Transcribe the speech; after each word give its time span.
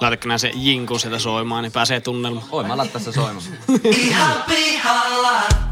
Laitatko 0.00 0.38
se 0.38 0.50
jinku 0.54 0.98
sieltä 0.98 1.18
soimaan, 1.18 1.62
niin 1.62 1.72
pääsee 1.72 2.00
tunnelmaan. 2.00 2.46
Oi, 2.50 2.64
mä 2.64 2.76
laittaa 2.76 3.00
se 3.00 3.12
soimaan. 3.12 3.44
Ihan 3.84 4.42
pihalla. 4.48 5.69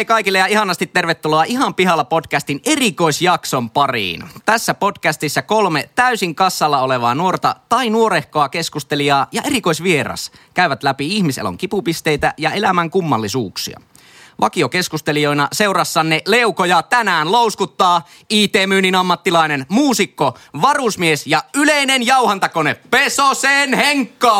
Hei 0.00 0.04
kaikille 0.04 0.38
ja 0.38 0.46
ihanasti 0.46 0.86
tervetuloa 0.86 1.44
Ihan 1.44 1.74
pihalla 1.74 2.04
podcastin 2.04 2.60
erikoisjakson 2.66 3.70
pariin. 3.70 4.24
Tässä 4.44 4.74
podcastissa 4.74 5.42
kolme 5.42 5.90
täysin 5.94 6.34
kassalla 6.34 6.82
olevaa 6.82 7.14
nuorta 7.14 7.56
tai 7.68 7.90
nuorehkoa 7.90 8.48
keskustelijaa 8.48 9.26
ja 9.32 9.42
erikoisvieras 9.44 10.32
käyvät 10.54 10.82
läpi 10.82 11.16
ihmiselon 11.16 11.58
kipupisteitä 11.58 12.34
ja 12.38 12.50
elämän 12.50 12.90
kummallisuuksia. 12.90 13.80
Vakiokeskustelijoina 14.40 15.48
seurassanne 15.52 16.22
leukoja 16.26 16.82
tänään 16.82 17.32
louskuttaa 17.32 18.08
IT-myynnin 18.30 18.94
ammattilainen, 18.94 19.66
muusikko, 19.68 20.38
varusmies 20.62 21.26
ja 21.26 21.42
yleinen 21.54 22.06
jauhantakone 22.06 22.74
Pesosen 22.74 23.74
Henkka! 23.74 24.36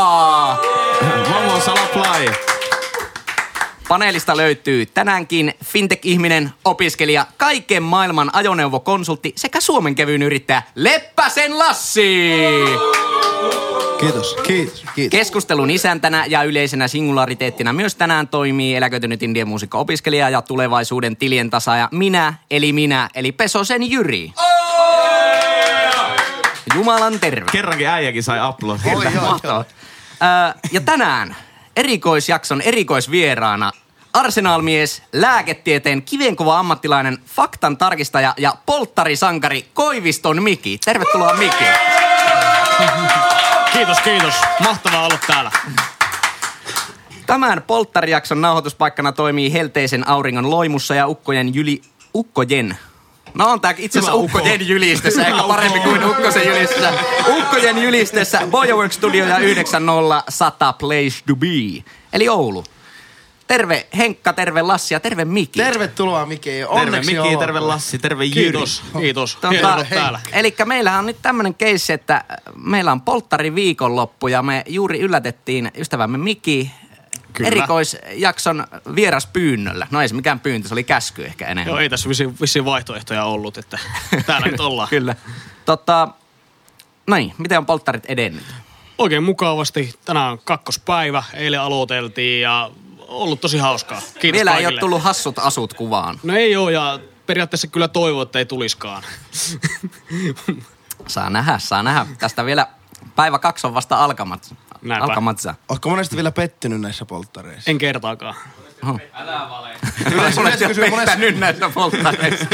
Vamos 1.31 1.69
a 1.69 1.75
la 1.75 1.89
playa. 1.93 2.60
Paneelista 3.91 4.37
löytyy 4.37 4.87
tänäänkin 4.87 5.55
fintech-ihminen, 5.65 6.51
opiskelija, 6.65 7.27
kaiken 7.37 7.83
maailman 7.83 8.31
ajoneuvokonsultti 8.33 9.33
sekä 9.37 9.61
Suomen 9.61 9.95
kevyyn 9.95 10.23
yrittäjä 10.23 10.63
Leppäsen 10.75 11.59
Lassi. 11.59 12.31
Kiitos, 14.01 14.37
kiitos, 14.47 14.85
kiitos. 14.95 15.19
Keskustelun 15.19 15.71
isäntänä 15.71 16.25
ja 16.29 16.43
yleisenä 16.43 16.89
singulariteettina 16.89 17.73
myös 17.73 17.95
tänään 17.95 18.29
toimii 18.29 18.77
eläköitynyt 18.77 19.23
indian 19.23 19.49
muusikko-opiskelija 19.49 20.31
ja 20.31 20.43
tulevaisuuden 20.43 21.17
tilien 21.17 21.51
tasaaja 21.51 21.89
minä, 21.93 22.35
eli 22.51 22.73
minä, 22.73 23.09
eli 23.15 23.33
Pesosen 23.33 23.91
Jyri. 23.91 24.33
Jumalan 26.75 27.21
terve. 27.21 27.51
Kerrankin 27.53 27.89
äijäkin 27.89 28.23
sai. 28.23 28.39
Oi, 28.95 29.05
joo. 29.15 29.65
Ö, 29.65 30.59
ja 30.73 30.81
tänään 30.81 31.37
erikoisjakson 31.77 32.61
erikoisvieraana 32.61 33.73
arsenaalmies, 34.13 35.03
lääketieteen 35.13 36.03
kivenkova 36.03 36.59
ammattilainen, 36.59 37.19
faktan 37.27 37.77
tarkistaja 37.77 38.35
ja 38.39 38.55
polttarisankari 38.67 39.67
Koiviston 39.75 40.43
Miki. 40.43 40.79
Tervetuloa 40.85 41.35
Miki. 41.35 41.65
Kiitos, 43.73 44.01
kiitos. 44.01 44.35
Mahtavaa 44.61 45.05
olla 45.05 45.19
täällä. 45.27 45.51
Tämän 47.27 47.63
polttarijakson 47.67 48.41
nauhoituspaikkana 48.41 49.13
toimii 49.13 49.53
helteisen 49.53 50.09
auringon 50.09 50.51
loimussa 50.51 50.95
ja 50.95 51.07
ukkojen 51.07 51.55
jyli... 51.55 51.83
Ukkojen. 52.15 52.79
No 53.35 53.51
on 53.51 53.61
tää 53.61 53.75
itse 53.79 53.99
asiassa. 53.99 54.15
Ukkojen 54.15 54.69
jylistessä, 54.69 55.27
ehkä 55.27 55.43
parempi 55.43 55.81
kuin 55.81 56.05
Ukkosen 56.05 56.47
jylistessä. 56.47 56.93
Ukkojen 57.29 57.79
jylistessä 57.79 58.41
Bojawork 58.51 58.93
Studio 58.93 59.27
ja 59.27 59.39
90100 59.39 60.73
Place 60.73 61.17
to 61.27 61.37
Be. 61.37 61.85
Eli 62.13 62.29
Oulu. 62.29 62.65
Terve 63.47 63.87
Henkka, 63.97 64.33
terve 64.33 64.63
Lassi 64.63 64.95
ja 64.95 65.01
terve 65.01 65.25
Miki. 65.25 65.59
Tervetuloa 65.59 66.27
Miki. 66.27 66.51
Terve 66.51 66.67
Onneksi 66.67 67.11
Miki, 67.11 67.19
olkoon. 67.19 67.39
terve 67.39 67.61
Lassi, 67.61 67.99
terve 67.99 68.25
Jyri. 68.25 68.35
Kiitos, 68.43 68.83
kiitos. 68.99 69.39
Hienoa 69.51 69.75
olla 69.75 69.85
täällä. 69.85 70.21
Eli 70.33 70.55
meillähän 70.65 70.99
on 70.99 71.07
nyt 71.07 71.17
tämmönen 71.23 71.55
keissi, 71.55 71.93
että 71.93 72.25
meillä 72.57 72.93
on 72.93 73.01
polttari 73.01 73.55
viikonloppu 73.55 74.29
ja 74.29 74.43
me 74.43 74.65
juuri 74.69 75.01
yllätettiin 75.01 75.71
ystävämme 75.79 76.19
Miki 76.19 76.71
Kyllä. 77.33 77.49
erikoisjakson 77.49 78.67
vieraspyynnöllä. 78.97 79.87
No 79.91 80.01
ei 80.01 80.09
se 80.09 80.15
mikään 80.15 80.41
pyyntö, 80.41 80.69
se 80.69 80.75
oli 80.75 80.85
käsky 80.85 81.25
ehkä 81.25 81.47
enemmän. 81.47 81.67
Joo, 81.73 81.79
ei 81.79 81.89
tässä 81.89 82.09
vissiin, 82.09 82.41
vissiin 82.41 82.65
vaihtoehtoja 82.65 83.25
ollut, 83.25 83.59
että 83.59 83.79
täällä 84.27 84.47
nyt 84.47 84.61
ollaan. 84.61 84.89
Kyllä. 84.89 85.17
Tota, 85.65 86.09
näin, 87.07 87.35
miten 87.39 87.59
on 87.59 87.67
polttarit 87.67 88.05
edennyt? 88.09 88.45
Oikein 88.99 89.23
mukavasti. 89.23 89.95
Tänään 90.05 90.33
on 90.33 90.39
kakkospäivä. 90.45 91.23
Eilen 91.35 91.61
aloiteltiin 91.61 92.43
ja 92.43 92.71
ollut 93.09 93.41
tosi 93.41 93.59
hauskaa. 93.59 94.01
Kiitos 94.21 94.37
Vielä 94.37 94.51
ei 94.51 94.55
kaikille. 94.55 94.75
ole 94.75 94.81
tullut 94.81 95.03
hassut 95.03 95.39
asut 95.39 95.75
kuvaan. 95.75 96.21
No 96.23 96.37
ei 96.37 96.57
oo 96.57 96.71
ja 96.71 96.99
periaatteessa 97.27 97.67
kyllä 97.67 97.89
toivoo, 97.89 98.23
että 98.23 98.39
ei 98.39 98.47
tuliskaan. 98.47 99.03
Saa 101.07 101.31
nähdä, 101.31 101.59
saa 101.59 101.83
nähdä. 101.83 102.07
Tästä 102.19 102.45
vielä 102.45 102.67
päivä 103.21 103.39
kaksi 103.39 103.67
on 103.67 103.75
vasta 103.75 104.05
alkamat, 104.05 104.55
Näinpä. 104.83 105.05
alkamatsa. 105.05 105.55
Ootko 105.69 105.91
monesti 105.91 106.17
vielä 106.17 106.31
pettynyt 106.31 106.81
näissä 106.81 107.05
polttareissa? 107.05 107.71
En 107.71 107.79
kertaakaan. 107.79 108.35
Yleensä, 110.13 110.41
yleensä 110.41 110.67
kysyy 110.67 110.91
monesti, 110.91 111.19
nyt 111.19 111.39
näissä 111.39 111.71
polttareissa. 111.75 112.47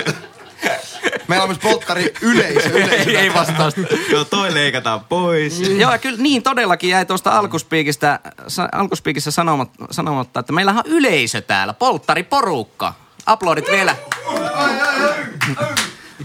meillä 1.29 1.43
on 1.43 1.49
myös 1.49 1.59
polttari 1.59 2.13
yleisö. 2.23 2.69
yleisö. 2.69 3.11
ei, 3.11 3.17
ei 3.17 3.35
vastausta. 3.35 3.81
Joo, 4.11 4.25
toi 4.25 4.55
leikataan 4.55 5.01
pois. 5.05 5.61
Joo, 5.61 5.93
ja 5.93 5.99
kyllä 5.99 6.19
niin 6.19 6.43
todellakin 6.43 6.91
jäi 6.91 7.07
tuosta 7.07 7.39
alkuspiikistä, 7.39 8.21
sa, 8.49 8.69
alkuspiikissä 8.73 9.31
sanomat, 9.31 9.71
sanomatta, 9.91 10.41
että 10.41 10.53
meillähän 10.53 10.83
on 10.87 10.93
yleisö 10.93 11.41
täällä, 11.41 11.73
polttariporukka. 11.73 12.95
Aplodit 13.27 13.67
vielä. 13.71 13.97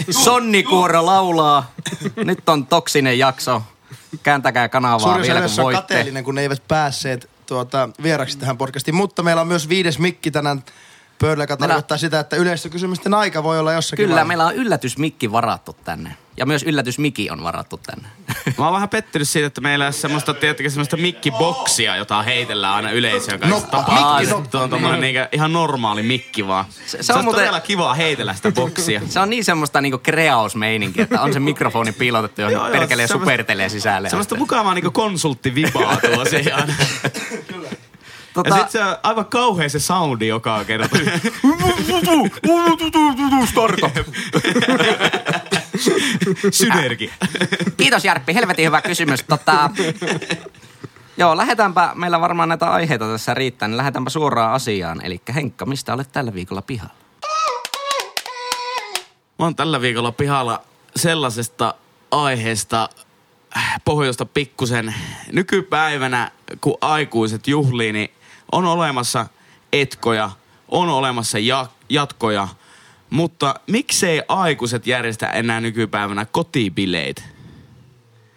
Sonnikuoro 0.10 1.06
laulaa. 1.06 1.72
Nyt 2.16 2.50
on 2.50 2.68
toksinen 2.68 3.20
jakso. 3.20 3.64
Kääntäkää 4.24 4.70
kanavaa 4.70 5.00
Suurin 5.00 5.22
vielä 5.22 5.34
kun 5.34 5.38
yleisössä 5.40 5.62
on 5.62 5.64
voitte. 5.66 5.82
kateellinen, 5.82 6.24
kun 6.24 6.36
ne 6.36 6.42
eivät 6.42 6.64
päässeet 6.68 7.30
tuota, 7.46 7.90
vieraksi 8.04 8.38
tähän 8.38 8.58
podcastiin. 8.58 8.96
Mutta 8.96 9.24
meillä 9.24 9.42
on 9.42 9.48
myös 9.48 9.70
viides 9.70 10.00
mikki 10.00 10.32
tänään 10.32 10.64
pöydällä, 11.20 11.44
joka 11.44 11.56
Meillä- 11.56 11.68
tarkoittaa 11.68 11.98
sitä, 11.98 12.20
että 12.20 12.36
yleisökysymysten 12.36 13.14
aika 13.14 13.44
voi 13.44 13.60
olla 13.60 13.74
jossakin 13.74 14.04
Kyllä, 14.04 14.10
vaiheessa. 14.16 14.28
meillä 14.28 14.46
on 14.46 14.56
yllätysmikki 14.56 15.32
varattu 15.32 15.74
tänne. 15.84 16.16
Ja 16.42 16.46
myös 16.46 16.64
yllätysmiki 16.64 17.30
on 17.30 17.44
varattu 17.44 17.78
tänne. 17.86 18.08
Mä 18.58 18.66
oon 18.66 18.74
vähän 18.74 18.90
pettynyt 18.90 19.30
siitä, 19.30 19.48
että 19.48 19.62
meillä 19.62 19.86
ei 19.86 19.88
ole 19.88 19.94
semmoista, 19.94 20.34
tiedättekö, 20.34 20.70
semmoista 20.70 20.98
mikkiboksia, 20.98 21.96
jota 21.96 22.22
heitellään 22.22 22.74
aina 22.74 22.92
yleisöön 22.92 23.40
kanssa. 23.40 23.60
Noppa, 23.60 23.78
Tapaa, 23.78 24.14
mikki 24.16 24.26
se 24.26 24.32
noppa, 24.32 24.60
on 24.60 24.70
tommonen 24.70 25.02
niinku 25.02 25.22
ihan 25.32 25.54
normaali 25.54 26.04
mikki 26.04 26.48
vaan. 26.48 26.66
Se- 26.86 26.98
Se, 26.98 27.04
se 27.04 27.14
on 27.14 27.20
on 27.20 27.26
muuten- 27.26 27.40
todella 27.42 27.60
kiva 27.60 27.94
heitellä 27.94 28.34
sitä 28.34 28.52
boksia. 28.52 29.02
Se 29.10 29.20
on 29.20 29.30
niin 29.30 29.46
semmoista 29.46 29.82
niinku 29.82 29.98
kreausmeininkiä, 29.98 31.04
että 31.04 31.22
on 31.22 31.34
se 31.34 31.40
mikrofoni 31.40 31.92
piilotettu, 31.92 32.42
johon 32.42 32.54
Joo, 32.54 32.66
joo, 32.68 32.72
perkelee 32.72 33.08
semmoista- 33.08 33.24
supertelee 33.32 33.70
sisälle. 33.70 34.10
Semmoista 34.10 34.36
mukavaa 34.36 34.74
niinku 34.74 34.92
konsulttivibaa 34.92 35.98
tuo 35.98 36.26
siihen. 36.26 36.54
tota, 38.34 38.50
Ja 38.50 38.62
sit 38.62 38.70
se 38.70 38.84
on 38.84 38.96
aivan 39.04 39.26
kauhea 39.26 39.70
se 39.70 39.80
soundi 39.80 40.28
joka 40.28 40.64
kerta. 40.66 40.98
Synergi. 46.52 47.12
Kiitos 47.78 48.06
Järppi, 48.06 48.34
helvetin 48.34 48.66
hyvä 48.66 48.82
kysymys. 48.82 49.24
Tota, 49.24 49.70
joo, 51.18 51.38
lähdetäänpä, 51.38 51.92
meillä 51.96 52.22
varmaan 52.22 52.50
näitä 52.50 52.72
aiheita 52.72 53.06
tässä 53.06 53.34
riittää, 53.34 53.68
niin 53.68 53.78
lähdetäänpä 53.78 54.10
suoraan 54.10 54.54
asiaan. 54.54 55.06
Eli 55.06 55.22
Henkka, 55.36 55.66
mistä 55.66 55.94
olet 55.94 56.12
tällä 56.12 56.34
viikolla 56.34 56.62
pihalla? 56.62 56.94
Mä 59.40 59.46
oon 59.46 59.56
tällä 59.56 59.82
viikolla 59.82 60.12
pihalla 60.12 60.62
sellaisesta 60.96 61.74
aiheesta 62.12 62.90
äh, 63.58 63.82
pohjoista 63.86 64.26
pikkusen. 64.26 64.96
Nykypäivänä, 65.32 66.32
kun 66.62 66.78
aikuiset 66.82 67.48
juhlii, 67.48 67.94
niin 67.94 68.12
on 68.52 68.66
olemassa 68.66 69.26
etkoja, 69.74 70.32
on 70.68 70.90
olemassa 70.90 71.40
ja, 71.40 71.68
jatkoja, 71.90 72.48
mutta 73.12 73.56
miksei 73.68 74.22
aikuiset 74.28 74.88
järjestä 74.88 75.28
enää 75.32 75.62
nykypäivänä 75.62 76.26
kotibileitä? 76.26 77.22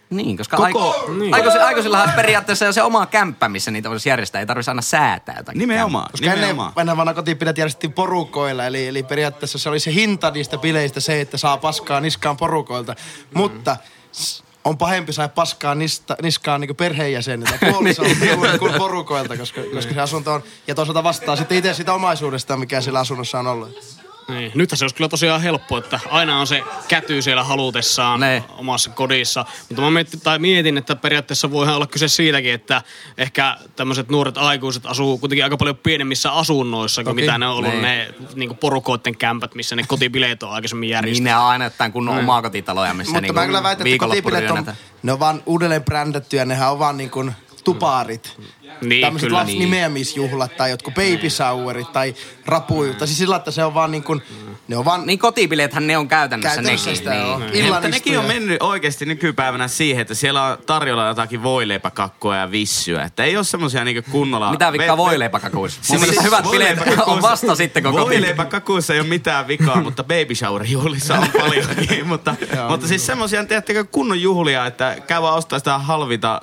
Niin, 0.09 0.37
koska 0.37 0.57
Koko- 0.57 0.91
aiku, 0.95 1.11
niin. 1.11 1.33
aikuisilla, 1.33 1.65
aikuisillahan 1.65 2.09
periaatteessa 2.15 2.67
on 2.67 2.73
se 2.73 2.83
oma 2.83 3.05
kämppä, 3.05 3.49
missä 3.49 3.71
niitä 3.71 3.89
voisi 3.89 4.09
järjestää. 4.09 4.39
Ei 4.39 4.45
tarvitsisi 4.45 4.71
aina 4.71 4.81
säätää 4.81 5.35
jotakin 5.37 5.59
Nimenomaan, 5.59 6.07
Koska 6.11 6.29
nimenomaan. 6.29 6.73
ennen 6.77 6.97
vanha 6.97 7.13
kotipilet 7.13 7.57
järjestettiin 7.57 7.93
porukoilla, 7.93 8.65
eli, 8.65 8.87
eli 8.87 9.03
periaatteessa 9.03 9.57
se 9.57 9.69
oli 9.69 9.79
se 9.79 9.93
hinta 9.93 10.31
niistä 10.31 10.57
bileistä 10.57 10.99
se, 10.99 11.21
että 11.21 11.37
saa 11.37 11.57
paskaa 11.57 11.99
niskaan 12.01 12.37
porukoilta. 12.37 12.95
Mutta 13.33 13.77
s- 14.11 14.43
on 14.65 14.77
pahempi 14.77 15.13
saada 15.13 15.29
paskaa 15.29 15.75
nista, 15.75 16.15
niskaan 16.21 16.61
niin 16.61 16.75
perheenjäseniltä, 16.75 17.57
puolisolta 17.71 18.25
juuri 18.25 18.59
kuin 18.59 18.73
porukoilta, 18.73 19.37
koska, 19.37 19.61
koska 19.73 19.93
se 19.93 20.01
asunto 20.01 20.33
on, 20.33 20.43
ja 20.67 20.75
toisaalta 20.75 21.03
vastaa 21.03 21.35
sitten 21.35 21.57
itse 21.57 21.73
sitä 21.73 21.93
omaisuudesta, 21.93 22.57
mikä 22.57 22.81
siellä 22.81 22.99
asunnossa 22.99 23.39
on 23.39 23.47
ollut. 23.47 24.04
Niin. 24.27 24.51
Nythän 24.55 24.77
se 24.77 24.83
olisi 24.85 24.95
kyllä 24.95 25.07
tosiaan 25.09 25.41
helppo, 25.41 25.77
että 25.77 25.99
aina 26.09 26.39
on 26.39 26.47
se 26.47 26.63
käty 26.87 27.21
siellä 27.21 27.43
halutessaan 27.43 28.19
Ne. 28.19 28.43
omassa 28.57 28.89
kodissa. 28.89 29.45
Mutta 29.69 29.81
mä 29.81 29.91
mietin, 29.91 30.21
tai 30.21 30.39
mietin, 30.39 30.77
että 30.77 30.95
periaatteessa 30.95 31.51
voihan 31.51 31.75
olla 31.75 31.87
kyse 31.87 32.07
siitäkin, 32.07 32.53
että 32.53 32.81
ehkä 33.17 33.57
tämmöiset 33.75 34.09
nuoret 34.09 34.37
aikuiset 34.37 34.85
asuu 34.85 35.17
kuitenkin 35.17 35.43
aika 35.43 35.57
paljon 35.57 35.77
pienemmissä 35.77 36.31
asunnoissa 36.31 37.03
kuin 37.03 37.15
mitä 37.15 37.37
ne 37.37 37.47
on 37.47 37.55
ollut 37.55 37.73
Ne. 37.73 37.81
ne 37.81 38.13
niin 38.35 38.57
porukoiden 38.57 39.17
kämpät, 39.17 39.55
missä 39.55 39.75
ne 39.75 39.83
kotibileet 39.87 40.43
on 40.43 40.51
aikaisemmin 40.51 40.81
Niin 40.87 40.91
järjestetty. 40.91 41.29
ne 41.29 41.35
on 41.37 41.43
aina 41.45 41.63
jotain 41.65 41.91
kunnon 41.91 42.15
Niin. 42.15 42.23
omakotitaloja, 42.23 42.93
missä 42.93 43.09
Mutta 43.11 43.21
niinku 43.21 43.39
mä 43.39 43.45
kyllä 43.45 43.63
väitän, 43.63 43.87
että 43.87 44.05
kotipilet 44.05 44.51
on 44.51 44.65
ne 45.03 45.11
on 45.11 45.19
vaan 45.19 45.43
uudelleen 45.45 45.83
brändätty 45.83 46.37
ja 46.37 46.45
nehän 46.45 46.71
on 46.71 46.79
vaan 46.79 46.97
niin 46.97 47.09
kuin 47.09 47.31
tuparit. 47.63 48.37
Niin, 48.81 49.01
Tämmöiset 49.01 49.27
kyllä. 49.27 49.39
lapsen 49.39 49.59
nimeämisjuhlat 49.59 50.57
tai 50.57 50.69
jotkut 50.69 50.93
baby 50.93 51.29
showerit 51.29 51.91
tai 51.91 52.15
rapuju. 52.45 52.93
Tai 52.93 53.07
siis 53.07 53.17
sillä, 53.19 53.35
että 53.35 53.51
se 53.51 53.63
on 53.63 53.73
vaan 53.73 53.91
niin 53.91 54.03
kuin, 54.03 54.21
ne 54.67 54.77
on 54.77 54.85
vaan 54.85 55.05
Niin 55.05 55.19
kotibileethän 55.19 55.87
ne 55.87 55.97
on 55.97 56.07
käytännössä, 56.07 56.55
käytännössä 56.55 56.89
nekin. 56.89 56.97
sitä 56.97 57.11
niin. 57.11 57.25
on. 57.25 57.41
Mutta 57.41 57.57
Illan 57.57 57.91
nekin 57.91 58.19
on 58.19 58.25
mennyt 58.25 58.61
oikeasti 58.61 59.05
nykypäivänä 59.05 59.67
siihen, 59.67 60.01
että 60.01 60.13
siellä 60.13 60.43
on 60.43 60.57
tarjolla 60.65 61.07
jotakin 61.07 61.43
voileipäkakkua 61.43 62.35
ja 62.37 62.51
vissyä. 62.51 63.03
Että 63.03 63.23
ei 63.23 63.37
ole 63.37 63.43
semmosia 63.43 63.83
niinku 63.83 64.11
kunnolla... 64.11 64.51
Mitä 64.51 64.71
vikkaa 64.73 64.97
voileipäkakuissa? 64.97 65.79
Mun 65.79 65.85
Siis 65.87 66.01
mielestä 66.01 66.23
hyvät 66.23 66.51
bileet 66.51 66.79
on 67.05 67.21
vasta 67.21 67.55
sitten, 67.55 67.83
kun 67.83 67.91
kotibileet. 67.91 68.21
Voileipäkakuissa 68.21 68.93
ei 68.93 68.99
ole 68.99 69.07
mitään 69.07 69.47
vikaa, 69.47 69.81
mutta 69.81 70.03
baby 70.03 70.35
shower 70.35 70.65
juhlissa 70.65 71.15
on 71.15 71.27
paljonkin. 71.39 72.07
mutta, 72.07 72.35
mutta 72.69 72.87
siis 72.87 73.05
semmosia, 73.05 73.45
tiedättekö, 73.45 73.83
kunnon 73.83 74.21
juhlia, 74.21 74.65
että 74.65 74.97
käy 75.07 75.21
vaan 75.21 75.37
ostaa 75.37 75.59
sitä 75.59 75.77
halvita 75.77 76.41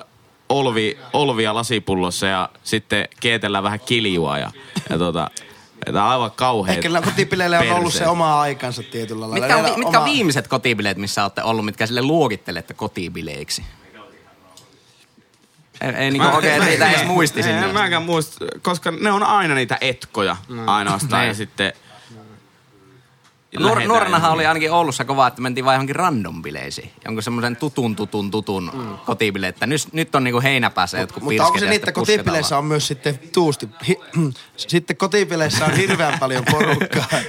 olvi, 0.53 0.97
olvia 1.13 1.53
lasipullossa 1.53 2.25
ja 2.27 2.49
sitten 2.63 3.07
keitellään 3.19 3.63
vähän 3.63 3.79
kiljua 3.79 4.37
ja, 4.37 4.51
ja 4.89 4.97
tota, 4.97 5.29
että 5.85 6.07
aivan 6.07 6.31
kauheet. 6.31 6.85
Ehkä 6.85 7.01
kotipileillä 7.01 7.59
on 7.59 7.71
ollut 7.71 7.93
se 7.93 8.07
oma 8.07 8.41
aikansa 8.41 8.83
tietyllä 8.83 9.21
lailla. 9.21 9.35
Mitkä 9.35 9.57
on, 9.57 9.63
Niillä 9.63 9.77
mitkä 9.77 9.97
on 9.99 10.03
oma- 10.03 10.13
viimeiset 10.13 10.47
kotibileet, 10.47 10.97
missä 10.97 11.23
olette 11.23 11.43
ollut, 11.43 11.65
mitkä 11.65 11.85
sille 11.85 12.01
luokittelette 12.01 12.73
kotibileiksi? 12.73 13.63
Ei, 15.81 15.89
ei 15.89 16.11
niinku 16.11 16.27
oikein 16.27 16.65
niitä 16.65 16.91
edes 16.91 17.05
muisti 17.05 17.43
sinne. 17.43 17.65
En 17.65 17.73
mäkään 17.73 18.03
muista, 18.03 18.45
koska 18.61 18.91
ne 18.91 19.11
on 19.11 19.23
aina 19.23 19.55
niitä 19.55 19.77
etkoja 19.81 20.37
ainoastaan 20.65 21.21
Niin. 21.21 21.27
ja 21.27 21.33
sitten... 21.33 21.73
Nuor, 23.59 23.83
nuorenahan 23.83 24.31
oli 24.31 24.45
ainakin 24.45 24.71
Oulussa 24.71 25.05
kova, 25.05 25.27
että 25.27 25.41
mentiin 25.41 25.65
vaan 25.65 25.75
johonkin 25.75 25.95
random 25.95 26.41
bileisiin. 26.41 26.91
Jonkun 27.05 27.23
semmoisen 27.23 27.55
tutun, 27.55 27.95
tutun, 27.95 28.31
tutun 28.31 28.71
mm. 28.73 28.97
kotibileet. 29.05 29.55
Että 29.55 29.67
nyt, 29.67 29.81
nyt 29.91 30.15
on 30.15 30.23
niinku 30.23 30.41
heinäpäässä 30.41 30.99
jotkut 30.99 31.23
Mutta 31.23 31.45
onko 31.45 31.59
se 31.59 31.65
pirsket, 31.65 31.75
että 31.75 31.91
kotipileissä 31.91 32.57
on 32.57 32.65
myös 32.65 32.87
sitten 32.87 33.19
tuusti, 33.33 33.69
hi, 33.87 33.99
sitten 34.57 34.97
kotipileissä 34.97 35.65
on 35.65 35.71
hirveän 35.71 36.19
paljon 36.19 36.43
porukkaa 36.51 37.05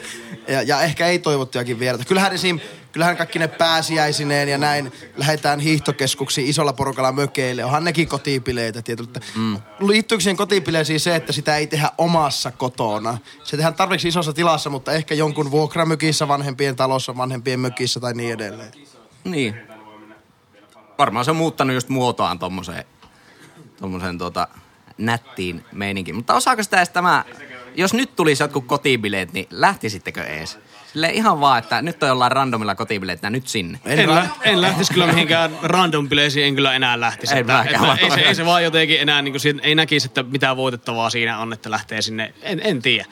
ja, 0.48 0.62
ja 0.62 0.82
ehkä 0.82 1.06
ei 1.06 1.18
toivottujakin 1.18 1.78
vieraita. 1.78 2.04
Kyllähän 2.04 2.32
esim, 2.32 2.60
kyllähän 2.92 3.16
kaikki 3.16 3.38
ne 3.38 3.48
pääsiäisineen 3.48 4.48
ja 4.48 4.58
näin 4.58 4.92
lähdetään 5.16 5.60
hiihtokeskuksiin 5.60 6.48
isolla 6.48 6.72
porukalla 6.72 7.12
mökeille. 7.12 7.64
Onhan 7.64 7.84
nekin 7.84 8.08
kotipileitä 8.08 8.82
tietysti. 8.82 9.20
Mm. 9.36 9.58
Liittyykö 9.80 10.22
siihen 10.22 10.36
kotipileisiin 10.36 11.00
se, 11.00 11.16
että 11.16 11.32
sitä 11.32 11.56
ei 11.56 11.66
tehdä 11.66 11.90
omassa 11.98 12.50
kotona? 12.50 13.18
Se 13.44 13.56
tehdään 13.56 13.74
tarpeeksi 13.74 14.08
isossa 14.08 14.32
tilassa, 14.32 14.70
mutta 14.70 14.92
ehkä 14.92 15.14
jonkun 15.14 15.50
vuokramökissä, 15.50 16.28
vanhempien 16.28 16.76
talossa, 16.76 17.16
vanhempien 17.16 17.60
mökissä 17.60 18.00
tai 18.00 18.14
niin 18.14 18.32
edelleen. 18.32 18.72
Niin. 19.24 19.56
Varmaan 20.98 21.24
se 21.24 21.30
on 21.30 21.36
muuttanut 21.36 21.74
just 21.74 21.88
muotoaan 21.88 22.38
tommoseen, 22.38 22.84
tommoseen 23.76 24.18
tuota, 24.18 24.48
nättiin 24.98 25.64
meininkin. 25.72 26.14
Mutta 26.14 26.34
osaako 26.34 26.62
sitä 26.62 26.76
edes 26.76 26.88
tämä, 26.88 27.24
jos 27.74 27.94
nyt 27.94 28.16
tulisi 28.16 28.42
jotkut 28.42 28.66
kotibileet, 28.66 29.32
niin 29.32 29.46
lähtisittekö 29.50 30.22
ees? 30.24 30.58
Sille 30.92 31.08
ihan 31.08 31.40
vaan, 31.40 31.58
että 31.58 31.82
nyt 31.82 32.02
on 32.02 32.08
jollain 32.08 32.32
randomilla 32.32 32.74
kotibileet, 32.74 33.22
ja 33.22 33.30
nyt 33.30 33.48
sinne. 33.48 33.78
En, 33.84 34.14
lä- 34.14 34.28
en 34.42 34.60
lähtisi 34.60 34.92
kyllä 34.92 35.06
mihinkään 35.06 35.50
random 35.62 36.08
bileisiin, 36.08 36.46
en 36.46 36.54
kyllä 36.54 36.74
enää 36.74 37.00
lähtisi. 37.00 37.34
Ei 37.34 37.40
Että, 37.40 37.62
että, 37.62 37.94
ei, 38.00 38.10
se, 38.10 38.20
ei 38.20 38.34
se 38.34 38.44
vaan 38.44 38.64
jotenkin 38.64 39.00
enää, 39.00 39.22
niin 39.22 39.32
kuin, 39.32 39.60
ei 39.62 39.74
näkisi, 39.74 40.06
että 40.06 40.22
mitä 40.22 40.56
voitettavaa 40.56 41.10
siinä 41.10 41.38
on, 41.38 41.52
että 41.52 41.70
lähtee 41.70 42.02
sinne. 42.02 42.34
En, 42.42 42.60
en 42.64 42.82
tiedä. 42.82 43.04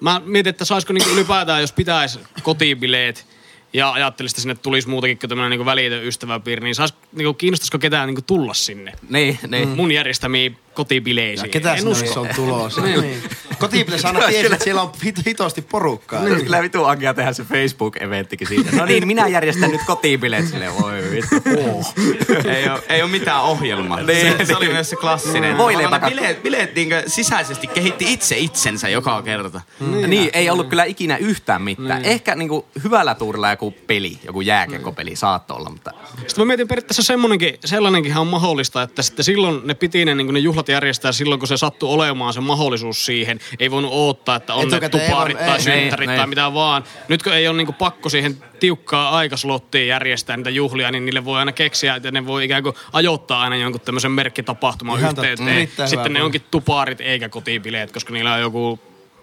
Mä 0.00 0.20
mietin, 0.24 0.50
että 0.50 0.64
saisiko 0.64 0.92
niin 0.92 1.10
ylipäätään, 1.12 1.60
jos 1.60 1.72
pitäisi 1.72 2.18
kotibileet 2.42 3.26
ja 3.72 3.92
ajattelisin, 3.92 4.34
että 4.34 4.42
sinne 4.42 4.54
tulisi 4.54 4.88
muutakin 4.88 5.18
kuin 5.18 5.28
tämmöinen 5.28 5.58
niin 5.58 5.66
välitön 5.66 6.04
ystäväpiiri, 6.04 6.64
niin, 6.64 6.74
sais, 6.74 6.94
niin 7.12 7.36
kiinnostaisiko 7.36 7.78
ketään 7.78 8.08
niin 8.08 8.24
tulla 8.24 8.54
sinne 8.54 8.92
Niin, 9.08 9.38
niin. 9.48 9.68
mun 9.68 9.92
järjestämiin 9.92 10.56
kotibileisiin. 10.74 11.50
Ketä 11.50 11.72
en 11.72 11.78
sinne 11.78 11.92
usko. 11.92 12.20
on 12.20 12.28
tulossa? 12.36 12.80
niin. 12.86 13.22
Kotipileissä 13.58 14.08
aina 14.08 14.20
tiesi, 14.28 14.52
että 14.52 14.64
siellä 14.64 14.82
on 14.82 14.92
hit- 15.04 15.22
hitosti 15.26 15.62
porukkaa. 15.62 16.24
Niin. 16.24 16.44
Kyllä 16.44 16.62
vitu 16.62 16.84
Ankia 16.84 17.14
tehdä 17.14 17.32
se 17.32 17.42
Facebook-eventtikin 17.42 18.48
siitä. 18.48 18.76
No 18.76 18.84
niin, 18.84 19.06
minä 19.06 19.28
järjestän 19.28 19.70
nyt 19.70 19.80
kotibileet 19.86 20.48
sille. 20.48 20.66
Voi 20.80 21.02
vittu. 21.10 21.36
Oh. 21.70 21.94
ei, 22.56 22.68
ole, 22.68 22.82
ei 22.88 23.02
ole 23.02 23.10
mitään 23.10 23.42
ohjelmaa. 23.42 24.02
Niin. 24.02 24.38
se, 24.38 24.44
se, 24.44 24.56
oli 24.56 24.68
myös 24.68 24.90
se 24.90 24.96
klassinen. 24.96 25.58
Voi. 25.58 25.74
Bileet, 26.08 26.42
bileet 26.42 26.74
niinkö 26.74 27.02
sisäisesti 27.06 27.66
kehitti 27.66 28.12
itse 28.12 28.38
itsensä 28.38 28.88
joka 28.88 29.22
kerta. 29.22 29.60
Niin. 29.80 30.10
niin, 30.10 30.30
ei 30.32 30.50
ollut 30.50 30.68
kyllä 30.68 30.84
ikinä 30.84 31.16
yhtään 31.16 31.62
mitään. 31.62 32.04
Ehkä 32.04 32.34
niinku 32.34 32.66
hyvällä 32.84 33.14
tuurilla 33.14 33.50
joku 33.50 33.74
peli, 33.86 34.18
joku 34.24 34.40
jääkiekkopeli 34.40 35.16
saattoi 35.16 35.56
olla, 35.56 35.70
mutta 35.70 35.90
Sitten 36.16 36.42
mä 36.42 36.44
mietin 36.44 36.68
periaatteessa 36.68 37.02
semmonenkin, 37.02 37.58
sellainenkin 37.64 38.16
on 38.16 38.26
mahdollista, 38.26 38.82
että 38.82 39.02
sitten 39.02 39.24
silloin 39.24 39.60
ne 39.64 39.74
piti 39.74 40.04
ne, 40.04 40.14
niin 40.14 40.34
ne 40.34 40.40
juhlat 40.60 40.68
järjestää 40.68 41.12
silloin, 41.12 41.38
kun 41.38 41.48
se 41.48 41.56
sattui 41.56 41.88
olemaan 41.88 42.32
se 42.32 42.40
mahdollisuus 42.40 43.04
siihen. 43.06 43.38
Ei 43.58 43.70
voinut 43.70 43.92
odottaa, 43.92 44.36
että 44.36 44.54
on 44.54 44.68
ne 44.68 44.78
ei 44.82 44.90
tuparit 44.90 45.38
tai 45.38 45.56
ei. 45.56 45.60
synttärit 45.60 46.08
Niin, 46.08 46.18
tai 46.18 46.26
mitä 46.26 46.54
vaan. 46.54 46.84
Nyt 47.08 47.22
kun 47.22 47.32
ei 47.32 47.48
ole 47.48 47.56
niin 47.56 47.74
pakko 47.74 48.08
siihen 48.08 48.44
tiukkaa 48.60 49.10
aikaslottiin 49.16 49.88
järjestää 49.88 50.36
niitä 50.36 50.50
juhlia, 50.50 50.90
niin 50.90 51.04
niille 51.04 51.24
voi 51.24 51.38
aina 51.38 51.52
keksiä, 51.52 51.94
että 51.94 52.10
ne 52.10 52.26
voi 52.26 52.44
ikään 52.44 52.62
kuin 52.62 52.74
ajoittaa 52.92 53.40
aina 53.40 53.56
jonkun 53.56 53.80
tämmöisen 53.80 54.12
merkkitapahtuman 54.12 54.98
Ihan 54.98 55.14
totta. 55.14 55.30
yhteyteen. 55.30 55.68
Hyvä 55.76 55.86
Sitten 55.86 56.12
ne 56.12 56.22
onkin 56.22 56.42
tuparit 56.50 57.00
eikä 57.00 57.28
kotibileet, 57.28 57.92
koska 57.92 58.12
niillä 58.12 58.34
on 58.34 58.40
joku 58.40 58.80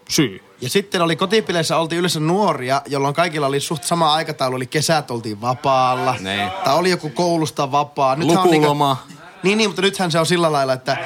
syy. 0.10 0.44
Ja 0.62 0.70
sitten 0.70 1.02
oli 1.02 1.16
kotipileissä 1.16 1.78
oltiin 1.78 2.00
yleensä 2.00 2.20
nuoria, 2.20 2.82
jolloin 2.86 3.14
kaikilla 3.14 3.48
oli 3.48 3.60
suht 3.60 3.84
sama 3.84 4.14
aikataulu, 4.14 4.56
eli 4.56 4.68
kesät 4.68 5.12
oltiin 5.12 5.42
vapaalla. 5.42 6.16
Niin. 6.20 6.50
Tai 6.64 6.76
oli 6.76 6.90
joku 6.90 7.10
koulusta 7.10 7.72
vapaa. 7.72 8.12
On 8.12 8.28
Lukuloma. 8.28 8.98
Niinku, 9.08 9.27
niin, 9.48 9.58
niin, 9.58 9.70
mutta 9.70 9.82
nythän 9.82 10.12
se 10.12 10.20
on 10.20 10.26
sillä 10.26 10.52
lailla, 10.52 10.74
että, 10.74 10.98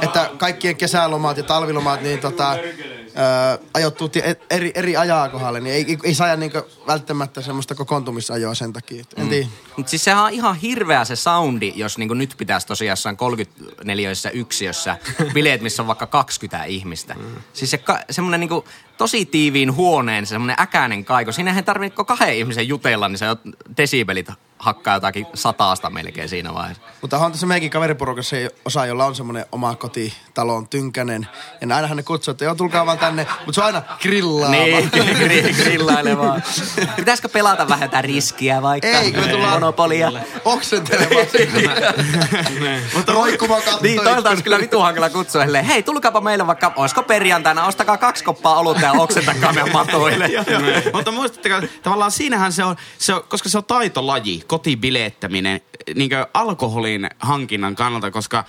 että 0.00 0.30
kaikkien 0.38 0.76
kesälomat 0.76 1.36
ja 1.36 1.42
talvilomat 1.42 2.02
niin 2.02 2.18
tota, 2.18 2.56
ajoittuu 3.74 4.10
eri, 4.50 4.72
eri 4.74 4.96
ajaa 4.96 5.28
kohdalle, 5.28 5.60
niin 5.60 5.74
ei, 5.74 5.84
ei, 5.88 5.98
ei 6.04 6.14
saa 6.14 6.36
niinku 6.36 6.62
välttämättä 6.86 7.42
semmoista 7.42 7.74
kokoontumisajoa 7.74 8.54
sen 8.54 8.72
takia. 8.72 9.04
En 9.16 9.24
mm. 9.24 9.30
tiedä. 9.30 9.48
Mutta 9.76 9.90
siis 9.90 10.04
sehän 10.04 10.24
on 10.24 10.32
ihan 10.32 10.56
hirveä 10.56 11.04
se 11.04 11.16
soundi, 11.16 11.72
jos 11.76 11.98
niinku 11.98 12.14
nyt 12.14 12.34
pitäisi 12.38 12.66
tosiaan 12.66 12.92
jossain 12.92 13.16
34 13.16 14.10
yksiössä 14.32 14.96
bileet, 15.34 15.60
missä 15.60 15.82
on 15.82 15.86
vaikka 15.86 16.06
20 16.06 16.64
ihmistä. 16.64 17.14
Mm. 17.14 17.24
Siis 17.52 17.70
se 17.70 17.78
ka- 17.78 18.00
semmoinen 18.10 18.40
niinku 18.40 18.64
tosi 18.98 19.26
tiiviin 19.26 19.74
huoneen, 19.74 20.26
se 20.26 20.30
semmoinen 20.30 20.56
äkäinen 20.58 21.04
kaiko. 21.04 21.32
Siinä 21.32 21.56
ei 21.56 21.62
tarvitse 21.62 22.04
kahden 22.04 22.36
ihmisen 22.36 22.68
jutella, 22.68 23.08
niin 23.08 23.18
se 23.18 23.26
jo 23.26 23.36
desibelit 23.76 24.28
hakkaa 24.58 24.94
jotakin 24.94 25.26
sataasta 25.34 25.90
melkein 25.90 26.28
siinä 26.28 26.54
vaiheessa. 26.54 26.82
Mutta 27.00 27.18
on 27.18 27.32
tässä 27.32 27.46
meidänkin 27.46 27.70
kaveriporukassa 27.70 28.36
osa, 28.64 28.86
jolla 28.86 29.04
on 29.04 29.14
semmoinen 29.14 29.46
oma 29.52 29.74
kotitalon 29.74 30.68
tynkänen. 30.68 31.28
Ja 31.60 31.76
ainahan 31.76 31.96
ne 31.96 32.02
kutsuu, 32.02 32.32
että 32.32 32.44
joo, 32.44 32.54
tulkaa 32.54 32.86
vaan 32.86 32.98
tänne. 32.98 33.26
Mutta 33.46 33.52
se 33.52 33.60
on 33.60 33.66
aina 33.66 33.82
grillaava. 34.02 34.50
Niin, 34.52 34.90
gri- 35.20 35.62
grillailevaa. 35.62 36.40
Pitäisikö 36.96 37.28
pelata 37.28 37.68
vähän 37.68 37.86
jotain 37.86 38.04
riskiä 38.04 38.62
vaikka? 38.62 38.88
Ei, 38.88 39.12
kun 39.12 39.20
me 39.22 39.28
tullaan 39.28 39.52
Monopolia. 39.52 40.12
oksentelemaan 40.44 41.26
sinne. 41.36 42.82
Mutta 42.94 43.12
roikkumaan 43.12 43.62
kattoon. 43.62 43.82
Niin, 43.82 44.00
toilta 44.04 44.28
olisi 44.30 44.42
kyllä 44.42 44.58
vitu 44.58 44.80
hankala 44.80 45.10
kutsua 45.10 45.44
hei 45.68 45.82
tulkaapa 45.82 46.20
meille 46.20 46.46
vaikka, 46.46 46.72
olisiko 46.76 47.02
perjantaina, 47.02 47.66
ostakaa 47.66 47.96
kaksi 47.96 48.24
koppaa 48.24 48.58
olutta 48.58 48.82
ja 48.82 48.92
oksentakaa 48.92 49.52
meidän 49.52 49.72
matoille. 49.72 50.30
Mutta 50.94 51.10
muistatteko, 51.12 51.54
tavallaan 51.82 52.10
siinähän 52.10 52.52
se 52.52 52.64
on, 52.64 52.76
se 52.98 53.14
on, 53.14 53.22
koska 53.28 53.48
se 53.48 53.58
on 53.58 53.64
taitolaji, 53.64 54.44
kotibileettäminen, 54.48 55.60
niin 55.94 56.10
alkoholin 56.34 57.10
hankinnan 57.18 57.74
kannalta, 57.74 58.10
koska 58.10 58.44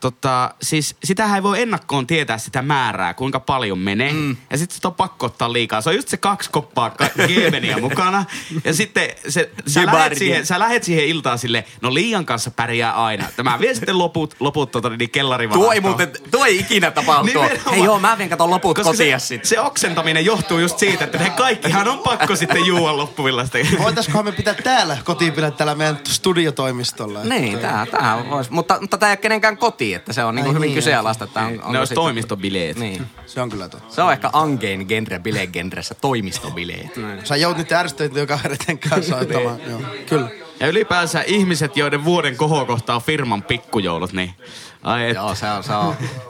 Tota, 0.00 0.54
siis 0.62 0.96
sitähän 1.04 1.36
ei 1.36 1.42
voi 1.42 1.62
ennakkoon 1.62 2.06
tietää 2.06 2.38
sitä 2.38 2.62
määrää, 2.62 3.14
kuinka 3.14 3.40
paljon 3.40 3.78
menee. 3.78 4.12
Mm. 4.12 4.36
Ja 4.50 4.58
sitten 4.58 4.74
sitä 4.74 4.88
on 4.88 4.94
pakko 4.94 5.26
ottaa 5.26 5.52
liikaa. 5.52 5.80
Se 5.80 5.88
on 5.90 5.96
just 5.96 6.08
se 6.08 6.16
kaksi 6.16 6.50
koppaa 6.50 6.90
ka- 6.90 7.06
mukana. 7.80 8.24
Ja 8.64 8.74
sitten 8.74 9.10
se, 9.28 9.50
sä, 9.66 9.86
lähet 9.86 10.18
siihen, 10.18 10.46
sä 10.46 10.58
lähet 10.58 10.84
siihen 10.84 11.04
iltaan 11.04 11.38
sille, 11.38 11.64
no 11.80 11.94
liian 11.94 12.26
kanssa 12.26 12.50
pärjää 12.50 12.92
aina. 13.04 13.24
Tämä 13.36 13.58
vie 13.60 13.74
sitten 13.74 13.98
loput, 13.98 14.34
loput 14.40 14.70
tota, 14.70 14.90
niin 14.90 15.10
kellarivarastoon. 15.10 15.64
Tuo 15.64 15.72
ei 15.72 15.80
muuten, 15.80 16.12
tuo 16.30 16.44
ei 16.44 16.58
ikinä. 16.58 16.92
Nimenomaan. 16.96 17.26
Hei 17.70 17.84
joo, 17.84 17.98
mä 17.98 18.18
vien 18.18 18.28
katon 18.28 18.50
loput 18.50 18.76
Koska 18.76 18.90
kotia 18.92 19.18
se, 19.18 19.26
sitten. 19.26 19.48
se 19.48 19.60
oksentaminen 19.60 20.24
johtuu 20.24 20.58
just 20.58 20.78
siitä, 20.78 21.04
että 21.04 21.18
ne 21.18 21.30
kaikkihan 21.30 21.88
on 21.88 21.98
pakko 21.98 22.36
sitten 22.36 22.66
juua 22.66 22.96
loppuvillasta. 22.96 23.58
Voitaiskohan 23.78 24.24
me 24.24 24.32
pitää 24.32 24.54
täällä 24.54 24.98
kotipilet 25.04 25.56
täällä 25.56 25.74
meidän 25.74 25.98
studiotoimistolla? 26.08 27.24
Niin, 27.24 27.58
tää, 27.58 27.86
tää 27.86 28.24
vois. 28.30 28.50
Mutta, 28.50 28.78
mutta 28.80 28.98
tää 28.98 29.08
ei 29.08 29.12
ole 29.12 29.16
kenenkään 29.16 29.56
koti, 29.56 29.89
että 29.94 30.12
se 30.12 30.24
on 30.24 30.34
niinku 30.34 30.50
Ai 30.50 30.54
hyvin 30.54 30.66
niin, 30.66 30.74
kyseenalaista, 30.74 31.24
että 31.24 31.40
on, 31.40 31.52
Ne 31.52 31.78
olisi 31.78 31.80
sitten- 31.90 31.94
toimistobileet. 31.94 32.76
Niin. 32.78 33.06
Se 33.26 33.40
on 33.40 33.50
kyllä 33.50 33.68
totta. 33.68 33.94
Se 33.94 34.02
on 34.02 34.12
ehkä 34.12 34.30
angein 34.32 34.86
genre 34.88 35.18
bilegenressä, 35.18 35.94
toimistobileet. 35.94 36.90
Sä 37.24 37.36
joudut 37.36 37.58
nyt 37.58 37.72
ärsytöityä 37.72 38.26
kavereiden 38.26 38.78
kanssa 38.78 39.16
ottamaan. 39.20 39.60
Joo, 39.70 39.80
kyllä. 40.08 40.28
Ja 40.60 40.66
ylipäänsä 40.68 41.22
ihmiset, 41.26 41.76
joiden 41.76 42.04
vuoden 42.04 42.36
kohokohta 42.36 42.94
on 42.94 43.02
firman 43.02 43.42
pikkujoulut, 43.42 44.12
niin 44.12 44.34
ai 44.82 45.08
et, 45.10 45.14
Joo, 45.16 45.34
se 45.34 45.50
on, 45.50 45.64
se 45.64 45.72
on. 45.72 45.94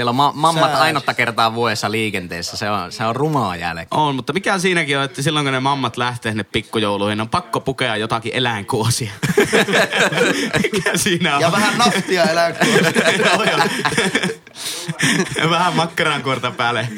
Siellä 0.00 0.10
on 0.10 0.16
ma- 0.16 0.32
mammat 0.34 0.70
Sää. 0.70 0.80
ainotta 0.80 1.14
kertaa 1.14 1.54
vuodessa 1.54 1.90
liikenteessä. 1.90 2.56
Se 2.56 2.70
on, 2.70 2.92
se 2.92 3.04
on 3.04 3.16
rumaa 3.16 3.56
jälkeen. 3.56 4.00
On, 4.00 4.14
mutta 4.14 4.32
mikä 4.32 4.58
siinäkin 4.58 4.98
on, 4.98 5.04
että 5.04 5.22
silloin 5.22 5.46
kun 5.46 5.52
ne 5.52 5.60
mammat 5.60 5.96
lähtee 5.96 6.32
sinne 6.32 6.44
pikkujouluihin, 6.44 7.20
on 7.20 7.28
pakko 7.28 7.60
pukea 7.60 7.96
jotakin 7.96 8.32
eläinkuosia. 8.34 9.12
mikä 10.72 10.96
siinä 10.96 11.34
on? 11.34 11.40
Ja 11.40 11.52
vähän 11.52 11.78
naftia 11.78 12.24
eläinkuosia. 12.24 12.80
Joo, 13.24 13.44
joo. 13.44 13.68
Ja 15.36 15.50
vähän 15.50 15.76
makkarankuorta 15.76 16.50
päälle. 16.50 16.88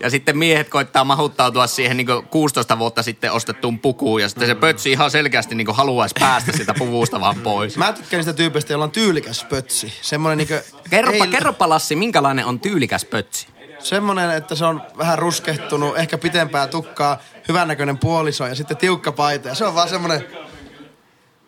Ja 0.00 0.10
sitten 0.10 0.38
miehet 0.38 0.68
koittaa 0.68 1.04
mahuttautua 1.04 1.66
siihen 1.66 1.96
niin 1.96 2.06
16 2.30 2.78
vuotta 2.78 3.02
sitten 3.02 3.32
ostettuun 3.32 3.78
pukuun. 3.78 4.22
Ja 4.22 4.28
sitten 4.28 4.48
se 4.48 4.54
pötsi 4.54 4.92
ihan 4.92 5.10
selkeästi 5.10 5.54
niin 5.54 5.74
haluaisi 5.74 6.14
päästä 6.20 6.52
sitä 6.56 6.74
puvusta 6.74 7.20
vaan 7.20 7.36
pois. 7.36 7.76
Mä 7.76 7.92
tykkään 7.92 8.18
niistä 8.18 8.32
tyypeistä, 8.32 8.72
joilla 8.72 8.84
on 8.84 8.90
tyylikäs 8.90 9.44
pötsi. 9.44 9.92
Semmonen 10.02 10.38
niinku... 10.38 10.54
Kerropa, 10.90 11.24
ei- 11.24 11.30
kerropa 11.30 11.68
Lassi, 11.68 11.96
minkälainen 11.96 12.46
on 12.46 12.60
tyylikäs 12.60 13.04
pötsi? 13.04 13.46
Semmonen, 13.78 14.30
että 14.30 14.54
se 14.54 14.64
on 14.64 14.82
vähän 14.98 15.18
ruskehtunut, 15.18 15.98
ehkä 15.98 16.18
pitempää 16.18 16.66
tukkaa, 16.66 17.18
hyvännäköinen 17.48 17.98
puoliso 17.98 18.46
ja 18.46 18.54
sitten 18.54 18.76
tiukka 18.76 19.12
paita. 19.12 19.48
Ja 19.48 19.54
se 19.54 19.64
on 19.64 19.74
vaan 19.74 19.88
semmonen... 19.88 20.24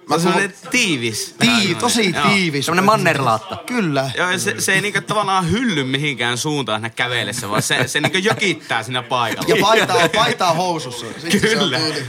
Mä 0.09 0.17
Mä 0.17 0.23
semmonen 0.23 0.55
tiivis. 0.71 1.35
tii, 1.39 1.75
tosi 1.75 2.13
Joo. 2.15 2.29
tiivis. 2.29 2.67
Semmoinen 2.67 2.85
mannerlaatta. 2.85 3.57
Kyllä. 3.67 4.11
Joo, 4.17 4.31
ja 4.31 4.39
se, 4.39 4.55
se 4.61 4.73
ei 4.73 4.81
niinku 4.81 5.01
tavallaan 5.01 5.51
hylly 5.51 5.85
mihinkään 5.85 6.39
suuntaan 6.39 6.81
siinä 6.81 6.91
kävelessä, 6.91 7.51
vaan 7.51 7.63
se, 7.63 7.89
se 7.89 8.01
niinku 8.01 8.19
jökittää 8.19 8.83
siinä 8.83 9.03
paikalla. 9.03 9.49
Ja 9.57 9.63
paita 9.63 9.95
on, 9.95 10.11
paita 10.11 10.49
on 10.51 10.57
housussa. 10.57 11.07
Sitten 11.19 11.41
Kyllä. 11.41 11.79
Se, 11.79 11.85
on 11.85 11.93
tyyli. 11.93 12.07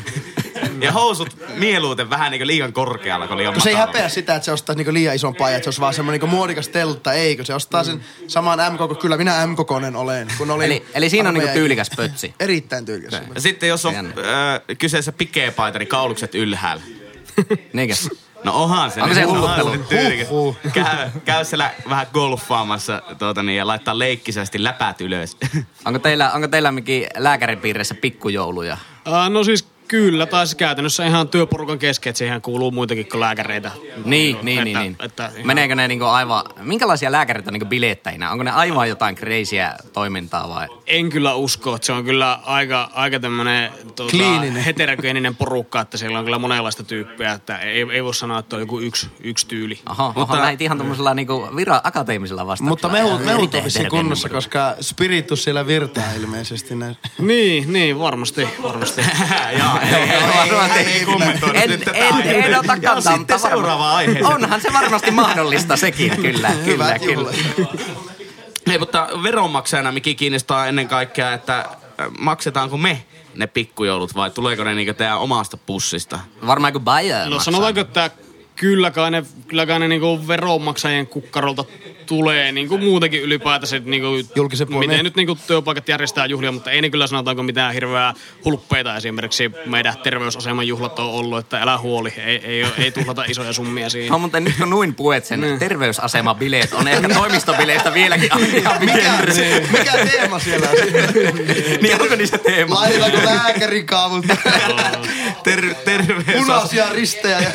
Ja 0.81 0.91
housut 0.91 1.37
mieluiten 1.55 2.09
vähän 2.09 2.31
niinku 2.31 2.47
liian 2.47 2.73
korkealla, 2.73 3.27
kun 3.27 3.37
liian 3.37 3.53
Kun 3.53 3.61
se 3.61 3.69
ei 3.69 3.75
häpeä 3.75 4.09
sitä, 4.09 4.35
että 4.35 4.45
se 4.45 4.51
ostaa 4.51 4.75
niinku 4.75 4.93
liian 4.93 5.15
ison 5.15 5.35
paijan, 5.35 5.57
että 5.57 5.63
se 5.63 5.67
olisi 5.69 5.81
vaan 5.81 5.93
semmoinen 5.93 6.21
niinku 6.21 6.35
muodikas 6.35 6.67
teltta, 6.67 7.13
eikö? 7.13 7.43
Se 7.45 7.53
ostaa 7.53 7.83
sen 7.83 8.05
saman 8.27 8.73
M-koko, 8.73 8.95
kyllä 8.95 9.17
minä 9.17 9.47
M-kokonen 9.47 9.95
olen. 9.95 10.27
Kun 10.37 10.51
olin 10.51 10.65
Eli, 10.65 10.85
eli 10.93 11.09
siinä 11.09 11.29
on 11.29 11.33
niinku 11.33 11.47
armeijan- 11.47 11.53
tyylikäs 11.59 11.89
pötsi. 11.95 12.33
Erittäin 12.39 12.85
tyylikäs. 12.85 13.21
Ja 13.35 13.41
sitten 13.41 13.69
jos 13.69 13.85
on 13.85 13.95
äh, 13.95 14.77
kyseessä 14.77 15.11
pikeepaita, 15.11 15.79
niin 15.79 15.87
kaulukset 15.87 16.35
ylhäällä. 16.35 16.83
Niinkö? 17.73 17.95
No 18.43 18.63
onhan 18.63 18.91
se. 18.91 19.01
Onko 19.01 19.15
se 19.15 19.21
hulluttelu? 19.23 19.77
tyylikäs. 19.89 20.29
Huhhuh. 20.29 20.57
Käy, 20.73 21.09
käy 21.25 21.45
siellä 21.45 21.71
vähän 21.89 22.07
golfaamassa 22.13 23.01
tuota, 23.19 23.43
niin, 23.43 23.57
ja 23.57 23.67
laittaa 23.67 23.99
leikkisästi 23.99 24.63
läpät 24.63 25.01
ylös. 25.01 25.37
Onko 25.85 25.99
teillä, 25.99 26.31
onko 26.31 26.47
teillä 26.47 26.71
mikin 26.71 27.07
lääkäripiirissä 27.17 27.95
pikkujouluja? 27.95 28.77
Uh, 29.07 29.29
no 29.29 29.43
siis 29.43 29.67
kyllä, 29.87 30.25
tai 30.25 30.45
käytännössä 30.57 31.05
ihan 31.05 31.27
työporukan 31.29 31.79
kesken, 31.79 32.09
että 32.09 32.17
siihen 32.17 32.41
kuuluu 32.41 32.71
muitakin 32.71 33.09
kuin 33.09 33.21
lääkäreitä. 33.21 33.71
Niin, 34.05 34.37
niin, 34.41 34.63
niin. 34.63 34.67
Että- 34.67 34.79
niin. 34.79 34.95
että 34.99 35.31
ihan- 35.35 35.47
Meneekö 35.47 35.75
ne 35.75 35.87
niinku 35.87 36.05
aivan, 36.05 36.43
minkälaisia 36.61 37.11
lääkäreitä 37.11 37.51
niinku 37.51 37.65
bilettäjinä? 37.67 38.31
Onko 38.31 38.43
ne 38.43 38.51
aivan 38.51 38.89
jotain 38.89 39.15
kreisiä 39.15 39.73
toimintaa 39.93 40.49
vai? 40.49 40.67
En 40.87 41.09
kyllä 41.09 41.33
usko, 41.33 41.75
että 41.75 41.85
se 41.85 41.93
on 41.93 42.03
kyllä 42.03 42.39
aika, 42.45 42.89
aika 42.93 43.19
tämmöinen 43.19 43.71
tuota, 43.95 44.11
Kliininen. 44.11 44.63
heterogeeninen 44.63 45.35
porukka, 45.35 45.81
että 45.81 45.97
siellä 45.97 46.19
on 46.19 46.25
kyllä 46.25 46.39
monenlaista 46.39 46.83
tyyppiä, 46.83 47.31
että 47.31 47.57
ei, 47.57 47.85
ei 47.91 48.03
voi 48.03 48.13
sanoa, 48.13 48.39
että 48.39 48.55
on 48.55 48.59
joku 48.61 48.79
yksi, 48.79 49.07
yksi 49.23 49.47
tyyli. 49.47 49.79
Aha, 49.85 50.03
Mutta- 50.07 50.19
Mutta... 50.19 50.37
lähit 50.41 50.61
ihan 50.61 50.77
tämmöisellä 50.77 51.13
niinku 51.13 51.47
vira, 51.55 51.81
akateemisella 51.83 52.47
vastauksella. 52.47 52.69
Mutta 52.69 52.89
mehut, 52.89 53.25
mehut 53.25 53.55
on 53.55 53.63
vissiin 53.63 53.89
kunnossa, 53.89 54.29
koska 54.29 54.75
spiritus 54.81 55.43
siellä 55.43 55.67
virtaa 55.67 56.03
ilmeisesti. 56.19 56.75
Näin. 56.75 56.97
Niin, 57.19 57.73
niin, 57.73 57.99
varmasti, 57.99 58.47
varmasti. 58.63 59.01
Joo, 59.59 59.74
ei, 59.81 59.93
ei, 59.93 60.21
Varmasti. 60.35 60.79
ei, 60.79 60.85
ei 60.85 61.05
kommentoida 61.05 61.59
En, 61.61 61.69
nyt 61.69 61.87
en, 61.87 62.13
aihetta. 62.13 62.47
en 62.47 62.59
ota 62.59 62.77
kantaa, 62.79 63.17
mutta 63.17 63.37
seuraava 63.37 63.95
aiheeseen. 63.95 64.25
Onhan 64.25 64.61
se 64.61 64.73
varmasti 64.73 65.11
mahdollista 65.11 65.77
sekin, 65.77 66.11
kyllä, 66.21 66.51
kyllä, 66.65 66.99
kyllä. 66.99 67.31
Ei, 68.71 68.77
mutta 68.79 69.07
veronmaksajana 69.23 69.91
mikä 69.91 70.13
kiinnostaa 70.13 70.67
ennen 70.67 70.87
kaikkea, 70.87 71.33
että 71.33 71.57
äh, 71.59 71.67
maksetaanko 72.19 72.77
me 72.77 73.05
ne 73.35 73.47
pikkujoulut 73.47 74.15
vai 74.15 74.31
tuleeko 74.31 74.63
ne 74.63 74.73
niinku 74.75 74.93
teidän 74.93 75.17
omasta 75.19 75.57
pussista? 75.57 76.19
Varmaan 76.47 76.73
kuin 76.73 76.83
Bayer 76.83 77.23
No 77.25 77.29
maksaa. 77.29 77.43
sanotaanko, 77.43 77.79
että 77.79 78.11
kyllä 78.55 78.91
kai 78.91 79.11
ne, 79.11 79.23
kyllä 79.47 79.65
kai 79.65 79.79
ne 79.79 79.87
niinku 79.87 80.27
veronmaksajien 80.27 81.07
kukkarolta 81.07 81.65
tulee 82.05 82.51
niinku 82.51 82.77
muutenkin 82.77 83.21
ylipäätänsä 83.21 83.79
niinku, 83.85 84.07
Julkisen 84.35 84.67
puolen. 84.67 84.89
miten 84.89 85.03
nyt 85.05 85.15
niinku 85.15 85.37
työpaikat 85.47 85.89
järjestää 85.89 86.25
juhlia, 86.25 86.51
mutta 86.51 86.71
ei 86.71 86.81
ne 86.81 86.89
kyllä 86.89 87.07
sanotaanko 87.07 87.43
mitään 87.43 87.73
hirveää 87.73 88.13
hulppeita 88.45 88.95
esimerkiksi 88.97 89.51
meidän 89.65 89.93
terveysaseman 90.03 90.67
juhlat 90.67 90.99
on 90.99 91.05
ollut, 91.05 91.39
että 91.39 91.61
älä 91.61 91.77
huoli, 91.77 92.13
ei, 92.25 92.37
ei, 92.45 92.65
ei 92.77 92.91
tuhlata 92.91 93.23
isoja 93.27 93.53
summia 93.53 93.89
siinä. 93.89 94.09
No, 94.09 94.19
mutta 94.19 94.39
nyt 94.39 94.53
kun 94.57 94.69
nuin 94.69 94.95
puet 94.95 95.25
sen 95.25 95.41
Niin. 95.41 95.59
terveysasemabileet 95.59 96.73
on 96.73 96.87
ehkä 96.87 97.09
toimistobileistä 97.09 97.93
vieläkin 97.93 98.29
ihan 98.55 98.79
Mikä, 98.79 98.93
genre. 98.97 99.33
mikä 99.79 99.91
teema 100.11 100.39
siellä 100.39 100.69
on? 100.69 100.75
Niin 101.81 102.01
onko 102.01 102.15
niissä 102.15 102.37
teema? 102.37 102.75
Laitetaanko 102.75 103.17
lääkärikaavut? 103.25 104.25
Ter- 105.43 105.75
terveys- 105.85 106.37
Punaisia 106.37 106.85
ristejä. 106.93 107.39
Ja... 107.39 107.49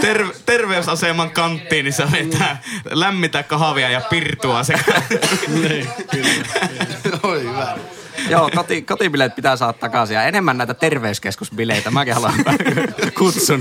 ter- 0.00 0.32
terveysaseman 0.46 1.30
kanttiin, 1.30 1.84
niin 1.84 1.92
se 1.92 2.04
vetää 2.12 2.62
lämmitä 2.90 3.42
kahvia 3.42 3.81
ja 3.90 4.00
pirtua 4.00 4.64
sekä. 4.64 5.02
Oi 7.22 7.42
hyvä. 7.42 7.78
Joo, 8.28 8.50
koti, 8.54 8.82
kotibileet 8.82 9.34
pitää 9.34 9.56
saada 9.56 9.72
takaisin 9.72 10.14
ja 10.14 10.22
enemmän 10.22 10.58
näitä 10.58 10.74
terveyskeskusbileitä. 10.74 11.90
Mäkin 11.90 12.14
haluan 12.14 12.34
kutsun. 13.18 13.60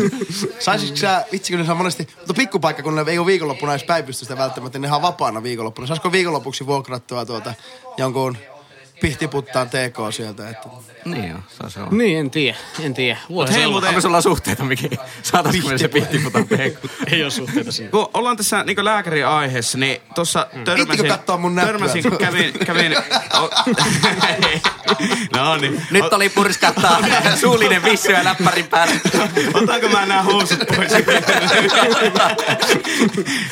Saisitko 0.60 0.96
sä, 0.98 1.26
vitsi 1.32 1.54
kun 1.54 1.60
ne 1.60 1.66
saa 1.66 1.76
monesti, 1.76 2.08
mutta 2.18 2.34
pikkupaikka, 2.34 2.84
kun 2.84 2.96
ne 2.96 3.04
ei 3.08 3.18
ole 3.18 3.26
viikonloppuna 3.26 3.72
edes 3.72 3.84
päivystystä 3.84 4.38
välttämättä, 4.38 4.80
niin 4.80 4.90
ne 4.90 4.96
on 4.96 5.02
vapaana 5.02 5.44
viikonloppuna. 5.44 5.88
Saisiko 5.88 6.12
viikonlopuksi 6.12 6.66
vuokrattua 6.66 7.26
tuota 7.26 7.54
jonkun 7.98 8.38
pihtiputtaan 9.02 9.70
TK 9.70 9.98
sieltä? 10.14 10.50
Että... 10.50 10.70
Niin 11.06 11.30
joo, 11.30 11.40
se 11.48 11.64
on 11.64 11.72
se. 11.72 11.80
On. 11.80 11.98
Niin, 11.98 12.20
en 12.20 12.30
tiedä, 12.32 12.58
en 12.80 12.94
tiedä. 12.94 13.18
Voisi 13.30 13.54
Hei, 13.54 13.66
olla. 13.66 13.72
muuten- 13.74 13.90
Onko 13.90 14.02
sulla 14.02 14.22
suhteita, 14.22 14.64
mikä 14.64 14.88
saataisiko 15.24 15.70
me 15.70 15.78
se 15.78 15.88
pihtiputan 15.88 16.46
PK? 16.46 16.92
Ei 17.14 17.24
ole 17.24 17.32
suhteita 17.32 17.72
siinä. 17.72 17.92
Kun 17.92 18.10
ollaan 18.14 18.38
tässä 18.38 18.64
niin 18.64 18.86
lääkärin 18.86 19.28
aiheessa, 19.28 19.78
niin 19.78 20.02
tuossa 20.16 20.48
törmäsin... 20.52 20.76
Viittikö 20.78 21.08
kattoo 21.10 21.38
mun 21.38 21.56
näppyä? 21.56 21.72
Törmäsin, 21.74 22.04
kun 22.04 22.18
kävin... 22.18 22.54
kävin 22.66 22.98
o, 23.34 23.50
no 25.36 25.58
niin. 25.58 25.86
Nyt 25.92 26.14
oli 26.14 26.30
purskattaa 26.30 27.00
suullinen 27.42 27.84
vissy 27.84 28.12
ja 28.12 28.24
läppärin 28.24 28.68
päällä. 28.68 28.94
Otanko 29.54 29.88
mä 29.88 30.06
nämä 30.06 30.24
housut 30.24 30.60
pois? 30.76 30.92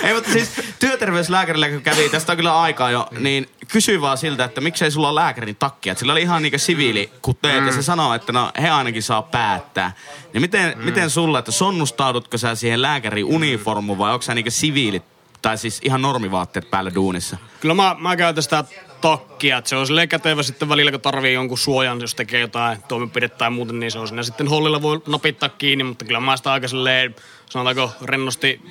Ei, 0.04 0.14
mutta 0.14 0.32
siis 0.32 0.50
työterveyslääkärillä 0.80 1.70
kun 1.70 1.82
kävi, 1.82 2.10
tästä 2.10 2.32
on 2.32 2.38
kyllä 2.38 2.62
aikaa 2.62 2.92
jo, 2.92 3.08
niin 3.20 3.50
kysyi 3.72 4.02
vaan 4.02 4.18
siltä, 4.18 4.44
että 4.44 4.62
miksei 4.62 4.92
sulla 4.92 5.10
ole 5.10 5.22
lääkärin 5.22 5.56
takkia. 5.56 5.96
Sillä 5.96 6.14
oli 6.14 6.22
ihan 6.22 6.42
niinku 6.42 6.60
siviilikuteet 6.60 7.66
ja 7.66 7.72
se 7.72 7.82
sanoo, 7.82 8.14
että 8.14 8.32
no 8.32 8.52
he 8.62 8.70
ainakin 8.70 9.04
saa 9.04 9.22
päättää. 9.22 9.92
Niin 10.34 10.42
miten, 10.42 10.74
miten 10.78 11.10
sulla, 11.10 11.40
että 11.40 11.52
sonnustaudutko 11.52 12.38
sä 12.38 12.56
siihen 12.56 12.82
lääkärin 12.82 13.26
uniformuun 13.26 13.98
vai 13.98 14.14
onko 14.14 14.22
sä 14.22 14.36
niinku 14.36 14.52
siviilit 14.52 15.04
tai 15.42 15.58
siis 15.58 15.82
ihan 15.84 16.02
normivaatteet 16.02 16.70
päällä 16.70 16.96
duunissa? 16.96 17.38
Kyllä 17.62 17.74
mä, 17.74 17.96
mä 18.00 18.16
käytän 18.16 18.44
sitä 18.44 18.64
takkia, 19.02 19.58
että 19.58 19.70
se 19.70 19.76
on 19.76 19.88
silleen 19.88 20.10
kätevä 20.10 20.44
sitten 20.44 20.70
välillä, 20.70 20.92
kun 20.92 21.02
tarvii 21.02 21.34
jonkun 21.34 21.58
suojan, 21.58 22.02
jos 22.02 22.16
tekee 22.16 22.40
jotain 22.40 22.84
toimenpidettä 22.88 23.38
tai 23.38 23.50
muuten, 23.50 23.80
niin 23.80 23.92
se 23.92 24.00
on 24.00 24.08
siinä 24.08 24.24
sitten 24.24 24.48
hollilla 24.48 24.82
voi 24.82 25.02
napittaa 25.08 25.50
kiinni, 25.50 25.84
mutta 25.84 26.06
kyllä 26.06 26.20
mä 26.20 26.38
sitä 26.38 26.52
aika 26.52 26.68
silleen, 26.68 27.16
sanotaanko 27.50 27.92
rennosti 28.02 28.62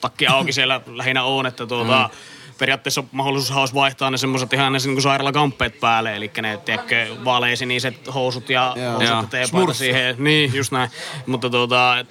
takki 0.00 0.26
auki 0.26 0.52
siellä 0.52 0.80
lähinnä 0.86 1.24
on, 1.24 1.46
että 1.46 1.66
tuota, 1.66 2.10
periaatteessa 2.58 3.04
mahdollisuus 3.12 3.58
olisi 3.58 3.74
vaihtaa 3.74 4.10
ne 4.10 4.16
semmoiset 4.16 4.52
ihan 4.52 4.72
ne 4.72 4.78
niin 4.86 5.02
sairaalakamppeet 5.02 5.80
päälle, 5.80 6.16
eli 6.16 6.30
ne 6.42 6.56
tiedätkö, 6.64 7.06
vaaleisiniset 7.24 8.14
housut 8.14 8.50
ja, 8.50 8.74
ja 8.76 8.82
Joo. 8.82 9.00
sitten 9.00 9.28
teepaita 9.30 9.74
siihen. 9.74 10.16
Niin, 10.18 10.54
just 10.54 10.72
näin. 10.72 10.90
Mutta 11.26 11.50
tuota, 11.50 11.98
et, 11.98 12.08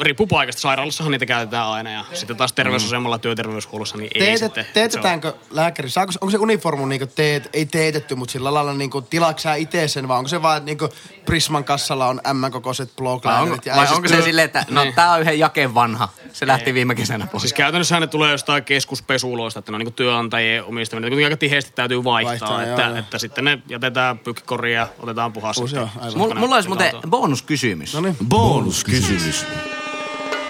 riippuu 0.00 0.26
paikasta. 0.26 0.60
Sairaalassahan 0.62 1.10
niitä 1.12 1.26
käytetään 1.26 1.66
aina 1.66 1.90
ja 1.90 2.04
sitten 2.12 2.36
taas 2.36 2.52
terveysasemalla 2.52 3.18
työterveyshuollossa 3.18 3.96
niin 3.96 4.10
ei 4.14 4.20
Teetet, 4.20 4.38
sitten. 4.40 4.66
teetetäänkö 4.74 5.32
lääkäri, 5.50 5.90
saako, 5.90 6.12
onko 6.20 6.30
se 6.30 6.38
uniformu 6.38 6.86
niinku 6.86 7.06
teet, 7.06 7.50
ei 7.52 7.66
teetetty, 7.66 8.14
mutta 8.14 8.32
sillä 8.32 8.54
lailla 8.54 8.72
niinku, 8.72 9.00
tilaatko 9.02 9.40
sä 9.40 9.54
itse 9.54 9.88
sen, 9.88 10.08
vai 10.08 10.18
onko 10.18 10.28
se 10.28 10.42
vaan, 10.42 10.56
että 10.56 10.66
niinku 10.66 10.88
Prisman 11.26 11.64
kassalla 11.64 12.06
on 12.06 12.20
M-kokoiset 12.32 12.88
Vai, 12.88 13.12
onko, 13.12 13.20
blogläänerit 13.20 13.66
ja 13.66 13.76
vai 13.76 13.86
ei 13.86 13.92
onko 13.94 14.08
se 14.08 14.22
silleen, 14.22 14.44
että 14.44 14.66
no 14.70 14.82
Niin. 14.84 14.94
tää 14.94 15.12
on 15.12 15.20
yhden 15.20 15.38
jakeen 15.38 15.74
vanha. 15.74 16.08
Se 16.32 16.46
lähti 16.46 16.74
viime 16.74 16.94
kesänä 16.94 17.26
pois. 17.26 17.40
Siis 17.42 17.52
käytännössä 17.52 18.00
ne 18.00 18.06
tulee 18.06 18.32
jostain 18.32 18.64
keskuspesuloista, 18.64 19.58
että 19.58 19.72
ne 19.72 19.76
on 19.76 19.80
niin 19.84 19.92
työnantajien 19.92 20.64
omistaminen. 20.64 21.10
Kuitenkin 21.10 21.26
aika 21.26 21.36
tiheästi 21.36 21.72
täytyy 21.74 22.04
vaihtaa, 22.04 22.30
Vaihtaa, 22.48 22.62
että, 22.62 22.82
joo, 22.82 22.90
joo. 22.90 22.98
että, 22.98 23.18
sitten 23.18 23.44
ne 23.44 23.58
jätetään 23.68 24.18
pyykkikoriin 24.18 24.74
ja 24.74 24.88
otetaan 24.98 25.32
puhas. 25.32 25.56
Mulla, 26.16 26.34
mulla 26.34 26.54
olisi 26.54 26.68
muuten 26.68 26.92
bonuskysymys. 27.10 27.94
No 27.94 28.00
niin. 28.00 28.16
Bonuskysymys. 28.28 29.46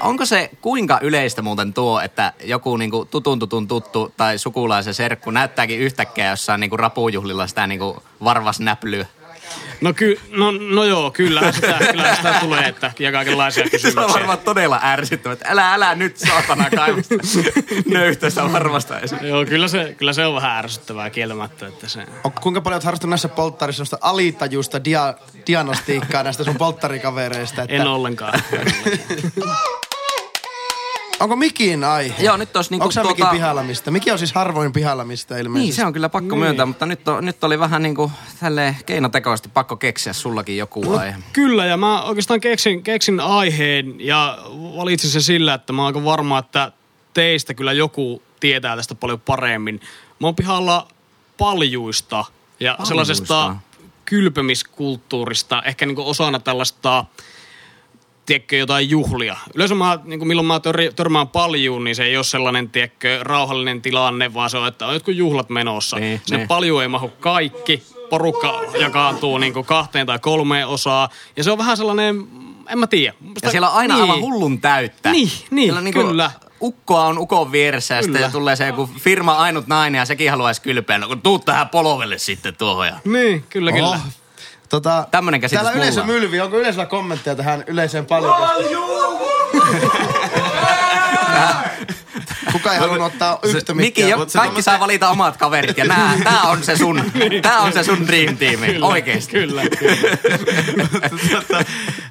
Onko 0.04 0.26
se 0.26 0.50
kuinka 0.60 0.98
yleistä 1.02 1.42
muuten 1.42 1.74
tuo, 1.74 2.00
että 2.00 2.32
joku 2.44 2.76
niinku 2.76 3.04
tutun 3.04 3.38
tutun 3.38 3.68
tuttu 3.68 4.12
tai 4.16 4.38
sukulaisen 4.38 4.94
serkku 4.94 5.30
näyttääkin 5.30 5.80
yhtäkkiä 5.80 6.30
jossain 6.30 6.60
niinku 6.60 6.76
rapujuhlilla 6.76 7.46
sitä 7.46 7.66
niinku 7.66 8.02
varvasnäplyä? 8.24 9.06
No, 9.80 9.92
ky, 9.92 10.20
no, 10.30 10.50
no 10.50 10.84
joo, 10.84 11.10
kyllä 11.10 11.52
sitä, 11.52 11.78
kyllä 11.90 12.16
sitä 12.16 12.34
tulee, 12.40 12.68
että 12.68 12.92
ja 12.98 13.12
kaikenlaisia 13.12 13.62
Se 13.62 13.66
on 13.66 13.70
kysymyksiä. 13.70 14.14
varmaan 14.14 14.38
todella 14.38 14.80
ärsyttävää. 14.82 15.32
että 15.32 15.48
Älä, 15.48 15.74
älä 15.74 15.94
nyt 15.94 16.16
saatana 16.16 16.70
kaivasta 16.70 17.14
nöyhtästä 17.86 18.52
varmasta 18.52 19.00
esiin. 19.00 19.28
Joo, 19.28 19.44
kyllä 19.44 19.68
se, 19.68 19.94
kyllä 19.98 20.12
se 20.12 20.26
on 20.26 20.34
vähän 20.34 20.58
ärsyttävää 20.58 21.10
kieltämättä, 21.10 21.66
että 21.66 21.88
se... 21.88 22.06
On, 22.24 22.32
kuinka 22.32 22.60
paljon 22.60 22.76
oot 22.76 22.84
harrastanut 22.84 23.10
näissä 23.10 23.28
polttarissa 23.28 23.84
sellaista 23.84 24.08
alitajuista 24.08 24.84
dia, 24.84 25.14
diagnostiikkaa 25.46 26.22
näistä 26.22 26.44
sun 26.44 26.56
polttarikavereista? 26.56 27.62
Että 27.62 27.76
En 27.76 27.86
ollenkaan. 27.86 28.42
Onko 31.20 31.36
Mikin 31.36 31.84
aihe? 31.84 32.22
Joo, 32.22 32.36
nyt 32.36 32.56
olisi 32.56 32.70
niinku 32.70 32.82
Onko 32.84 32.92
sä 32.92 33.02
Mikin 33.02 33.16
tuota- 33.16 33.32
pihalla 33.32 33.62
mistä? 33.62 33.90
Miki 33.90 34.10
on 34.10 34.18
siis 34.18 34.32
harvoin 34.32 34.72
pihalla 34.72 35.04
mistä 35.04 35.38
ilmeisesti. 35.38 35.66
Niin, 35.66 35.74
se 35.74 35.84
on 35.84 35.92
kyllä 35.92 36.08
pakko 36.08 36.36
myöntää, 36.36 36.66
mutta 36.66 36.86
nyt, 36.86 37.08
on, 37.08 37.24
nyt 37.24 37.44
oli 37.44 37.58
vähän 37.58 37.82
niin 37.82 37.94
kuin 37.94 38.12
tälleen 38.40 38.76
keinotekoisesti 38.86 39.48
pakko 39.54 39.76
keksiä 39.76 40.12
sullakin 40.12 40.56
joku 40.56 40.96
aihe. 40.96 41.16
Kyllä, 41.32 41.66
ja 41.66 41.76
mä 41.76 42.02
oikeastaan 42.02 42.40
keksin, 42.40 42.82
keksin 42.82 43.20
aiheen 43.20 43.94
ja 44.06 44.38
valitsin 44.76 45.10
sen 45.10 45.22
sillä, 45.22 45.54
että 45.54 45.72
mä 45.72 45.82
oon 45.82 45.86
aika 45.86 46.04
varma, 46.04 46.38
että 46.38 46.72
teistä 47.14 47.54
kyllä 47.54 47.72
joku 47.72 48.22
tietää 48.40 48.76
tästä 48.76 48.94
paljon 48.94 49.20
paremmin. 49.20 49.80
Mä 50.20 50.26
oon 50.26 50.36
pihalla 50.36 50.88
paljuista 51.38 52.24
ja 52.60 52.72
Paljuista? 52.72 52.88
sellaisesta 52.88 53.56
kylpemiskulttuurista, 54.04 55.62
ehkä 55.62 55.86
niin 55.86 55.98
osana 55.98 56.38
tällaista 56.38 57.04
tiedätkö, 58.26 58.56
jotain 58.56 58.90
juhlia. 58.90 59.36
Yleensä 59.54 59.74
mä, 59.74 59.98
niin 60.04 60.18
kuin 60.20 60.28
milloin 60.28 60.46
mä 60.46 60.60
tör, 60.60 60.76
törmään 60.96 61.28
paljuun, 61.28 61.84
niin 61.84 61.96
se 61.96 62.04
ei 62.04 62.16
ole 62.16 62.24
sellainen, 62.24 62.70
tiedätkö, 62.70 63.18
rauhallinen 63.22 63.82
tilanne, 63.82 64.34
vaan 64.34 64.50
se 64.50 64.58
on, 64.58 64.68
että 64.68 64.86
on 64.86 64.94
jotkut 64.94 65.14
juhlat 65.14 65.50
menossa. 65.50 65.96
Niin, 65.96 66.20
Sinne 66.24 66.38
niin. 66.38 66.48
paljuun 66.48 66.82
ei 66.82 66.88
mahu 66.88 67.08
kaikki. 67.20 67.82
Porukka 68.10 68.60
jakaantuu 68.80 69.38
niin 69.38 69.52
kuin 69.52 69.66
kahteen 69.66 70.06
tai 70.06 70.18
kolmeen 70.18 70.66
osaan. 70.66 71.08
Ja 71.36 71.44
se 71.44 71.50
on 71.50 71.58
vähän 71.58 71.76
sellainen, 71.76 72.26
en 72.68 72.78
mä 72.78 72.86
tiedä. 72.86 73.14
Ja 73.42 73.50
siellä 73.50 73.70
on 73.70 73.76
aina 73.76 73.94
niin. 73.94 74.02
aivan 74.02 74.20
hullun 74.20 74.60
täyttä. 74.60 75.10
Niin, 75.10 75.30
niin, 75.50 75.66
Siellä 75.66 75.78
on 75.78 75.84
niinku 75.84 76.00
kyllä. 76.00 76.30
Ukkoa 76.60 77.04
on 77.04 77.18
ukon 77.18 77.52
vieressä 77.52 77.94
ja 77.94 78.02
sitten 78.02 78.20
Kyllä. 78.20 78.32
tulee 78.32 78.56
se 78.56 78.66
joku 78.66 78.90
firma 78.98 79.32
ainut 79.32 79.66
nainen 79.66 79.98
ja 79.98 80.04
sekin 80.04 80.30
haluaisi 80.30 80.62
kylpeä. 80.62 80.98
No 80.98 81.08
kun 81.08 81.22
tuut 81.22 81.44
tähän 81.44 81.68
polovelle 81.68 82.18
sitten 82.18 82.56
tuohon. 82.56 82.86
Ja... 82.86 82.96
Niin, 83.04 83.44
kyllä, 83.48 83.72
kyllä. 83.72 84.00
Tota, 84.68 85.06
Tämmönen 85.10 85.40
käsitys 85.40 85.62
Täällä 85.62 85.78
yleisö 85.78 86.00
on. 86.00 86.06
mylvi. 86.06 86.40
Onko 86.40 86.58
yleisöllä 86.58 86.86
kommentteja 86.86 87.36
tähän 87.36 87.64
yleiseen 87.66 88.06
paljon? 88.06 88.34
Kuka 92.52 92.72
ei 92.72 92.78
halunnut 92.78 93.12
ottaa 93.12 93.38
yhtä 93.42 93.74
mikkiä. 93.74 94.08
jo, 94.08 94.26
kaikki 94.32 94.62
saa 94.62 94.80
valita 94.80 95.08
omat 95.08 95.36
kaverit 95.36 95.78
ja 95.78 95.84
nää, 95.84 96.18
tää 96.24 96.42
on 96.42 96.62
se 96.62 96.76
sun, 96.76 97.04
tää 97.42 97.60
on 97.60 97.72
se 97.72 97.84
sun 97.84 98.06
dream 98.06 98.36
teami, 98.36 98.78
oikeesti. 98.82 99.32
Kyllä. 99.32 99.62
tota, 101.32 101.64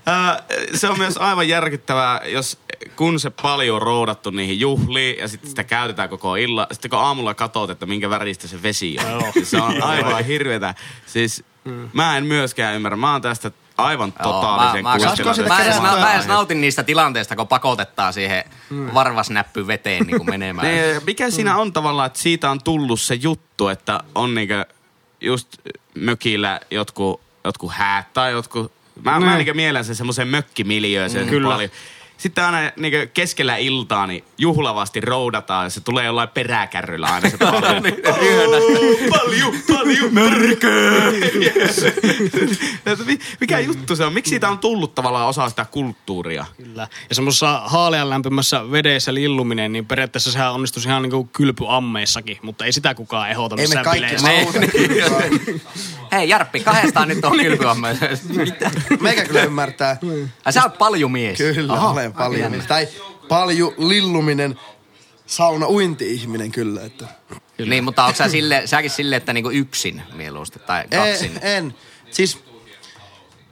ää, 0.06 0.44
se 0.74 0.88
on 0.90 0.98
myös 0.98 1.18
aivan 1.18 1.48
järkyttävää, 1.48 2.22
jos 2.26 2.58
kun 2.96 3.20
se 3.20 3.30
paljon 3.30 3.76
on 3.76 3.82
roudattu 3.82 4.30
niihin 4.30 4.60
juhliin 4.60 5.18
ja 5.20 5.28
sitten 5.28 5.50
sitä 5.50 5.64
käytetään 5.64 6.10
koko 6.10 6.36
illan. 6.36 6.68
Sitten 6.72 6.90
kun 6.92 7.00
aamulla 7.00 7.34
katsot, 7.34 7.70
että 7.70 7.86
minkä 7.86 8.10
väristä 8.10 8.48
se 8.48 8.64
vesi 8.64 8.98
on. 9.06 9.12
Joo. 9.12 9.32
Se 9.44 9.58
on 9.58 9.84
aivan 9.84 10.26
hirveetä. 10.26 10.76
Siis 11.06 11.44
mä 11.94 12.18
en 12.18 12.26
myöskään 12.26 12.76
ymmärrä. 12.76 12.98
Mä 12.98 13.12
oon 13.12 13.22
tästä 13.22 13.52
aivan 13.78 14.14
totaalisen 14.14 14.84
mä, 14.84 14.98
mä, 14.98 15.82
mä, 15.82 15.96
mä, 15.96 16.00
mä 16.00 16.14
edes 16.14 16.28
nautin 16.28 16.62
niistä 16.62 16.84
tilanteista, 16.84 17.36
kun 17.36 17.48
pakotetaan 17.48 18.14
siihen 18.14 18.44
varvasnäppy 18.94 19.68
veteen 19.68 20.06
niin 20.06 20.18
kuin 20.18 20.30
menemään. 20.30 20.68
Ne, 20.68 21.02
mikä 21.06 21.30
siinä 21.30 21.58
on 21.58 21.74
tavallaan, 21.74 22.08
että 22.08 22.20
siitä 22.20 22.52
on 22.52 22.64
tullut 22.64 23.02
se 23.02 23.16
juttu, 23.16 23.68
että 23.68 24.00
on 24.16 24.36
niinkö 24.36 24.66
just 25.22 25.48
mökillä 25.96 26.60
jotkut, 26.72 27.22
jotkut 27.44 27.72
häät 27.74 28.14
tai 28.14 28.32
jotkut... 28.32 28.72
Mä, 29.04 29.20
mä 29.20 29.26
Niin. 29.26 29.36
niinkö 29.38 29.54
mielen 29.54 29.86
sen 29.86 29.96
semmoisen 29.96 30.28
mökkimiljöön 30.28 31.10
sen 31.10 31.28
Kyllä. 31.28 31.50
paljon. 31.50 31.70
Sitten 32.18 32.44
aina 32.44 32.72
niinkö 32.78 33.08
keskellä 33.08 33.58
iltaa 33.58 34.08
niin 34.08 34.24
juhlavasti 34.38 35.02
roudataan 35.02 35.66
ja 35.66 35.70
se 35.70 35.82
tulee 35.82 36.06
jollain 36.06 36.30
peräkärryllä 36.30 37.08
aina 37.08 37.30
se 37.30 37.38
paljon. 37.38 37.64
paljon, 39.20 39.54
paljon 39.68 40.14
mörköä. 40.14 41.04
Mikä 43.42 43.60
juttu 43.60 43.96
se 43.96 44.06
on? 44.06 44.14
Miksi 44.14 44.30
siitä 44.30 44.50
on 44.50 44.60
tullut 44.60 44.96
tavallaan 44.96 45.28
osa 45.28 45.50
sitä 45.50 45.66
kulttuuria? 45.66 46.46
Kyllä. 46.58 46.88
Ja 47.10 47.16
semmoisessa 47.16 47.62
haalean 47.66 48.10
lämpimässä 48.10 48.72
vedessä 48.72 49.14
lilluminen, 49.14 49.72
niin 49.74 49.86
periaatteessa 49.86 50.32
sehän 50.32 50.54
onnistuisi 50.54 50.88
ihan 50.90 51.02
niin 51.02 51.12
kuin 51.12 51.28
kylpyammeissakin, 51.30 52.38
mutta 52.42 52.66
ei 52.66 52.72
sitä 52.72 52.96
kukaan 52.96 53.30
ehdota 53.30 53.56
Ei 53.56 53.62
missään 53.62 53.86
kaikki 53.86 54.06
bileissä. 54.06 54.28
mahuta. 54.28 54.60
Hei 56.12 56.30
Jarppi, 56.30 56.60
kahdestaan 56.60 57.08
nyt 57.08 57.26
on 57.26 57.40
kylpyamma. 57.40 57.88
Mitä? 58.36 58.72
Meikä 59.02 59.26
kyllä 59.26 59.44
ymmärtää. 59.44 59.98
Sä 60.50 60.64
oot 60.64 60.78
paljon 60.78 61.12
mies. 61.12 61.38
Kyllä, 61.38 61.74
olen 62.04 62.14
paljon. 62.14 62.64
Tai 62.68 62.88
paljon 63.28 63.74
lilluminen 63.78 64.60
sauna 65.26 65.68
uinti-ihminen 65.68 66.52
kyllä. 66.52 66.82
Että. 66.82 67.08
Niin, 67.66 67.84
mutta 67.84 68.06
onko 68.06 68.18
sä 68.18 68.30
sille, 68.30 68.62
säkin 68.66 68.92
sille, 68.92 69.16
että 69.16 69.34
niinku 69.34 69.50
yksin 69.50 70.02
mieluusti 70.14 70.60
tai 70.60 70.84
kaksin? 70.88 71.32
En, 71.42 71.58
en. 71.58 71.76
Siis 72.12 72.44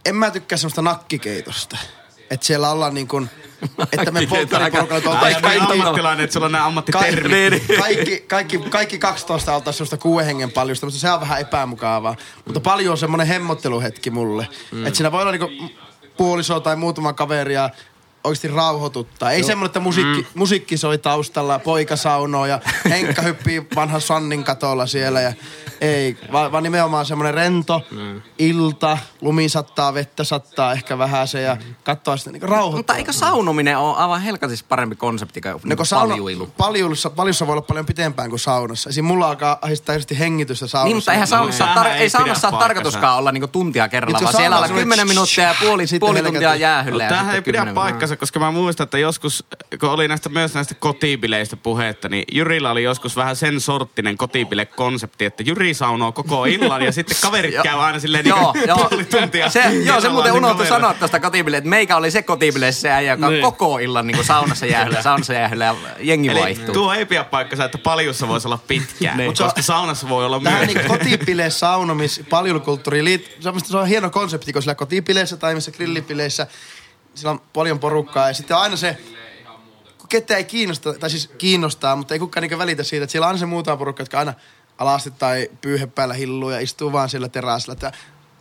en 0.05 0.15
mä 0.15 0.31
tykkää 0.31 0.57
semmoista 0.57 0.81
nakkikeitosta. 0.81 1.77
Että 2.29 2.45
siellä 2.45 2.71
ollaan 2.71 2.93
niin 2.93 3.07
kuin, 3.07 3.29
että 3.91 4.11
me 4.11 4.27
polttariporukalla 4.27 5.09
oltaisiin 5.09 5.45
Ai, 5.45 5.57
kaikki, 5.57 5.79
ammattilainen, 5.79 6.23
että 6.23 6.33
sulla 6.33 6.45
on 6.45 6.51
nämä 6.51 6.65
ammattitermit. 6.65 7.63
kaikki, 7.67 7.77
kaikki, 7.79 8.19
kaikki, 8.27 8.57
kaikki 8.69 8.99
12 8.99 9.55
oltaisiin 9.55 9.77
semmoista 9.77 9.97
kuuden 9.97 10.25
hengen 10.25 10.51
paljusta, 10.51 10.85
mutta 10.85 10.99
se 10.99 11.11
on 11.11 11.21
vähän 11.21 11.41
epämukavaa. 11.41 12.15
Mutta 12.45 12.59
paljon 12.59 12.91
on 12.91 12.97
semmoinen 12.97 13.27
hemmotteluhetki 13.27 14.11
mulle. 14.11 14.47
Mm. 14.71 14.85
Että 14.85 14.97
siinä 14.97 15.11
voi 15.11 15.21
olla 15.21 15.31
niinku 15.31 15.49
puoliso 16.17 16.59
tai 16.59 16.75
muutama 16.75 17.13
kaveri 17.13 17.53
ja 17.53 17.69
oikeasti 18.23 18.47
rauhoituttaa. 18.47 19.31
Ei 19.31 19.43
semmoinen, 19.43 19.65
että 19.65 19.79
musiikki, 19.79 20.21
mm. 20.21 20.27
musiikki 20.35 20.77
soi 20.77 20.97
taustalla, 20.97 21.59
poika 21.59 21.95
saunoo 21.95 22.45
ja 22.45 22.59
Henkka 22.89 23.21
hyppii 23.21 23.67
vanhan 23.75 24.01
Sannin 24.01 24.43
katolla 24.43 24.85
siellä. 24.87 25.21
Ja 25.21 25.33
ei, 25.81 26.17
vaan, 26.31 26.51
vaan 26.51 26.63
nimenomaan 26.63 27.05
semmoinen 27.05 27.33
rento, 27.33 27.81
mm. 27.91 28.21
ilta, 28.39 28.97
lumi 29.21 29.49
sattaa, 29.49 29.93
vettä 29.93 30.23
sattaa 30.23 30.73
ehkä 30.73 30.97
vähän 30.97 31.27
se 31.27 31.41
ja 31.41 31.57
katsoa 31.83 32.17
sitä 32.17 32.31
niinku 32.31 32.47
rauhoittaa. 32.47 32.77
Mutta 32.77 32.95
eikö 32.95 33.13
saunominen 33.13 33.77
ole 33.77 33.97
aivan 33.97 34.21
helkatisesti 34.21 34.65
parempi 34.69 34.95
konsepti 34.95 35.41
kuin 35.41 35.53
No 35.63 35.75
paljuilu? 35.89 36.47
paljussa, 36.57 37.09
paljussa 37.09 37.47
voi 37.47 37.53
olla 37.53 37.61
paljon 37.61 37.85
pitempään 37.85 38.29
kuin 38.29 38.39
saunassa. 38.39 38.89
Esim. 38.89 39.05
mulla 39.05 39.27
alkaa 39.27 39.57
ahdistaa 39.61 39.95
hengitystä 40.19 40.67
saunassa. 40.67 40.85
Niin, 40.87 40.97
mutta 40.97 41.13
eihän 41.13 41.27
saunassa, 41.27 41.65
no, 41.65 41.71
tar- 41.71 41.83
sehän 41.83 41.97
ei 41.97 42.01
ei 42.01 42.09
saunassa 42.09 42.49
ole 42.49 42.59
tarkoituskaan 42.59 43.17
olla 43.17 43.31
niinku 43.31 43.47
tuntia 43.47 43.89
kerralla, 43.89 44.19
vaan 44.23 44.35
siellä 44.35 44.57
on 44.59 44.69
10 44.69 45.07
minuuttia 45.07 45.43
ja 45.43 45.55
puoli, 45.59 45.87
Sitten 45.87 46.07
puoli 46.07 46.23
tuntia 46.23 46.55
jäähyllä. 46.55 47.03
ja 47.03 47.09
Tämähän 47.09 47.35
ei 47.35 47.41
pidä 47.41 47.57
10 47.59 47.75
paikkansa, 48.11 48.19
koska 48.19 48.39
mä 48.39 48.51
muistan, 48.51 48.83
että 48.83 48.97
joskus, 48.97 49.43
kun 49.79 49.89
oli 49.89 50.07
näistä, 50.07 50.29
myös 50.29 50.53
näistä 50.53 50.75
kotibileistä 50.75 51.57
puhetta, 51.57 52.09
niin 52.09 52.23
Jyrillä 52.31 52.71
oli 52.71 52.83
joskus 52.83 53.15
vähän 53.15 53.35
sen 53.35 53.61
sorttinen 53.61 54.17
kotibile-konsepti, 54.17 55.25
että 55.25 55.43
Jyri 55.43 55.73
saunoo 55.73 56.11
koko 56.11 56.45
illan 56.45 56.81
ja 56.81 56.91
sitten 56.91 57.17
kaverit 57.21 57.55
käy 57.63 57.79
aina 57.79 57.99
silleen 57.99 58.23
niin 58.25 58.29
Joo, 58.29 58.53
joo. 58.67 58.77
puoli 58.89 59.05
tuntia. 59.05 59.49
Se, 59.49 59.59
joo, 59.85 60.01
se 60.01 60.09
muuten 60.09 60.31
unohtui 60.33 60.67
sanoa 60.67 60.93
tuosta 60.93 61.19
kotibille, 61.19 61.57
että 61.57 61.69
meikä 61.69 61.97
oli 61.97 62.11
se 62.11 62.21
kotibille 62.21 62.71
se 62.71 62.91
äijä, 62.91 63.11
joka 63.13 63.29
Niin. 63.29 63.41
koko 63.41 63.77
illan 63.79 64.07
niin 64.07 64.23
saunassa 64.25 64.65
jäähyllä, 64.65 65.01
saunassa 65.01 65.33
jäähyllä 65.33 65.65
ja 65.65 65.75
jengi 65.99 66.29
Eli 66.29 66.39
vaihtuu. 66.39 66.73
tuo 66.73 66.93
ei 66.93 67.05
pidä 67.05 67.23
paikkansa, 67.23 67.65
että 67.65 67.77
paljussa 67.77 68.27
voisi 68.27 68.47
olla 68.47 68.59
pitkään, 68.67 69.17
Niin. 69.17 69.27
mutta 69.29 69.43
koska 69.43 69.61
saunassa 69.61 70.09
voi 70.09 70.25
olla 70.25 70.39
Tähän 70.39 70.59
myös. 70.65 70.75
niin 70.75 70.87
kotipile, 70.87 71.49
saunomis, 71.49 72.21
paljukulttuuriin 72.29 73.05
liit... 73.05 73.37
Se 73.39 73.49
on, 73.49 73.61
se 73.61 73.77
on 73.77 73.87
hieno 73.87 74.09
konsepti, 74.09 74.53
kun 74.53 74.61
sillä 74.61 74.75
kotipileissä 74.75 75.37
tai 75.37 75.55
missä 75.55 75.71
grillipileissä 75.71 76.47
sillä 77.15 77.31
on 77.31 77.41
paljon 77.53 77.79
porukkaa. 77.79 78.27
Ja 78.27 78.33
sitten 78.33 78.57
aina 78.57 78.75
se, 78.75 78.97
kun 79.97 80.09
ketään 80.09 80.37
ei 80.37 80.43
kiinnosta, 80.43 80.93
tai 80.93 81.09
siis 81.09 81.27
kiinnostaa, 81.27 81.95
mutta 81.95 82.13
ei 82.13 82.19
kukaan 82.19 82.41
niin 82.41 82.57
välitä 82.57 82.83
siitä, 82.83 83.03
että 83.03 83.11
siellä 83.11 83.25
on 83.25 83.27
aina 83.27 83.39
se 83.39 83.45
muutama 83.45 83.77
porukka, 83.77 84.01
jotka 84.01 84.19
aina 84.19 84.33
alasti 84.77 85.11
tai 85.11 85.49
pyyhe 85.61 85.87
päällä 85.87 86.13
hilluu 86.13 86.49
ja 86.49 86.59
istuu 86.59 86.91
vaan 86.91 87.09
siellä 87.09 87.29
terassilla. 87.29 87.73
Että 87.73 87.91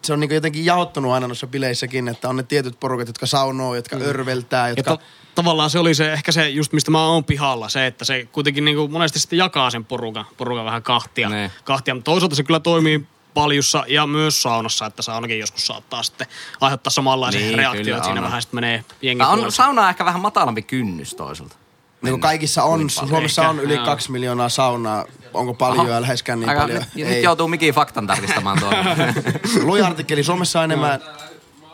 se 0.03 0.13
on 0.13 0.21
niin 0.21 0.35
jotenkin 0.35 0.65
jaottunut 0.65 1.13
aina 1.13 1.27
noissa 1.27 1.47
bileissäkin, 1.47 2.09
että 2.09 2.29
on 2.29 2.37
ne 2.37 2.43
tietyt 2.43 2.81
porukat, 2.81 3.07
jotka 3.07 3.27
saunoo, 3.27 3.75
jotka 3.75 3.97
mm. 3.97 4.03
örveltää, 4.03 4.69
Ja 4.69 4.75
jotka... 4.77 4.97
to, 4.97 5.03
tavallaan 5.35 5.71
se 5.71 5.79
oli 5.79 5.95
se, 5.95 6.13
ehkä 6.13 6.33
se 6.33 6.49
just 6.49 6.73
mistä 6.73 6.91
mä 6.91 7.07
oon 7.07 7.25
pihalla, 7.25 7.69
se, 7.69 7.87
että 7.87 8.05
se 8.05 8.29
kuitenkin 8.33 8.65
niin 8.65 8.77
kuin 8.77 8.93
monesti 8.93 9.19
sitten 9.19 9.37
jakaa 9.37 9.71
sen 9.71 9.85
porukan, 9.85 10.25
porukan 10.37 10.65
vähän 10.65 10.83
kahtia. 10.83 11.29
Niin. 11.29 11.51
kahtia. 11.65 11.95
Mutta 11.95 12.11
toisaalta 12.11 12.37
se 12.37 12.43
kyllä 12.43 12.61
toimii 12.61 13.07
paljussa 13.35 13.85
ja 13.89 14.07
myös 14.07 14.43
saunassa, 14.43 14.87
että 14.87 15.03
saunakin 15.03 15.39
joskus 15.39 15.67
saattaa 15.67 16.03
sitten 16.03 16.27
aiheuttaa 16.61 16.91
samanlaisen 16.91 17.41
Niin, 17.43 17.59
reaktion, 17.59 17.85
kyllä 17.85 17.97
että 17.97 18.07
siinä 18.07 18.21
on. 18.21 18.25
vähän 18.27 18.43
sitten 18.43 18.57
menee 18.57 18.85
jengi 19.03 19.23
on 19.25 19.35
puolesta. 19.39 19.57
sauna 19.57 19.83
on 19.83 19.89
ehkä 19.91 20.05
vähän 20.05 20.21
matalampi 20.21 20.63
kynnys 20.63 21.15
toisaalta. 21.15 21.57
Niin 22.03 22.13
kuin 22.13 22.21
kaikissa 22.21 22.63
on. 22.65 22.91
Suomessa 22.91 23.49
on 23.49 23.61
yli 23.61 23.79
kaksi 23.79 24.13
miljoonaa 24.13 24.49
saunaa. 24.49 25.05
Onko 25.35 25.55
paljon 25.55 25.89
ja 25.89 26.01
läheskään 26.01 26.41
niin 26.41 26.49
Aika- 26.51 26.61
paljon? 26.61 26.85
Nyt, 26.95 27.09
nyt 27.09 27.23
joutuu 27.23 27.49
mikin 27.49 27.75
faktan 27.75 28.07
tarkistamaan 28.07 28.59
tuolla. 28.61 28.77
Luja-artikkeli. 29.63 30.23
Suomessa 30.23 30.59
on 30.59 30.65
enemmän, 30.65 31.01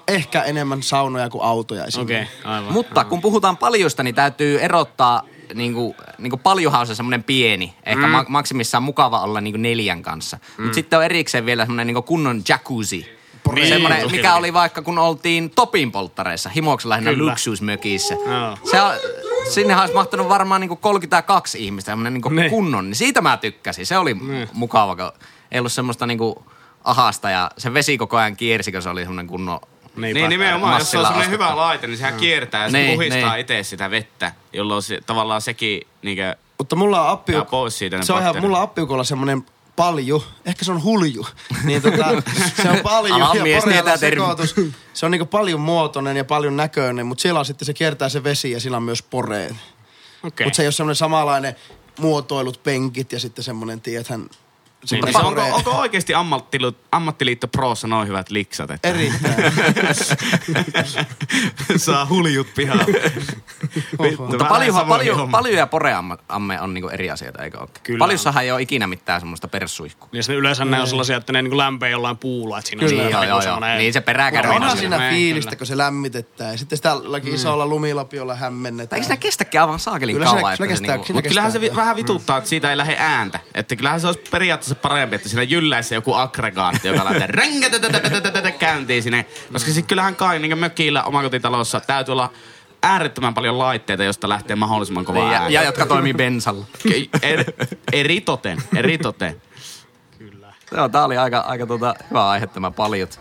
ehkä 0.08 0.42
enemmän 0.42 0.82
saunoja 0.82 1.30
kuin 1.30 1.42
autoja 1.44 1.80
Okei, 1.82 1.88
esimerkiksi. 1.88 2.38
okay, 2.40 2.52
aivan. 2.54 2.72
Mutta 2.72 3.04
kun 3.04 3.20
puhutaan 3.20 3.56
paljusta, 3.56 4.02
niin 4.02 4.14
täytyy 4.14 4.60
erottaa 4.60 5.22
niinku, 5.54 5.96
niinku 6.18 6.36
paljuhan 6.36 6.80
on 6.80 6.86
se 6.86 6.94
semmoinen 6.94 7.22
pieni. 7.24 7.74
Ehkä 7.86 8.06
mm. 8.06 8.12
maksimissaan 8.28 8.82
mukava 8.82 9.20
olla 9.20 9.40
niinku 9.40 9.58
neljän 9.58 10.02
kanssa. 10.02 10.38
Mm. 10.58 10.62
Mutta 10.64 10.74
sitten 10.74 10.98
on 10.98 11.04
erikseen 11.04 11.46
vielä 11.46 11.62
semmoinen 11.62 11.86
niinku 11.86 12.02
kunnon 12.02 12.42
jacuzzi. 12.48 13.06
poreet. 13.42 13.68
Semmoinen, 13.68 14.10
mikä 14.10 14.34
oli. 14.34 14.52
vaikka 14.52 14.82
kun 14.82 14.98
oltiin 14.98 15.50
Topin 15.50 15.92
polttareissa, 15.92 16.48
himoksella 16.48 16.92
lähinnä 16.92 17.10
Kyllä. 17.10 17.30
luksusmökissä. 17.30 18.14
Joo. 18.14 18.58
Se 18.70 18.80
on, 18.80 18.92
sinne 19.50 19.80
olisi 19.80 19.94
mahtunut 19.94 20.28
varmaan 20.28 20.60
niinku 20.60 20.76
32 20.76 21.64
ihmistä, 21.64 21.92
semmoinen 21.92 22.14
niinku 22.14 22.28
Ne. 22.28 22.48
kunnon. 22.50 22.84
Niin 22.84 22.96
siitä 22.96 23.20
mä 23.20 23.36
tykkäsin. 23.36 23.86
Se 23.86 23.98
oli 23.98 24.16
mukava, 24.52 24.96
kun 24.96 25.12
ei 25.52 25.58
ollut 25.58 25.72
semmoista 25.72 26.06
niinku 26.06 26.44
ahasta 26.84 27.30
ja 27.30 27.50
se 27.58 27.74
vesi 27.74 27.98
koko 27.98 28.16
ajan 28.16 28.36
kiersi, 28.36 28.72
kun 28.72 28.82
se 28.82 28.88
oli 28.88 29.00
semmoinen 29.00 29.26
kunnon 29.26 29.60
Niinpä. 29.96 30.20
Niin 30.20 30.28
nimenomaan, 30.30 30.78
jos 30.78 30.90
se 30.90 30.98
on 30.98 31.04
semmoinen 31.04 31.30
hyvä 31.30 31.56
laite, 31.56 31.86
niin 31.86 31.98
sehän 31.98 32.14
kiertää 32.14 32.64
ja 32.64 32.70
se 32.70 32.78
Niin, 32.78 32.94
puhistaa 32.94 33.32
niin. 33.32 33.40
itse 33.40 33.62
sitä 33.62 33.90
vettä, 33.90 34.32
jolloin 34.52 34.82
se, 34.82 35.00
tavallaan 35.06 35.40
sekin 35.40 35.80
niinkö, 36.02 36.36
Mutta 36.58 36.76
mulla 36.76 37.02
on 37.02 37.08
appi... 37.08 37.32
jää 37.32 37.44
pois 37.44 37.78
siitä 37.78 38.02
Se 38.02 38.12
on 38.12 38.20
ihan, 38.22 38.40
mulla 38.40 38.56
on 38.56 38.62
appiukolla 38.62 39.04
semmonen 39.04 39.46
palju, 39.76 40.24
ehkä 40.46 40.64
se 40.64 40.72
on 40.72 40.82
hulju, 40.82 41.26
niin 41.64 41.82
tota, 41.82 42.22
se 42.62 42.70
on 42.70 42.78
paljon 42.82 43.22
Alan 43.22 43.46
ja 43.46 43.60
Porealla 43.60 43.96
sekoitus. 43.96 44.54
Se 44.94 45.06
on 45.06 45.12
niinku 45.12 45.26
paljon 45.26 45.60
muotoinen 45.60 46.16
ja 46.16 46.24
paljon 46.24 46.56
näköinen, 46.56 47.06
mutta 47.06 47.22
siellä 47.22 47.40
on 47.40 47.46
sitten 47.46 47.66
se 47.66 47.74
kiertää 47.74 48.08
se 48.08 48.24
vesi 48.24 48.50
ja 48.50 48.60
sillä 48.60 48.76
on 48.76 48.82
myös 48.82 49.02
poreet. 49.02 49.54
Okei. 50.22 50.46
Mutta 50.46 50.56
se 50.56 50.62
ei 50.62 50.66
ole 50.66 50.72
semmoinen 50.72 50.96
samanlainen 50.96 51.56
muotoilut 51.98 52.62
penkit 52.62 53.12
ja 53.12 53.20
sitten 53.20 53.44
semmoinen, 53.44 53.80
tiedähän, 53.80 54.28
semmoinen 54.84 55.22
Mutta 55.22 55.42
onko, 55.44 55.56
onko 55.56 55.70
oikeasti 55.70 56.14
ammattiliitto, 56.14 56.80
ammattiliitto 56.92 57.48
Prossa 57.48 57.86
noin 57.88 58.08
hyvät 58.08 58.30
liksat? 58.30 58.70
Että 58.70 58.88
Erittäin. 58.88 59.34
saa 61.76 62.06
huljut 62.06 62.46
pihalle. 62.54 62.84
Mutta 64.18 64.38
vähän 64.38 64.48
paljon, 64.86 65.28
paljon, 65.30 65.58
ja 65.58 65.66
poreamme 65.66 66.16
on 66.60 66.74
niinku 66.74 66.88
eri 66.88 67.10
asioita, 67.10 67.42
eikö 67.44 67.58
ole? 67.60 67.68
Kyllä 67.82 67.98
Paljussahan 67.98 68.44
ei 68.44 68.52
ole 68.52 68.62
ikinä 68.62 68.86
mitään 68.86 69.20
semmoista 69.20 69.48
perssuihkua. 69.48 70.08
Ja 70.12 70.22
sitten 70.22 70.36
yleensä 70.36 70.64
ne 70.64 70.80
on 70.80 70.86
sellaisia, 70.86 71.16
että 71.16 71.32
ne 71.32 71.42
niinku 71.42 71.56
lämpee 71.58 71.90
jollain 71.90 72.16
puulla. 72.18 72.58
Että 72.58 72.68
siinä 72.68 72.82
on 72.84 72.88
Kyllä. 72.88 73.02
semmoinen 73.02 73.28
Joo, 73.28 73.42
joo, 73.42 73.60
joo. 73.60 73.78
Niin 73.78 73.92
se 73.92 74.00
peräkärry 74.00 74.50
Onhan 74.50 74.70
on 74.72 74.78
siinä 74.78 74.98
Niin, 74.98 75.10
fiilistä, 75.10 75.56
kun 75.56 75.66
se 75.66 75.76
lämmitetään. 75.76 76.52
Ja 76.52 76.58
sitten 76.58 76.78
sitä 76.78 76.96
laki 77.12 77.30
isolla 77.30 77.66
lumilapiolla 77.66 78.34
hämmennetään. 78.34 78.96
Eikö 78.98 79.06
siinä 79.06 79.16
kestäkään 79.16 79.62
aivan 79.64 79.78
saakelin 79.78 80.14
Kyllä 80.14 80.26
siinä- 80.26 80.40
kauan? 80.40 80.56
kyllä 80.56 80.68
se 80.68 80.72
kestää- 80.72 80.94
niinku- 80.96 81.06
siinä 81.06 81.16
Mutta 81.16 81.28
kyllähän 81.28 81.52
se 81.52 81.60
vähän 81.76 81.96
vituttaa, 81.96 82.38
että 82.38 82.50
siitä 82.50 82.70
ei 82.70 82.76
lähde 82.76 82.96
ääntä. 82.98 83.40
Että 83.54 83.76
kyllähän 83.76 84.00
se 84.00 84.06
olisi 84.06 84.20
periaatteessa 84.74 84.88
parempi, 84.88 85.16
että 85.16 85.28
siinä 85.28 85.42
jylläisi 85.42 85.94
joku 85.94 86.14
aggregaatti, 86.14 86.88
joka 86.88 87.04
lähtee 87.04 87.26
ränkätätätätätätä 87.26 88.50
käyntiin 88.50 89.02
sinne. 89.02 89.26
Koska 89.52 89.70
sitten 89.70 89.88
kyllähän 89.88 90.16
kai 90.16 90.38
niin 90.38 90.58
mökillä 90.58 91.04
omakotitalossa 91.04 91.80
täytyy 91.80 92.12
olla 92.12 92.30
äärettömän 92.82 93.34
paljon 93.34 93.58
laitteita, 93.58 94.04
josta 94.04 94.28
lähtee 94.28 94.56
mahdollisimman 94.56 95.04
kova 95.04 95.18
Niin, 95.18 95.32
ja, 95.32 95.40
ääni. 95.40 95.54
ja 95.54 95.62
jotka 95.62 95.86
toimii 95.86 96.14
bensalla. 96.14 96.64
Er, 97.22 97.44
eritoten, 97.92 98.58
eritoten. 98.76 99.42
Joo, 100.72 100.88
tää 100.88 101.04
oli 101.04 101.16
aika, 101.16 101.38
aika 101.40 101.66
tota, 101.66 101.94
hyvä 102.10 102.28
aihe 102.28 102.46
tämä 102.46 102.70
paljut. 102.70 103.20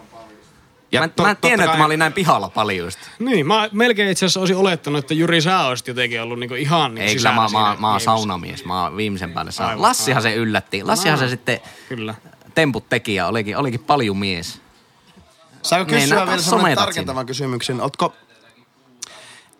Ja 0.91 0.99
mä, 1.01 1.03
en- 1.03 1.11
to- 1.11 1.23
mä 1.23 1.29
en 1.31 1.37
tiennyt, 1.37 1.59
että 1.59 1.71
kai- 1.71 1.77
mä 1.79 1.85
olin 1.85 1.99
näin 1.99 2.13
pihalla 2.13 2.49
paljuista. 2.49 3.07
Niin, 3.19 3.47
mä 3.47 3.69
melkein 3.71 4.09
itse 4.11 4.25
asiassa 4.25 4.39
olisin 4.39 4.55
olettanut, 4.57 4.99
että 4.99 5.13
Jyri 5.13 5.41
sä 5.41 5.59
olisit 5.61 5.87
jotenkin 5.87 6.21
ollut 6.21 6.39
niinku 6.39 6.55
ihan 6.55 6.95
niinku 6.95 7.09
Ei, 7.09 7.15
kyllä 7.15 7.31
mä, 7.31 7.47
mä, 7.51 7.75
mä 7.79 7.91
oon 7.91 8.01
saunamies. 8.01 8.65
Mä 8.65 8.83
oon 8.83 8.97
viimeisen 8.97 9.33
päälle 9.33 9.51
sauna. 9.51 9.69
Aivan, 9.69 9.81
Lassihan 9.81 10.21
se 10.21 10.35
yllätti. 10.35 10.83
Lassihan 10.83 11.19
se 11.19 11.29
sitten 11.29 11.59
Kyllä. 11.89 12.15
temput 12.55 12.89
teki 12.89 13.15
ja 13.15 13.27
olikin, 13.27 13.57
olikin 13.57 13.79
paljon 13.83 14.17
mies. 14.17 14.61
Saanko 15.61 15.91
Niin, 15.91 16.01
kysyä 16.01 16.15
nää 16.15 16.25
vielä 16.25 16.37
taas 16.37 16.45
semmoinen 16.49 16.75
sometat 16.75 16.85
tarkentavan 16.85 17.25
kysymyksen? 17.25 17.81
Ootko, 17.81 18.13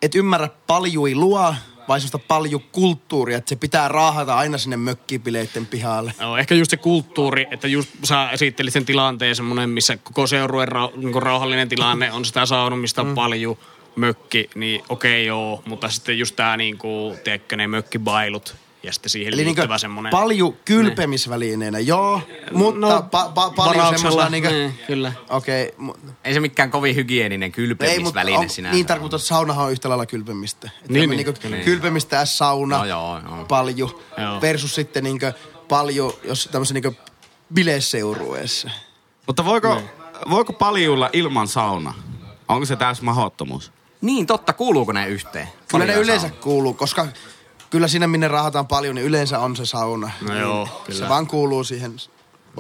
et 0.02 0.16
ymmärrä 0.16 0.50
paljuilua 0.68 1.56
vai 1.88 2.00
semmoista 2.00 2.20
paljukulttuuria, 2.28 3.38
että 3.38 3.50
se 3.50 3.56
pitää 3.56 3.88
raahata 3.88 4.38
aina 4.38 4.58
sinne 4.58 4.78
mökkipileitten 4.78 5.66
pihalle? 5.66 6.14
Joo, 6.20 6.38
ehkä 6.38 6.56
just 6.56 6.72
se 6.72 6.78
kulttuuri, 6.78 7.48
että 7.52 7.68
just 7.68 7.90
sä 8.04 8.30
esittelit 8.30 8.74
sen 8.74 8.86
tilanteen 8.86 9.36
semmoinen, 9.36 9.70
missä 9.70 9.98
koko 9.98 10.28
seurueen 10.28 10.70
ra- 10.70 10.98
niinku 10.98 11.20
rauhallinen 11.20 11.70
tilanne 11.70 12.12
on 12.12 12.26
sitä 12.26 12.46
saunomista 12.46 13.04
mm. 13.04 13.16
paljon 13.16 13.58
mökki, 13.96 14.50
niin 14.56 14.84
okei 14.90 15.26
joo, 15.26 15.64
mutta 15.66 15.90
sitten 15.90 16.20
just 16.20 16.36
tää 16.36 16.58
niinku, 16.58 17.16
tiedätkö, 17.24 17.56
ne 17.56 17.68
mökkibailut 17.68 18.56
ja 18.86 18.94
sitten 18.94 19.10
siihen 19.10 19.34
Eli 19.34 19.46
liittyvä 19.46 19.78
semmoinen... 19.78 20.10
palju 20.12 20.58
kylpemisvälineenä, 20.66 21.80
joo, 21.80 22.22
mutta 22.52 22.80
No, 22.80 23.02
pa, 23.12 23.32
pa, 23.36 23.50
paljon 23.50 24.00
semmoisena 24.00 24.30
niinkö... 24.30 24.50
niin, 24.50 24.80
kyllä. 24.88 25.12
Okei, 25.30 25.74
okay, 25.78 25.96
Ei 26.24 26.34
se 26.34 26.40
mikään 26.40 26.72
kovin 26.72 26.96
hygieninen 26.96 27.44
ei, 27.44 27.50
mutta 27.50 27.56
kylpemisväline 27.56 28.38
on, 28.38 28.50
sinänsä. 28.50 28.74
niin 28.76 28.86
tarkoittaa, 28.86 29.18
että 29.18 29.28
saunahan 29.28 29.66
on 29.66 29.72
yhtä 29.72 29.90
lailla 29.90 30.06
kylpemistä. 30.06 30.70
Että 30.76 30.94
Niin, 30.94 31.10
niin, 31.10 31.18
niin, 31.18 31.26
niinku 31.26 31.50
niin. 31.50 31.64
Kylpemistä 31.66 32.26
S 32.26 32.38
sauna, 32.38 32.78
No 32.78 32.86
joo, 32.86 33.20
joo. 33.30 33.46
palju, 33.46 34.02
Joo. 34.18 34.42
versus 34.42 34.76
sitten 34.76 35.04
niinkö 35.04 35.34
paljon, 35.68 36.14
jos 36.24 36.50
tämmöisen 36.52 36.76
niinkö 36.76 36.92
bileseurueessa. 37.54 38.70
Mutta 39.28 39.46
voiko, 39.46 39.82
voiko 40.30 40.54
paljuilla 40.54 41.10
ilman 41.14 41.48
sauna? 41.48 41.94
Onko 42.48 42.66
se 42.66 42.76
täys 42.76 43.02
mahdottomuus? 43.02 43.72
Niin 44.02 44.28
totta, 44.28 44.54
kuuluuko 44.54 44.92
ne 44.92 45.08
yhteen? 45.08 45.48
Kyllä 45.48 45.86
ne 45.86 45.92
Paljon 45.92 46.04
yleensä 46.04 46.28
sauna. 46.28 46.42
kuuluu, 46.44 46.74
koska 46.74 47.08
kyllä 47.70 47.88
sinne 47.88 48.08
minne 48.08 48.28
rahataan 48.28 48.68
paljon, 48.68 48.96
niin 48.96 49.06
yleensä 49.06 49.40
on 49.40 49.56
se 49.56 49.66
sauna. 49.66 50.12
No 50.22 50.34
Niin 50.34 50.42
joo, 50.42 50.84
kyllä. 50.86 51.00
Se 51.00 51.10
vaan 51.10 51.28
kuuluu 51.28 51.64
siihen. 51.64 51.96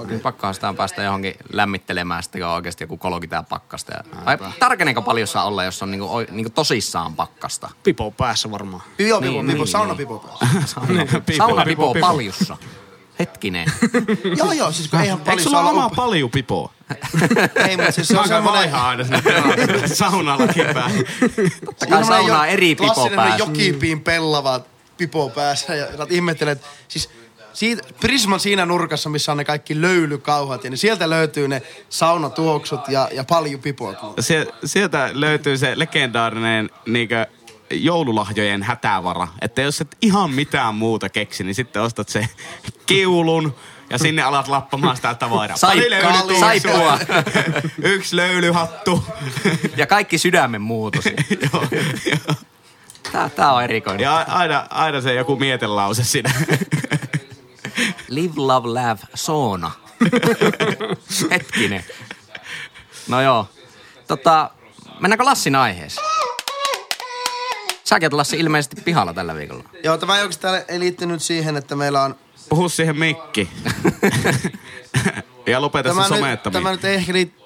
Niin 0.07 0.19
Pakkohan 0.19 0.53
sitä 0.55 0.69
on 0.69 0.75
päästä 0.75 1.03
johonkin 1.03 1.33
lämmittelemään 1.53 2.23
sitten, 2.23 2.41
kun 2.41 2.49
on 2.49 2.55
oikeasti 2.55 2.83
joku 2.83 2.97
30 2.97 3.49
pakkasta. 3.49 3.93
Ja... 3.93 4.25
Vai 4.25 4.37
tarkeneeko 4.59 5.01
paljon 5.01 5.27
saa 5.27 5.43
olla, 5.43 5.63
jos 5.63 5.83
on 5.83 5.91
niinku, 5.91 6.15
oi- 6.15 6.27
niinku 6.31 6.49
tosissaan 6.49 7.15
pakkasta? 7.15 7.69
Pipo 7.83 8.11
päässä 8.11 8.51
varmaan. 8.51 8.83
Pipo, 8.97 9.19
pipo, 9.19 9.31
Niin, 9.31 9.45
pipo, 9.47 9.57
niin, 9.57 9.67
sauna-pipo 9.67 10.19
päässä. 10.19 10.81
Saunapipo 11.37 11.95
paljussa. 12.01 12.57
Hetkinen. 13.19 13.65
joo, 14.37 14.51
joo, 14.51 14.71
siis 14.71 14.87
kun 14.89 14.99
eihän 14.99 15.17
Eikö 15.17 15.25
paljon 15.25 15.43
sulla 15.43 15.57
saa 15.57 15.61
ole 15.61 15.69
olla... 15.69 15.85
oma 15.85 15.95
palju 15.95 16.29
pipoa? 16.29 16.71
Ei, 17.69 17.77
mutta 17.77 17.91
siis 17.91 18.07
se 18.07 18.19
on 18.19 18.27
semmoinen... 18.27 18.75
aina 18.75 19.03
sinne 19.03 19.21
saunallakin 19.87 20.65
päin. 20.73 21.05
Totta 21.65 21.87
kai 21.87 22.05
sauna 22.05 22.39
on 22.39 22.47
eri 22.47 22.75
pipo 22.75 22.83
Klassinen 22.93 23.15
päässä. 23.15 23.37
jokipiin 23.37 24.01
pellava 24.01 24.61
pipo 24.97 25.29
päässä. 25.29 25.75
Ja 25.75 25.85
sä 25.97 26.07
ihmettelet, 26.09 26.61
siis 26.87 27.09
siitä, 27.53 27.83
Prisman 28.01 28.39
siinä 28.39 28.65
nurkassa, 28.65 29.09
missä 29.09 29.31
on 29.31 29.37
ne 29.37 29.45
kaikki 29.45 29.81
löylykauhat, 29.81 30.63
ja 30.63 30.69
niin 30.69 30.77
sieltä 30.77 31.09
löytyy 31.09 31.47
ne 31.47 31.61
saunatuoksut 31.89 32.87
ja, 32.87 33.09
ja 33.11 33.23
paljon 33.23 33.61
pipot. 33.61 33.97
Sie, 34.19 34.47
sieltä 34.65 35.09
löytyy 35.13 35.57
se 35.57 35.79
legendaarinen 35.79 36.69
niinkö, 36.85 37.25
joululahjojen 37.71 38.63
hätävara. 38.63 39.27
Että 39.41 39.61
jos 39.61 39.81
et 39.81 39.97
ihan 40.01 40.31
mitään 40.31 40.75
muuta 40.75 41.09
keksi, 41.09 41.43
niin 41.43 41.55
sitten 41.55 41.81
ostat 41.81 42.09
se 42.09 42.29
keulun 42.85 43.55
ja 43.89 43.97
sinne 43.97 44.21
alat 44.21 44.47
lappamaan 44.47 44.95
sitä 44.95 45.13
tavaraa. 45.15 45.57
Sai- 45.57 45.75
Pari 45.77 45.89
löylytuoksua, 45.89 46.39
saippua. 46.39 46.99
Yksi 47.83 48.15
löylyhattu. 48.15 49.03
Ja 49.77 49.87
kaikki 49.87 50.17
sydämen 50.17 50.61
muutos. 50.61 51.05
Joo, 51.53 51.63
joo. 52.05 52.35
Tää, 53.11 53.29
tää 53.29 53.53
on 53.53 53.63
erikoinen. 53.63 54.03
ja 54.03 54.25
aina, 54.27 54.67
aina 54.69 55.01
se 55.01 55.13
joku 55.13 55.35
mietelause 55.35 56.03
siinä. 56.03 56.31
Live, 58.09 58.33
love, 58.35 58.67
laugh, 58.67 59.03
sauna. 59.15 59.71
Hetkinen. 61.31 61.83
No 63.07 63.21
joo. 63.21 63.47
Tota, 64.07 64.49
mennäänkö 64.99 65.25
Lassin 65.25 65.55
aiheeseen? 65.55 66.07
Säkin 67.83 68.05
oot 68.05 68.13
Lassi 68.13 68.39
ilmeisesti 68.39 68.81
pihalla 68.81 69.13
tällä 69.13 69.35
viikolla. 69.35 69.63
Joo, 69.83 69.97
tämä 69.97 70.15
ei 70.15 70.21
oikeastaan 70.21 70.61
ei 70.67 70.79
liittynyt 70.79 71.21
siihen, 71.21 71.57
että 71.57 71.75
meillä 71.75 72.03
on... 72.03 72.15
Puhu 72.49 72.69
siihen 72.69 72.99
mikki. 72.99 73.49
ja 75.47 75.61
lopeta 75.61 75.89
se 75.89 76.07
somettaminen. 76.07 76.63
tämä 76.63 76.71
nyt 76.71 76.85
ei 76.85 76.95
ehkä 76.95 77.13
liit... 77.13 77.44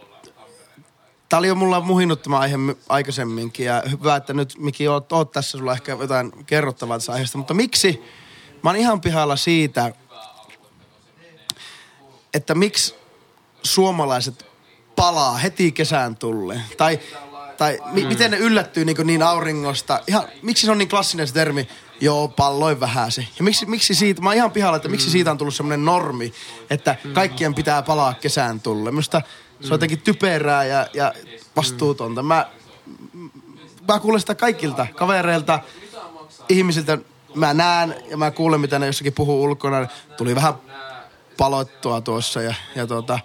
Tämä 1.30 1.38
oli 1.38 1.48
jo 1.48 1.56
mulla 1.56 1.82
muhinnut 1.82 2.22
tämä 2.22 2.40
aihe 2.40 2.56
aikaisemminkin 2.90 3.66
ja 3.66 3.84
hyvä, 3.92 4.16
että 4.16 4.34
nyt 4.34 4.54
Miki 4.58 4.88
oot, 4.88 5.12
oot 5.12 5.32
tässä, 5.32 5.58
sulla 5.58 5.74
ehkä 5.74 5.92
jotain 5.92 6.46
kerrottavaa 6.46 6.98
tästä 6.98 7.12
aiheesta, 7.12 7.38
mutta 7.38 7.54
miksi? 7.54 8.04
Mä 8.64 8.70
oon 8.70 8.76
ihan 8.76 9.02
pihalla 9.02 9.36
siitä, 9.36 9.94
että 12.34 12.56
miksi 12.56 12.96
suomalaiset 13.64 14.46
palaa 14.96 15.38
heti 15.38 15.72
kesään 15.72 16.16
tulle? 16.16 16.62
Tai, 16.78 17.00
tai 17.58 17.80
mi- 17.92 18.06
miten 18.06 18.32
ne 18.32 18.38
yllättyy 18.38 18.86
niin, 18.86 18.98
niin 19.04 19.24
auringosta, 19.24 20.00
ihan, 20.08 20.24
miksi 20.42 20.66
se 20.66 20.72
on 20.72 20.78
niin 20.78 20.90
klassinen 20.90 21.28
se 21.28 21.34
termi, 21.34 21.68
joo 22.02 22.28
palloin 22.28 22.80
vähän 22.80 23.12
se. 23.12 23.28
Ja 23.38 23.44
miksi, 23.44 23.66
miksi 23.66 23.96
siitä, 23.96 24.22
mä 24.22 24.30
oon 24.30 24.36
ihan 24.36 24.52
pihalla, 24.52 24.76
että 24.76 24.90
miksi 24.90 25.10
siitä 25.10 25.32
on 25.32 25.38
tullut 25.38 25.56
semmoinen 25.56 25.86
normi, 25.86 26.34
että 26.70 26.96
kaikkien 27.14 27.56
pitää 27.56 27.82
palaa 27.82 28.14
kesään 28.14 28.62
tulle. 28.62 28.92
Minusta 28.92 29.22
se 29.62 29.68
on 29.68 29.72
jotenkin 29.72 30.02
typerää 30.02 30.66
ja, 30.66 30.88
ja 30.94 31.14
vastuutonta. 31.56 32.24
Mä, 32.24 32.46
mä 33.88 34.00
kuulen 34.00 34.20
sitä 34.20 34.36
kaikilta 34.36 34.88
kavereilta, 34.96 35.60
ihmisiltä. 36.50 36.98
Mä 37.36 37.54
näen 37.54 37.96
ja 38.10 38.18
mä 38.18 38.32
kuulen, 38.32 38.62
mitä 38.62 38.80
ne 38.80 38.86
jossakin 38.86 39.14
puhuu 39.14 39.44
ulkona. 39.44 39.88
Tuli 40.18 40.36
vähän 40.36 40.54
palottua 41.38 42.02
tuossa 42.02 42.42
ja, 42.42 42.54
ja 42.76 42.88
tuota, 42.88 43.20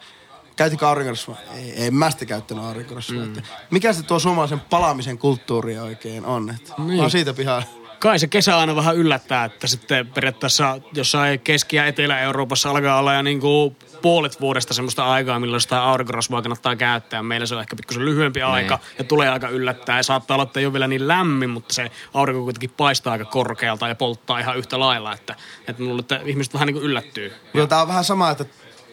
käytinkö 0.56 0.88
aurinkorasvaa? 0.88 1.36
Ei, 1.54 1.86
en 1.86 1.94
mä 1.94 2.10
sitä 2.10 2.26
käyttänyt 2.26 2.64
aurinkorasvaa. 2.64 3.24
Mm. 3.24 3.42
Mikä 3.70 3.92
se 3.92 4.02
tuo 4.02 4.18
suomalaisen 4.18 4.60
palaamisen 4.60 5.18
kulttuuri 5.18 5.78
oikein 5.78 6.24
on? 6.24 6.50
Et 6.50 6.72
niin. 6.78 6.96
Mä 6.96 7.02
oon 7.02 7.10
siitä 7.10 7.34
pihaa. 7.34 7.62
Kai 7.98 8.18
se 8.18 8.26
kesä 8.26 8.58
aina 8.58 8.76
vähän 8.76 8.96
yllättää, 8.96 9.44
että 9.44 9.66
sitten 9.66 10.06
periaatteessa 10.06 10.78
jossain 10.94 11.40
Keski- 11.40 11.76
ja 11.76 11.86
Etelä-Euroopassa 11.86 12.70
alkaa 12.70 12.98
olla 12.98 13.14
jo 13.14 13.22
niin 13.22 13.40
kuin 13.40 13.76
puolet 14.02 14.40
vuodesta 14.40 14.74
semmoista 14.74 15.04
aikaa, 15.04 15.40
milloin 15.40 15.60
sitä 15.60 15.82
aurinkorasvaa 15.82 16.42
kannattaa 16.42 16.76
käyttää. 16.76 17.22
Meillä 17.22 17.46
se 17.46 17.54
on 17.54 17.60
ehkä 17.60 17.76
pikkusen 17.76 18.04
lyhyempi 18.04 18.42
aika 18.42 18.78
ja 18.98 19.04
tulee 19.04 19.28
aika 19.28 19.48
yllättää. 19.48 19.96
Ja 19.96 20.02
saattaa 20.02 20.34
olla, 20.34 20.42
että 20.42 20.60
ei 20.60 20.66
ole 20.66 20.72
vielä 20.72 20.86
niin 20.86 21.08
lämmin, 21.08 21.50
mutta 21.50 21.74
se 21.74 21.90
aurinko 22.14 22.42
kuitenkin 22.42 22.70
paistaa 22.70 23.12
aika 23.12 23.24
korkealta 23.24 23.88
ja 23.88 23.94
polttaa 23.94 24.38
ihan 24.38 24.56
yhtä 24.58 24.78
lailla. 24.80 25.12
Että, 25.12 25.36
että 25.68 25.82
mulla 25.82 26.00
että 26.00 26.20
ihmiset 26.24 26.54
vähän 26.54 26.66
niin 26.66 26.74
kuin 26.74 26.84
yllättyy. 26.84 27.32
Joo, 27.54 27.66
tää 27.66 27.82
on 27.82 27.88
vähän 27.88 28.04
sama, 28.04 28.30
että 28.30 28.44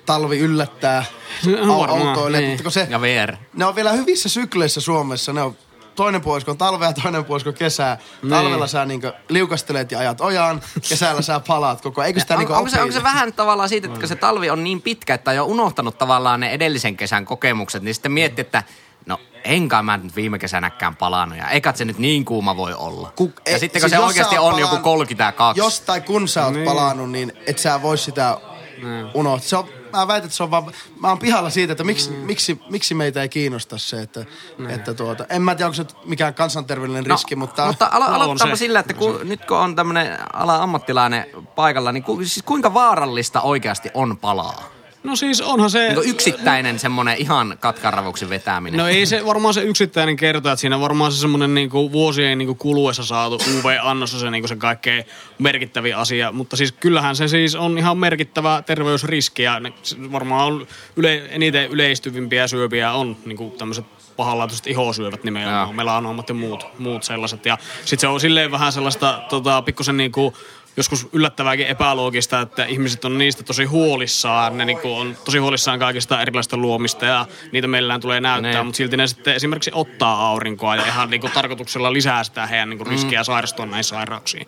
talvi 0.06 0.40
yllättää 0.40 1.06
No, 1.66 1.84
autoille, 1.84 2.40
niin. 2.42 2.60
se, 2.72 2.88
Ja 2.90 3.02
VR. 3.02 3.36
ne 3.54 3.66
on 3.66 3.76
vielä 3.76 3.92
hyvissä 3.92 4.30
sykleissä 4.30 4.82
Suomessa. 4.82 5.34
Ne 5.34 5.42
on 5.42 5.56
toinen 6.02 6.22
puolisko 6.22 6.52
on 6.52 6.58
talvea 6.58 6.88
ja 6.88 6.94
toinen 6.94 7.26
puolisko 7.26 7.54
kesää. 7.54 7.98
Talvella 8.30 8.68
sä 8.68 8.86
niinku 8.86 9.12
liukastelet 9.30 9.92
ja 9.92 10.00
ajat 10.00 10.22
ojaan, 10.22 10.62
kesällä 10.90 11.22
sä 11.22 11.42
palaat 11.48 11.82
koko 11.82 12.02
ajan. 12.02 12.08
Eikö 12.08 12.20
sitä 12.20 12.34
On, 12.34 12.40
niinku 12.40 12.54
onko, 12.54 12.70
se, 12.70 12.82
onko 12.82 12.94
se 12.94 13.04
vähän 13.04 13.34
tavallaan 13.34 13.70
siitä, 13.70 13.88
että 13.88 14.08
se 14.08 14.16
talvi 14.16 14.50
on 14.50 14.64
niin 14.64 14.82
pitkä, 14.82 15.14
että 15.14 15.32
on 15.32 15.38
jo 15.38 15.46
unohtanut 15.46 15.98
tavallaan 15.98 16.40
ne 16.40 16.52
edellisen 16.52 16.98
kesän 16.98 17.26
kokemukset, 17.26 17.84
niin 17.84 17.94
sitten 17.94 18.12
miettii, 18.12 18.42
että 18.42 18.64
no 19.06 19.20
enkä 19.44 19.82
mä 19.82 19.98
nyt 19.98 20.16
viime 20.16 20.40
kesänäkään 20.40 20.96
palannut 20.96 21.38
ja 21.38 21.50
eikä 21.50 21.74
se 21.76 21.86
nyt 21.86 21.98
niin 21.98 22.26
kuuma 22.26 22.58
voi 22.58 22.74
olla. 22.74 23.14
Ku- 23.16 23.34
ja 23.48 23.56
e- 23.56 23.60
sitten 23.60 23.82
kun 23.82 23.90
siis 23.90 24.00
se 24.00 24.04
jos 24.04 24.08
oikeasti 24.08 24.38
on 24.38 24.44
oot 24.44 24.60
joku 24.60 24.76
palannut- 24.76 24.84
32. 24.84 25.60
Jos 25.60 25.82
tai 25.82 26.02
kun 26.02 26.28
sä 26.28 26.46
oot 26.46 26.54
niin. 26.54 26.66
palannut, 26.66 27.12
niin 27.12 27.34
et 27.48 27.58
sä 27.58 27.82
voi 27.82 27.98
sitä 27.98 28.38
unohtaa. 29.14 29.50
Se 29.50 29.58
on, 29.58 29.68
mä 29.97 30.08
väitän, 30.08 30.25
että 30.25 30.38
se 30.38 30.43
on 30.43 30.51
vaan, 30.51 30.71
mä 30.99 31.10
oon 31.10 31.19
pihalla 31.19 31.49
siitä, 31.49 31.71
että 31.71 31.84
miksi, 31.84 32.10
mm. 32.10 32.15
miksi, 32.15 32.62
miksi 32.69 32.93
meitä 32.93 33.21
ei 33.21 33.30
kiinnosta 33.30 33.77
se, 33.77 34.01
että, 34.01 34.25
että 34.69 34.93
tuota, 34.93 35.25
en 35.30 35.41
mä 35.41 35.56
tiedä, 35.56 35.67
onko 35.67 35.75
se 35.75 35.86
mikään 36.06 36.34
kansanterveellinen 36.34 37.06
riski, 37.06 37.36
mutta... 37.36 37.65
mutta 37.67 37.86
alo- 37.93 38.12
No, 38.27 38.38
se. 38.38 38.56
sillä, 38.56 38.80
että 38.80 38.93
ku, 38.93 39.19
nyt 39.23 39.45
kun 39.45 39.58
on 39.58 39.75
tämmöinen 39.75 40.17
ala-ammattilainen 40.34 41.25
paikalla, 41.56 41.91
niin 41.91 42.04
ku, 42.04 42.17
siis 42.17 42.43
kuinka 42.45 42.73
vaarallista 42.73 43.41
oikeasti 43.41 43.89
on 43.93 44.17
palaa? 44.17 44.81
No 45.04 45.16
siis 45.16 45.42
onhan 45.42 45.70
se... 45.70 45.94
Niin 45.94 46.10
yksittäinen 46.10 46.80
semmoinen 46.80 47.18
ihan 47.18 47.58
katkaravauksen 47.60 48.30
vetäminen. 48.30 48.78
No 48.78 48.88
ei 48.88 49.06
se 49.06 49.26
varmaan 49.26 49.54
se 49.54 49.64
yksittäinen 49.64 50.16
kerta, 50.16 50.52
että 50.52 50.62
siinä 50.62 50.80
varmaan 50.80 51.12
se 51.12 51.18
semmoinen 51.18 51.54
niinku 51.54 51.92
vuosien 51.92 52.38
niinku 52.38 52.56
kuluessa 52.56 53.04
saatu 53.04 53.36
UV-annos 53.36 54.14
on 54.14 54.20
se, 54.20 54.32
niinku 54.32 54.48
se 54.48 54.56
kaikkein 54.56 55.06
merkittävin 55.40 55.96
asia. 55.96 56.32
Mutta 56.32 56.56
siis 56.56 56.72
kyllähän 56.72 57.16
se 57.16 57.28
siis 57.28 57.56
on 57.56 57.78
ihan 57.78 57.98
merkittävä 57.98 58.64
terveysriski 58.66 59.44
ja 59.44 59.60
ne, 59.60 59.74
varmaan 60.12 60.46
on 60.46 60.68
yle, 60.96 61.24
eniten 61.30 61.70
yleistyvimpiä 61.70 62.48
syöpiä 62.48 62.92
on 62.92 63.18
niinku 63.26 63.56
tämmöiset 63.58 63.86
pahanlaatuiset 64.18 64.68
ihosyövät 64.68 65.24
nimenomaan, 65.24 65.76
melanoomat 65.76 66.30
ja 66.30 66.36
muut, 66.36 66.66
muut 66.80 67.04
sellaiset. 67.04 67.46
Ja 67.46 67.58
sitten 67.80 68.00
se 68.00 68.08
on 68.08 68.20
silleen 68.20 68.52
vähän 68.52 68.72
sellaista 68.72 69.22
tota, 69.30 69.62
pikkusen 69.62 69.98
niinku 69.98 70.34
joskus 70.78 71.08
yllättävääkin 71.14 71.68
epäloogista, 71.68 72.42
että 72.42 72.66
ihmiset 72.66 73.06
on 73.06 73.18
niistä 73.18 73.44
tosi 73.44 73.64
huolissaan. 73.66 74.58
Ne 74.58 74.66
niinku 74.66 74.96
on 74.96 75.18
tosi 75.26 75.38
huolissaan 75.38 75.80
kaikista 75.80 76.22
erilaisista 76.22 76.58
luomista 76.58 77.06
ja 77.06 77.26
niitä 77.52 77.68
meillään 77.68 78.02
tulee 78.02 78.22
näyttää, 78.22 78.52
Ne. 78.52 78.64
mutta 78.64 78.78
silti 78.78 78.98
ne 78.98 79.08
sitten 79.08 79.36
esimerkiksi 79.36 79.72
ottaa 79.74 80.28
aurinkoa 80.28 80.76
ja 80.76 80.86
ihan 80.86 81.10
niinku 81.10 81.30
tarkoituksella 81.34 81.94
lisää 81.94 82.24
sitä 82.24 82.48
heidän 82.48 82.70
niinku 82.70 82.84
riskiä 82.84 83.24
sairastua 83.24 83.66
näihin 83.66 83.84
sairauksiin. 83.84 84.48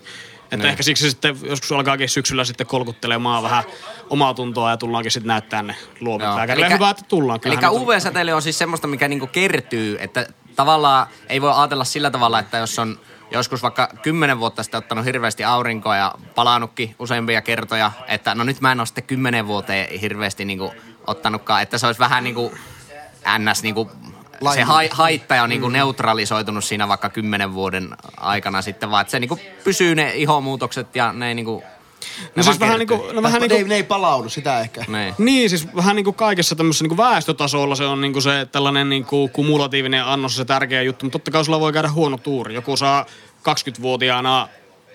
Että 0.51 0.67
ehkä 0.67 0.83
siksi 0.83 1.09
sitten 1.09 1.37
joskus 1.43 1.71
alkaakin 1.71 2.09
syksyllä 2.09 2.43
sitten 2.43 2.67
kolkuttelemaan 2.67 3.43
vähän 3.43 3.63
omaa 4.09 4.33
tuntoa 4.33 4.69
ja 4.69 4.77
tullaankin 4.77 5.11
sitten 5.11 5.27
näyttää 5.27 5.63
ne 5.63 5.75
luomit. 5.99 6.25
Joo. 6.25 6.35
Lääkärille 6.35 6.73
hyvä, 6.73 6.89
että 6.89 7.03
tullaan. 7.07 7.39
Eli 7.45 7.57
UV-säteily 7.71 8.31
on 8.31 8.41
siis 8.41 8.57
semmoista, 8.57 8.87
mikä 8.87 9.07
niinku 9.07 9.27
kertyy, 9.27 9.97
että 9.99 10.27
tavallaan 10.55 11.07
ei 11.29 11.41
voi 11.41 11.51
ajatella 11.55 11.83
sillä 11.83 12.11
tavalla, 12.11 12.39
että 12.39 12.57
jos 12.57 12.79
on 12.79 12.99
joskus 13.33 13.63
vaikka 13.63 13.89
kymmenen 14.01 14.39
vuotta 14.39 14.63
sitten 14.63 14.77
ottanut 14.77 15.05
hirveästi 15.05 15.43
aurinkoa 15.43 15.97
ja 15.97 16.15
palannutkin 16.35 16.95
useampia 16.99 17.41
kertoja, 17.41 17.91
että 18.07 18.35
no 18.35 18.43
nyt 18.43 18.61
mä 18.61 18.71
en 18.71 18.79
ole 18.79 18.85
sitten 18.85 19.03
kymmenen 19.03 19.47
vuoteen 19.47 19.99
hirveästi 19.99 20.45
niinku 20.45 20.73
ottanutkaan, 21.07 21.61
että 21.61 21.77
se 21.77 21.87
olisi 21.87 21.99
vähän 21.99 22.23
niinku 22.23 22.53
ns. 23.39 23.63
Niinku 23.63 23.91
se 24.53 24.59
Lain- 24.61 24.63
hai, 24.63 24.89
haitta 24.91 25.43
on 25.43 25.49
niinku 25.49 25.69
neutralisoitunut 25.69 26.63
siinä 26.63 26.87
vaikka 26.87 27.09
kymmenen 27.09 27.53
vuoden 27.53 27.89
aikana 28.17 28.61
sitten, 28.61 28.91
vaan 28.91 29.01
että 29.01 29.11
se 29.11 29.19
niinku 29.19 29.39
pysyy 29.63 29.95
ne 29.95 30.11
ihomuutokset 30.15 30.95
ja 30.95 31.13
ne 31.13 31.27
ei 31.27 31.35
niinku... 31.35 31.63
ne 32.21 32.31
No 32.35 32.43
siis 32.43 32.59
vähän 32.59 32.79
niinku, 32.79 33.07
no 33.13 33.23
vähän 33.23 33.41
ne, 33.41 33.47
niinku 33.47 33.63
ei, 33.63 33.69
ne 33.69 33.75
ei 33.75 33.83
palaudu 33.83 34.29
sitä 34.29 34.59
ehkä. 34.59 34.85
Niin. 34.87 35.15
Niin, 35.17 35.49
siis 35.49 35.75
vähän 35.75 35.95
niin 35.95 36.03
kuin 36.03 36.15
kaikessa 36.15 36.55
tämmöisessä 36.55 36.83
niin 36.83 36.95
kuin 36.95 37.07
väestötasolla 37.09 37.75
se 37.75 37.85
on 37.85 38.01
niin 38.01 38.13
kuin 38.13 38.23
se 38.23 38.47
tällainen 38.51 38.89
niin 38.89 39.05
kuin 39.05 39.29
kumulatiivinen 39.29 40.05
annos 40.05 40.35
se 40.35 40.45
tärkeä 40.45 40.81
juttu, 40.81 41.05
mutta 41.05 41.19
totta 41.19 41.31
kai 41.31 41.45
sulla 41.45 41.59
voi 41.59 41.73
käydä 41.73 41.89
huono 41.89 42.17
tuuri. 42.17 42.53
Joku 42.55 42.77
saa 42.77 43.05
20-vuotiaana 43.49 44.47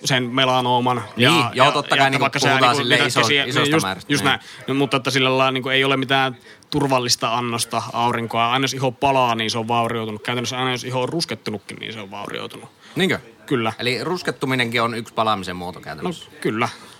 sen 0.04 0.22
melanooman. 0.22 1.02
Niin, 1.16 1.30
joo, 1.52 1.70
totta 1.72 1.96
kai 1.96 1.98
että 1.98 2.10
niinku 2.10 2.20
vaikka 2.22 2.38
puhutaan 2.40 2.62
niinku 2.62 2.76
silleen 2.76 3.00
mitatkin 3.00 3.22
iso- 3.22 3.26
siihen- 3.26 3.48
isosta 3.48 3.74
just, 3.76 3.84
määrästä, 3.84 4.12
Just 4.12 4.24
niin. 4.24 4.28
näin. 4.30 4.40
No, 4.66 4.74
mutta 4.74 4.96
että 4.96 5.10
sillä 5.10 5.28
lailla 5.28 5.50
niin 5.50 5.62
kuin 5.62 5.74
ei 5.74 5.84
ole 5.84 5.96
mitään 5.96 6.36
turvallista 6.70 7.34
annosta 7.34 7.82
aurinkoa. 7.92 8.52
Aina 8.52 8.64
jos 8.64 8.74
iho 8.74 8.92
palaa, 8.92 9.34
niin 9.34 9.50
se 9.50 9.58
on 9.58 9.68
vaurioitunut. 9.68 10.22
Käytännössä 10.22 10.58
aina 10.58 10.70
jos 10.70 10.84
iho 10.84 11.02
on 11.02 11.08
ruskettunutkin, 11.08 11.76
niin 11.76 11.92
se 11.92 12.00
on 12.00 12.10
vaurioitunut. 12.10 12.68
Niinkö? 12.96 13.18
Kyllä. 13.46 13.72
Eli 13.78 14.04
ruskettuminenkin 14.04 14.82
on 14.82 14.94
yksi 14.94 15.14
palaamisen 15.14 15.56
muoto 15.56 15.78
No 15.78 15.82
käytännössä. 15.84 16.30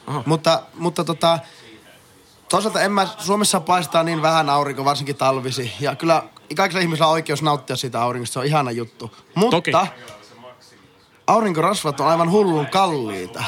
Kyllä. 0.09 0.23
Mutta, 0.27 0.63
mutta 0.75 1.05
tota, 1.05 1.39
toisaalta 2.49 2.81
en 2.81 2.93
mä, 2.93 3.09
Suomessa 3.19 3.61
paistaa 3.61 4.03
niin 4.03 4.23
vähän 4.23 4.51
aurinko, 4.51 4.85
varsinkin 4.85 5.17
talvisi. 5.17 5.73
Ja 5.81 5.97
kyllä 5.97 6.23
kaikilla 6.57 6.81
ihmisillä 6.83 7.07
on 7.07 7.13
oikeus 7.13 7.43
nauttia 7.43 7.77
siitä 7.77 8.03
auringosta, 8.03 8.33
se 8.33 8.39
on 8.39 8.47
ihana 8.47 8.71
juttu. 8.71 9.17
Mutta 9.35 9.57
Toki. 9.57 9.71
aurinkorasvat 11.27 12.01
on 12.01 12.09
aivan 12.09 12.31
hullun 12.31 12.67
kalliita. 12.67 13.45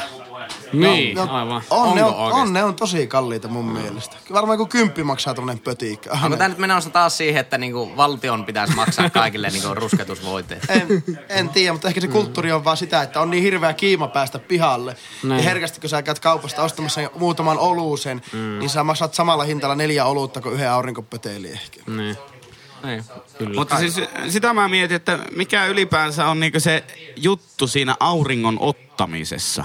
Niin, 0.73 1.15
Ne 1.15 1.21
on, 1.21 1.31
aivan. 1.31 1.63
On, 1.71 1.95
ne 1.95 2.05
on, 2.05 2.15
on, 2.15 2.53
ne 2.53 2.65
on 2.65 2.75
tosi 2.75 3.07
kalliita 3.07 3.49
mun 3.49 3.65
mielestä. 3.65 4.17
Varmaan 4.33 4.59
joku 4.59 4.67
kymppi 4.67 5.05
maksaa 5.05 5.35
tämmönen 5.35 5.59
pötiikka. 5.59 6.11
Onko 6.25 6.37
tämä 6.37 6.49
nyt 6.49 6.59
menossa 6.59 6.91
taas 6.91 7.17
siihen, 7.17 7.41
että 7.41 7.59
niinku 7.59 7.97
valtion 7.97 8.45
pitäisi 8.45 8.75
maksaa 8.75 9.11
kaikille 9.11 9.49
niinku 9.49 9.75
rusketusvoiteet? 9.75 10.65
En, 10.69 11.05
en 11.29 11.49
tiedä, 11.49 11.73
mutta 11.73 11.89
ehkä 11.89 12.01
se 12.01 12.09
kulttuuri 12.09 12.53
on 12.53 12.65
vaan 12.65 12.77
sitä, 12.77 13.03
että 13.03 13.21
on 13.21 13.31
niin 13.31 13.43
hirveä 13.43 13.73
kiima 13.73 14.09
päästä 14.09 14.39
pihalle. 14.39 14.97
Näin. 15.23 15.39
Ja 15.39 15.45
herkästi 15.45 15.81
kun 15.81 15.91
sä 15.91 16.03
käyt 16.03 16.19
kaupasta 16.19 16.63
ostamassa 16.63 17.01
muutaman 17.19 17.59
oluusen, 17.59 18.23
mm. 18.33 18.59
niin 18.59 18.71
sä 18.71 18.85
maksat 18.85 19.15
samalla 19.15 19.45
hintalla 19.45 19.75
neljä 19.75 20.05
olutta 20.05 20.41
kuin 20.41 20.55
yhden 20.55 20.71
aurinkopöteeli 20.71 21.49
ehkä. 21.49 21.81
Niin. 21.87 22.17
Niin. 22.85 23.05
Mutta 23.55 23.79
siis 23.79 24.01
sitä 24.29 24.53
mä 24.53 24.69
mietin, 24.69 24.97
että 24.97 25.19
mikä 25.37 25.67
ylipäänsä 25.67 26.27
on 26.27 26.41
niinku 26.41 26.61
se 26.61 26.85
juttu 27.17 27.67
siinä 27.67 27.97
auringon 28.01 28.57
ottamisessa. 28.61 29.65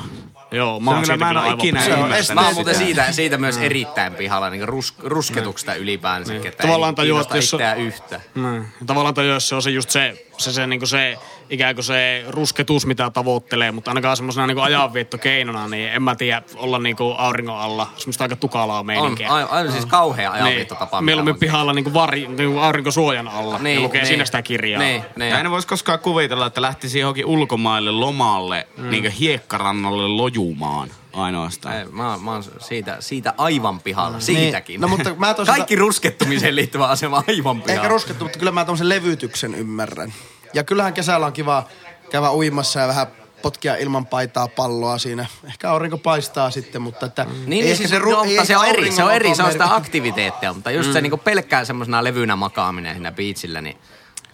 Joo, 0.56 0.80
mä 0.80 0.92
oon 0.92 1.02
kyllä, 1.02 1.14
siitä 1.14 1.26
mä 1.26 1.30
en 1.30 1.30
kyllä 1.30 1.42
ole 1.42 1.50
aivan 1.50 1.60
ikinä 1.60 1.82
Se 1.82 1.94
on 1.94 2.00
ymmärtänyt 2.00 2.34
Mä 2.34 2.46
oon 2.46 2.54
muuten 2.54 2.76
siitä, 2.76 3.12
siitä 3.12 3.38
myös 3.38 3.58
erittäin 3.58 4.14
pihalla, 4.14 4.50
niin 4.50 4.68
rus, 4.68 4.94
rusketuksesta 5.04 5.76
ylipäänsä, 5.76 6.36
että 6.36 6.44
Niin. 6.50 6.58
Tavallaan 6.58 6.92
ei 6.92 6.96
tajuat, 6.96 7.28
kiinnosta 7.28 7.62
jos 7.62 7.76
yhtä. 7.76 8.22
Mm. 8.34 8.66
Tavallaan 8.86 9.28
jos 9.28 9.50
se 9.50 9.56
on 9.56 9.62
se 9.62 9.70
just 9.70 9.90
se, 9.90 10.26
se, 10.38 10.54
se, 10.54 10.68
niinku 10.68 10.86
se 10.86 11.18
ikään 11.50 11.76
kuin 11.76 11.86
se 11.86 12.26
rusketus, 12.28 12.86
mitä 12.86 13.10
tavoittelee, 13.10 13.72
mutta 13.72 13.92
ainakaan 13.92 14.18
semmoisena 14.18 14.48
niinku 14.48 14.62
ajanviettokeinona, 14.62 15.68
niin 15.68 15.90
en 15.90 16.04
mä 16.04 16.16
tiedä 16.16 16.42
olla 16.56 16.80
niinku 16.80 17.16
auringon 17.18 17.58
alla. 17.60 17.88
Semmoista 17.98 18.24
aika 18.24 18.36
tukalaa 18.36 18.80
On, 18.80 18.86
meininkiä. 18.86 19.30
aivan, 19.30 19.52
aivan 19.52 19.72
siis 19.72 19.86
kauhea 19.86 20.32
ajanviittotapa. 20.32 20.98
niin. 20.98 21.06
Mieluummin 21.06 21.40
pihalla 21.40 21.74
niinku, 21.74 21.94
vari, 21.94 22.28
niinku 22.28 22.60
aurinkosuojan 22.60 23.28
alla 23.28 23.60
niin, 23.60 23.76
ja 23.76 23.82
lukee 23.82 24.02
niin. 24.02 24.08
siinä 24.08 24.26
sitä 24.26 24.42
kirjaa. 24.42 24.82
Niin, 24.82 25.04
niin. 25.16 25.32
Ja 25.32 25.40
en 25.40 25.52
voisi 25.52 25.68
koskaan 25.68 26.00
kuvitella, 26.00 26.46
että 26.46 26.62
lähtisi 26.62 27.00
johonkin 27.00 27.26
ulkomaille 27.26 27.92
lomalle, 27.92 28.68
mm. 28.78 28.90
niin 28.90 29.12
hiekkarannalle 29.12 30.08
lojumaan 30.08 30.90
ainoastaan. 31.14 31.76
Ei, 31.78 31.86
mä, 31.86 32.12
oon- 32.12 32.24
mä 32.24 32.32
oon 32.32 32.44
siitä, 32.60 32.98
siitä 33.00 33.34
aivan 33.38 33.80
pihalla, 33.80 34.20
siitäkin. 34.20 34.82
No, 34.82 34.88
mutta 34.88 35.16
mä 35.18 35.34
toisaalta- 35.34 35.58
Kaikki 35.58 35.76
ruskettumiseen 35.76 36.56
liittyvä 36.56 36.88
asema 36.88 37.24
aivan 37.28 37.62
pihalla. 37.62 37.82
Ehkä 37.82 37.88
ruskettu, 37.88 38.26
mutta 38.26 38.40
kyllä 38.40 38.52
mä 38.52 38.66
tämmöisen 38.66 38.90
levytyksen 38.90 39.56
ymmärrän. 39.56 40.14
Ja 40.56 40.64
kyllähän 40.64 40.94
kesällä 40.94 41.26
on 41.26 41.34
kiva 41.34 41.64
käydä 42.10 42.32
uimassa 42.32 42.80
ja 42.80 42.88
vähän 42.88 43.08
potkia 43.42 43.76
ilman 43.76 44.06
paitaa 44.06 44.48
palloa 44.48 44.98
siinä. 44.98 45.26
Ehkä 45.44 45.72
aurinko 45.72 45.98
paistaa 45.98 46.52
sitten, 46.52 46.82
mutta 46.82 47.06
että... 47.06 47.24
Niin, 47.24 47.38
ei 47.40 47.46
niin 47.48 47.66
ehkä 47.66 47.78
siis 47.78 47.90
se, 47.90 48.00
ru- 48.00 48.10
joo, 48.10 48.24
ei 48.24 48.46
se 48.46 48.58
on 48.58 48.66
eri, 48.66 48.92
se 48.92 49.04
on 49.04 49.14
eri, 49.14 49.36
se 49.36 49.44
on 49.44 49.52
sitä 49.52 49.76
aktiviteettia, 49.76 50.54
mutta 50.54 50.72
just 50.72 50.90
mm. 50.90 50.94
se 50.94 51.02
niinku 51.02 51.18
pelkkää 51.18 51.66
semmoisena 51.66 52.04
levynä 52.04 52.36
makaaminen 52.36 52.94
siinä 52.94 53.12
biitsillä, 53.12 53.62
niin... 53.62 53.78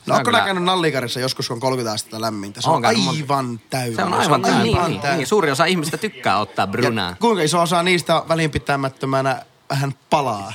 No 0.06 0.16
onko 0.16 0.32
nää 0.32 0.46
käynyt 0.46 0.64
Nallikarissa 0.64 1.20
joskus, 1.20 1.48
kun 1.48 1.56
on 1.56 1.62
30 1.62 1.94
astetta 1.94 2.22
lämmintä? 2.22 2.62
Se 2.62 2.70
on, 2.70 2.74
monta- 2.74 2.88
aivan 2.88 3.60
täynnä. 3.70 3.96
Se 3.96 4.04
on 4.04 4.14
aivan, 4.14 4.42
niin, 4.42 4.64
niin, 4.64 4.78
niin, 4.88 5.02
niin, 5.18 5.28
suuri 5.28 5.52
osa 5.52 5.66
ihmistä 5.66 5.98
tykkää 5.98 6.40
ottaa 6.40 6.68
brynää. 6.68 7.10
Ja 7.10 7.16
kuinka 7.20 7.44
iso 7.44 7.62
osa 7.62 7.84
niistä 7.84 8.24
välinpitämättömänä 8.30 9.46
vähän 9.70 9.94
palaa? 10.10 10.54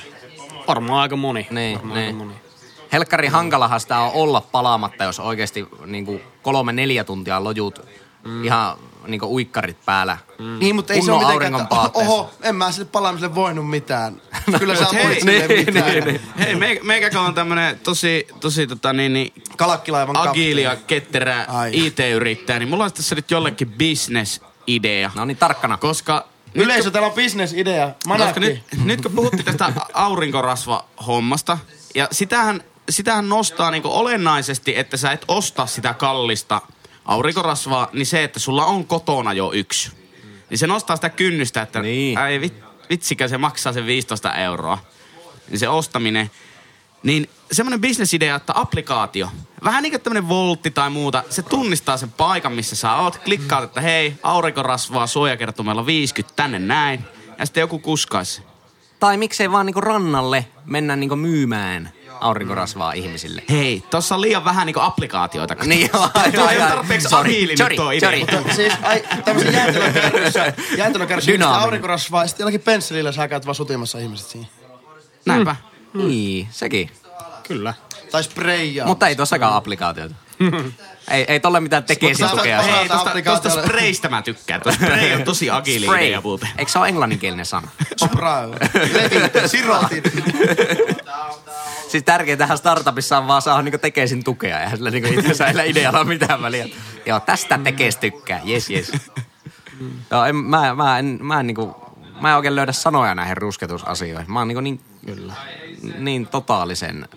Varmaan 0.69 1.03
aika 1.03 1.17
moni. 1.17 1.47
Niin, 1.51 1.79
Varmaan 1.79 1.99
aika 1.99 2.13
niin. 2.13 2.17
moni. 2.17 2.46
Helkkari 2.93 3.29
hankalahan 3.29 3.81
sitä 3.81 3.99
on 3.99 4.11
olla 4.15 4.41
palaamatta, 4.41 5.05
jos 5.05 5.21
oikeasti 5.21 5.69
niinku 5.87 6.21
kolme 6.43 6.73
neljä 6.73 7.05
tuntia 7.05 7.45
lojut 7.45 7.81
mm. 8.25 8.45
ihan 8.45 8.79
niinku 9.07 9.35
uikkarit 9.35 9.85
päällä. 9.85 10.19
Mm. 10.39 10.59
Niin, 10.59 10.77
mutta 10.77 10.93
ei 10.93 11.03
se 11.03 11.11
Kunnon 11.11 11.27
ole 11.27 11.35
mitenkään, 11.35 11.63
että 11.63 11.99
oho, 11.99 12.31
en 12.43 12.57
mä 12.57 12.73
sille 12.73 12.89
palaamiselle 12.93 13.35
voinut 13.35 13.71
mitään. 13.71 14.23
Kyllä 14.59 14.77
sä 14.77 14.87
Hei, 14.93 15.21
sille 15.21 15.47
niin, 15.47 15.67
mitään. 15.67 15.91
niin, 15.91 16.05
niin. 16.05 16.21
Hei, 16.39 16.55
me, 16.55 16.81
meikäkö 16.83 17.21
on 17.21 17.35
tämmönen 17.35 17.79
tosi, 17.79 18.27
tosi 18.41 18.67
tota 18.67 18.93
niin, 18.93 19.13
niin 19.13 19.33
Kalakkilaivan 19.57 20.15
kapteeni. 20.15 20.63
ketterä 20.87 21.45
Ai. 21.49 21.87
IT-yrittäjä, 21.87 22.59
niin 22.59 22.69
mulla 22.69 22.85
olisi 22.85 22.97
tässä 22.97 23.15
nyt 23.15 23.31
jollekin 23.31 23.75
business 23.79 24.41
idea. 24.67 25.11
No 25.15 25.25
niin, 25.25 25.37
tarkkana. 25.37 25.77
Koska 25.77 26.29
Yleisö, 26.55 26.91
täällä 26.91 27.09
on 27.09 27.15
bisnesidea. 27.15 27.91
Nyt, 28.37 28.63
nyt 28.85 29.03
kun 29.03 29.13
puhuttiin 29.13 29.45
tästä 29.45 29.73
aurinkorasva-hommasta, 29.95 31.59
ja 31.95 32.09
sitähän, 32.13 32.65
sitähän 32.91 33.29
nostaa 33.29 33.71
niinku 33.71 33.89
olennaisesti, 33.93 34.79
että 34.79 34.97
sä 34.97 35.11
et 35.13 35.25
osta 35.29 35.67
sitä 35.67 35.95
kallista 35.95 36.63
aurinkorasvaa, 37.05 37.89
niin 37.93 38.07
se, 38.07 38.25
että 38.25 38.39
sulla 38.41 38.65
on 38.67 38.85
kotona 38.87 39.33
jo 39.33 39.53
yksi. 39.53 39.91
Niin 40.51 40.59
se 40.59 40.67
nostaa 40.67 40.97
sitä 40.97 41.09
kynnystä, 41.09 41.63
että 41.63 41.83
Niin. 41.83 42.19
ei 42.19 42.41
vit, 42.41 42.55
vitsikö 42.91 43.29
se 43.29 43.39
maksaa 43.39 43.73
sen 43.73 43.87
15 43.87 44.35
euroa. 44.35 44.79
Niin 45.51 45.59
se 45.59 45.69
ostaminen. 45.69 46.31
Niin 47.03 47.31
semmoinen 47.53 47.81
bisnesidea, 47.81 48.37
että 48.37 48.53
applikaatio, 48.57 49.29
vähän 49.65 49.83
niin 49.83 49.91
kuin 49.93 50.01
tämmöinen 50.01 50.29
voltti 50.29 50.71
tai 50.71 50.91
muuta, 50.91 51.25
se 51.31 51.43
tunnistaa 51.43 51.97
sen 51.97 52.11
paikan, 52.13 52.53
missä 52.53 52.77
sä 52.77 52.95
oot. 52.95 53.17
Klikkaat, 53.19 53.65
että 53.65 53.81
hei, 53.81 54.15
aurinkorasvaa 54.23 55.07
suojakertomella 55.07 55.87
50 55.87 56.37
tänne 56.37 56.59
näin. 56.59 57.05
Ja 57.39 57.47
sitten 57.47 57.61
joku 57.61 57.79
kuskaisi. 57.79 58.43
Tai 59.01 59.17
miksei 59.17 59.51
vaan 59.51 59.67
niinku 59.67 59.81
rannalle 59.81 60.47
mennä 60.65 60.97
niinku 60.97 61.17
myymään 61.17 61.93
aurinkorasvaa 62.21 62.93
ihmisille. 62.93 63.43
Hei, 63.51 63.83
tossa 63.91 64.15
on 64.15 64.21
liian 64.21 64.45
vähän 64.45 64.67
niinku 64.67 64.81
applikaatioita. 64.81 65.55
Niin, 65.55 65.91
Tuo 65.91 66.11
ei 66.51 66.57
ole 66.61 66.69
tarpeeksi 66.69 67.09
Sorry, 67.09 67.31
agiili 67.31 67.57
sorry, 67.57 67.73
nyt 67.73 67.77
tuo 67.77 67.91
idea. 67.91 68.11
sorry. 68.11 68.39
Mutta 68.39 68.55
siis 68.55 68.73
ai, 68.83 69.03
tämmöisen 69.25 69.55
jäätelökärryssä, 69.55 70.53
jäätelökärryssä 70.79 71.49
aurinkorasvaa 71.51 72.25
ja 72.25 72.29
sitten 72.29 72.45
jollakin 72.45 72.61
pensselillä 72.61 73.13
sä 73.13 73.29
käyt 73.29 73.47
vaan 73.47 73.55
sutimassa 73.55 73.99
ihmiset 73.99 74.27
siinä. 74.29 74.47
Näinpä. 75.27 75.57
Niin, 75.95 76.49
sekin. 76.51 76.91
Kyllä. 77.49 77.75
Tai 78.11 78.25
sprayjaa. 78.25 78.87
Mutta 78.87 79.09
ei 79.09 79.17
tossakaan 79.17 79.55
applikaatioita. 79.55 80.15
ei, 81.11 81.25
ei 81.29 81.41
tolle 81.41 81.61
mitään 81.61 81.85
tekesin 81.85 82.29
tukea. 82.29 82.63
Hei, 82.63 82.89
tosta, 82.89 83.11
tosta 83.25 83.51
spraysta 83.51 84.09
mä 84.09 84.23
tykkään. 84.23 84.61
Tuo 84.61 84.73
spray 84.73 85.13
on 85.13 85.23
tosi 85.23 85.51
agiili 85.51 85.87
Spray. 85.87 86.07
idea 86.07 86.21
muuten. 86.21 86.49
Eikö 86.59 86.73
se 86.73 86.79
ole 86.79 86.89
englanninkielinen 86.89 87.47
sana? 87.47 87.69
Spray. 88.05 88.51
Sirotin. 89.47 90.03
Siis 91.89 92.05
tärkeintähän 92.05 92.59
startupissa 92.59 93.19
on 93.19 93.27
vaan 93.27 93.43
saada 93.43 93.63
niinku 93.63 93.79
tekesin 93.79 94.25
tukea. 94.25 94.61
Eihän 94.61 94.77
sillä 94.77 94.91
niinku 94.91 95.19
itsensä 95.19 95.63
idealla 95.65 95.99
ole 95.99 96.09
mitään 96.09 96.43
väliä. 96.43 96.69
Joo, 97.07 97.21
tästä 97.21 97.59
tekes 97.65 97.97
tykkää. 97.97 98.41
Jes, 98.45 98.71
jes. 98.71 98.93
Joo, 100.11 100.25
en, 100.25 100.37
mä, 100.37 100.75
mä, 100.75 100.99
en, 100.99 101.19
mä, 101.23 101.41
en 101.41 101.47
niinku, 101.47 101.77
mä 102.21 102.31
en 102.31 102.37
oikein 102.37 102.57
löydä 102.57 102.73
sanoja 102.73 103.15
näihin 103.15 103.37
rusketusasioihin. 103.37 104.33
Mä 104.33 104.39
oon 104.39 104.49
niinku 104.49 104.61
niin, 104.61 104.81
Kyllä. 105.07 105.35
niin 105.99 106.27
totaalisen. 106.27 107.09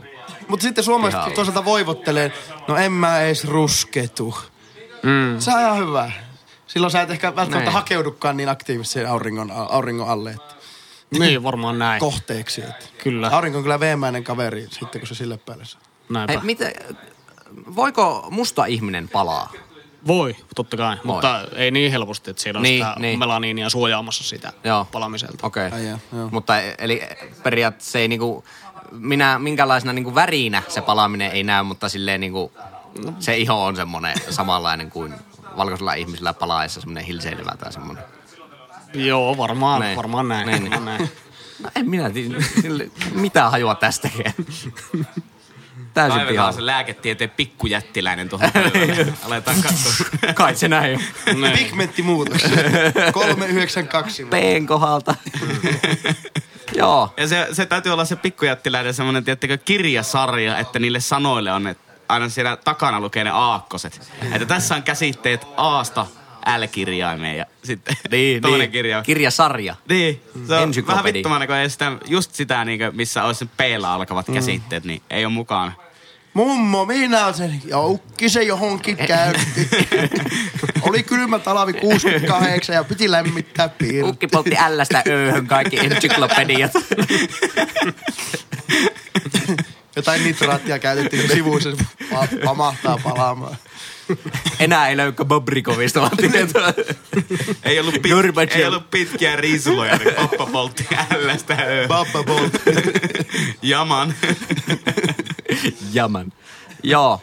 Mutta 0.50 0.64
sitten 0.64 0.84
suomalaiset 0.84 1.34
toisaalta 1.34 1.66
voivottelee, 1.66 2.32
no 2.68 2.76
en 2.78 2.92
mä 2.92 3.22
ees 3.22 3.46
rusketu. 3.46 4.38
Mm. 5.04 5.40
Se 5.40 5.52
on 5.54 5.60
ihan 5.60 5.78
hyvä. 5.78 6.12
Silloin 6.68 6.92
sä 6.92 7.02
et 7.02 7.10
ehkä 7.12 7.28
välttämättä 7.36 7.60
Näin. 7.60 7.74
hakeudukaan 7.74 8.38
niin 8.38 8.50
aktiivisesti 8.50 9.06
auringon, 9.06 9.52
auringon 9.52 10.10
alle 10.10 10.30
että 10.30 10.56
Niin, 11.20 11.44
varmaan 11.44 11.80
näin. 11.80 12.00
kohteeksi. 12.00 12.62
Että. 12.62 12.86
Kyllä. 13.04 13.28
Aurinko 13.28 13.58
on 13.58 13.64
kyllä 13.64 13.80
veemäinen 13.80 14.24
kaveri 14.24 14.68
sitten, 14.72 15.02
kun 15.02 15.08
se 15.08 15.16
sille 15.16 15.38
päälle 15.38 15.66
saa. 15.66 15.82
Näinpä. 16.10 16.34
Hei, 16.34 16.42
mitä, 16.44 16.72
voiko 17.76 18.28
musta 18.32 18.66
ihminen 18.66 19.10
palaa? 19.10 19.52
Voi, 20.08 20.36
totta 20.56 20.78
kai. 20.78 20.96
Voi. 20.96 21.04
Mutta 21.04 21.42
ei 21.56 21.72
niin 21.72 21.92
helposti, 21.92 22.30
että 22.32 22.42
siinä 22.44 22.60
on 22.60 22.64
Niin, 22.64 22.86
sitä 22.86 22.96
niin. 23.00 23.20
melaniinia 23.20 23.70
suojaamassa 23.70 24.24
sitä 24.24 24.54
Joo. 24.64 24.88
palamiselta. 24.92 25.48
Okei. 25.48 25.68
Okay. 25.68 25.98
Mutta 26.32 26.62
eli 26.62 27.02
periaatteessa 27.44 27.92
se 27.92 28.00
ei 28.00 28.08
niinku, 28.08 28.44
minä, 28.92 29.40
minkälaisena 29.40 29.94
niinku 29.94 30.16
värinä 30.16 30.64
se 30.68 30.82
palaaminen 30.82 31.32
ei 31.32 31.44
näy, 31.44 31.64
mutta 31.64 31.90
silleen 31.90 32.20
niinku, 32.22 32.52
se 33.20 33.38
iho 33.38 33.66
on 33.66 33.76
semmoinen 33.76 34.16
samanlainen 34.30 34.90
kuin 34.90 35.14
valkoisella 35.58 35.94
ihmisellä 35.94 36.34
palaessa 36.34 36.80
semmoinen 36.82 37.04
hilseilevä 37.06 37.52
tai 37.60 37.74
semmoinen. 37.74 38.04
Joo, 38.94 39.38
varmaan, 39.38 39.82
Niin. 39.82 39.96
varmaan 39.98 40.28
näin. 40.28 40.48
Niin, 40.48 40.64
niin. 40.64 40.72
Varmaan 40.72 40.98
näin. 40.98 41.12
No 41.64 41.70
en 41.76 41.90
minä 41.90 42.10
mitään 43.14 43.52
hajua 43.52 43.76
tästäkään. 43.76 44.34
Täysin 45.94 46.10
Kaivetaan 46.12 46.28
pihalla. 46.28 46.52
se 46.52 46.66
lääketieteen 46.66 47.30
pikkujättiläinen 47.30 48.30
tuohon 48.30 48.52
pöydälle. 48.52 49.14
Aletaan 49.26 49.58
katsoa. 49.62 50.34
Kai 50.34 50.56
se 50.56 50.68
näin 50.68 51.00
on. 51.30 51.42
Niin. 51.42 51.58
Pigmenttimuutos. 51.58 52.42
392. 53.14 54.26
Peen 54.26 54.68
kohdalta. 54.68 55.16
Joo. 56.76 57.14
Ja 57.18 57.28
se, 57.28 57.48
se 57.52 57.66
täytyy 57.66 57.92
olla 57.92 58.06
se 58.06 58.16
pikkujättiläinen 58.16 58.94
semmoinen, 58.94 59.24
tiettäkö, 59.24 59.58
kirjasarja, 59.58 60.58
että 60.58 60.80
niille 60.80 61.00
sanoille 61.00 61.52
on, 61.52 61.68
että 61.68 61.94
aina 62.10 62.30
siellä 62.30 62.56
takana 62.56 63.00
lukee 63.00 63.24
ne 63.24 63.30
aakkoset. 63.30 64.12
Että 64.34 64.46
tässä 64.46 64.76
on 64.76 64.84
käsitteet 64.84 65.48
Aasta 65.58 66.06
L-kirjaimeen 66.58 67.38
ja 67.38 67.46
sitten 67.64 67.96
Niin, 68.12 68.42
toinen 68.42 68.60
niin. 68.60 68.72
kirja. 68.72 69.02
Kirjasarja. 69.02 69.76
Niin, 69.90 70.24
se 70.48 70.56
on 70.56 70.74
vähän 70.88 71.04
vittumainen, 71.04 71.48
kun 71.48 71.58
ei 71.58 71.70
sitä, 71.70 71.92
just 72.06 72.34
sitä, 72.34 72.66
niin 72.66 72.80
kuin, 72.80 72.96
missä 72.96 73.24
olisi 73.24 73.46
p 73.46 73.60
alkavat 73.88 74.26
käsitteet, 74.34 74.84
niin 74.84 75.02
ei 75.10 75.26
ole 75.26 75.34
mukana. 75.34 75.72
Mummo, 76.40 76.86
minä 76.86 77.34
sen 77.34 77.62
joukki 77.66 78.30
se 78.30 78.44
johonkin 78.44 78.98
käytti. 78.98 79.70
Oli 80.82 81.04
kylmä 81.04 81.40
talvi 81.40 81.74
68 81.74 82.76
ja 82.76 82.84
piti 82.84 83.12
lämmittää 83.12 83.70
piirti. 83.70 84.04
Ukki 84.04 84.28
poltti 84.28 84.58
ällästä 84.58 85.04
ööhön 85.08 85.48
kaikki 85.48 85.80
ensyklopediat. 85.80 86.72
Jotain 89.96 90.24
nitraattia 90.24 90.80
käytettiin 90.80 91.28
sivuissa, 91.28 91.72
se 91.76 91.84
pa- 92.12 92.46
pamahtaa 92.46 92.98
palaamaan. 93.04 93.58
Enää 94.60 94.90
ei 94.90 94.98
löykkä 94.98 95.26
Bobrikovista, 95.26 96.02
vaan 96.02 96.18
tietoa. 96.32 96.74
Ei 97.64 97.80
ollut, 97.80 98.02
pit, 98.02 98.12
ei 98.56 98.66
ollut 98.66 98.92
pitkiä 98.92 99.36
riisuloja, 99.36 99.98
niin 99.98 100.14
pappa 100.16 100.46
poltti 100.46 100.88
ällästä 101.16 101.58
öö. 101.68 101.88
Babba 101.88 102.24
Bolt. 102.24 102.54
Mm. 102.66 103.54
Jaman. 103.62 104.14
Jaman. 105.94 106.34
Joo. 106.84 107.22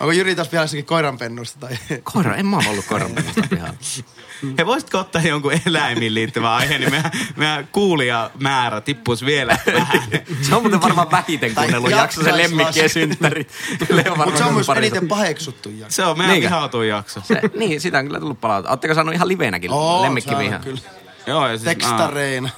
Onko 0.00 0.12
Jyri 0.12 0.34
taas 0.34 0.52
vielä 0.52 0.64
jossakin 0.64 0.84
koiranpennusta? 0.84 1.58
Tai... 1.60 1.78
Koira, 2.02 2.36
en 2.36 2.46
mä 2.46 2.56
ole 2.56 2.68
ollut 2.68 2.84
koiran 2.84 3.10
puolesta 3.10 3.42
pihalla. 3.50 3.74
He 4.58 4.66
voisitko 4.66 4.98
ottaa 4.98 5.22
jonkun 5.22 5.52
eläimiin 5.66 6.14
liittyvä 6.14 6.54
aihe, 6.54 6.78
niin 6.78 6.90
meidän, 6.90 7.10
meidän 7.36 7.68
kuulijamäärä 7.72 8.80
tippuisi 8.80 9.26
vielä 9.26 9.58
vähän. 9.74 10.02
Se 10.42 10.54
on 10.54 10.62
muuten 10.62 10.80
varmaan 10.80 11.10
vähiten 11.10 11.54
kuunnellut 11.54 11.90
jakso, 11.90 12.22
se. 12.22 12.30
Kyllä 13.88 14.00
on 14.00 14.06
varmaan 14.06 14.28
Mutta 14.28 14.38
se 14.38 14.44
on 14.44 14.54
myös 14.54 14.66
pari- 14.66 14.78
eniten 14.78 15.08
paheksuttu 15.08 15.68
jakso. 15.70 15.94
Se 15.96 16.04
on 16.04 16.18
meidän 16.18 16.32
Niinkö? 16.32 16.48
vihautuin 16.48 16.88
jakso. 16.88 17.20
Se, 17.20 17.40
niin, 17.58 17.80
sitä 17.80 17.98
on 17.98 18.06
kyllä 18.06 18.20
tullut 18.20 18.40
palautetta. 18.40 18.70
Ootteko 18.70 18.94
saanut 18.94 19.14
ihan 19.14 19.28
livenäkin 19.28 19.70
Oo, 19.70 20.06
saadaan 20.20 20.60
kyllä. 20.60 20.80
Joo, 21.26 21.48
ja 21.48 21.56
siis, 21.58 21.64
Tekstareina. 21.64 22.50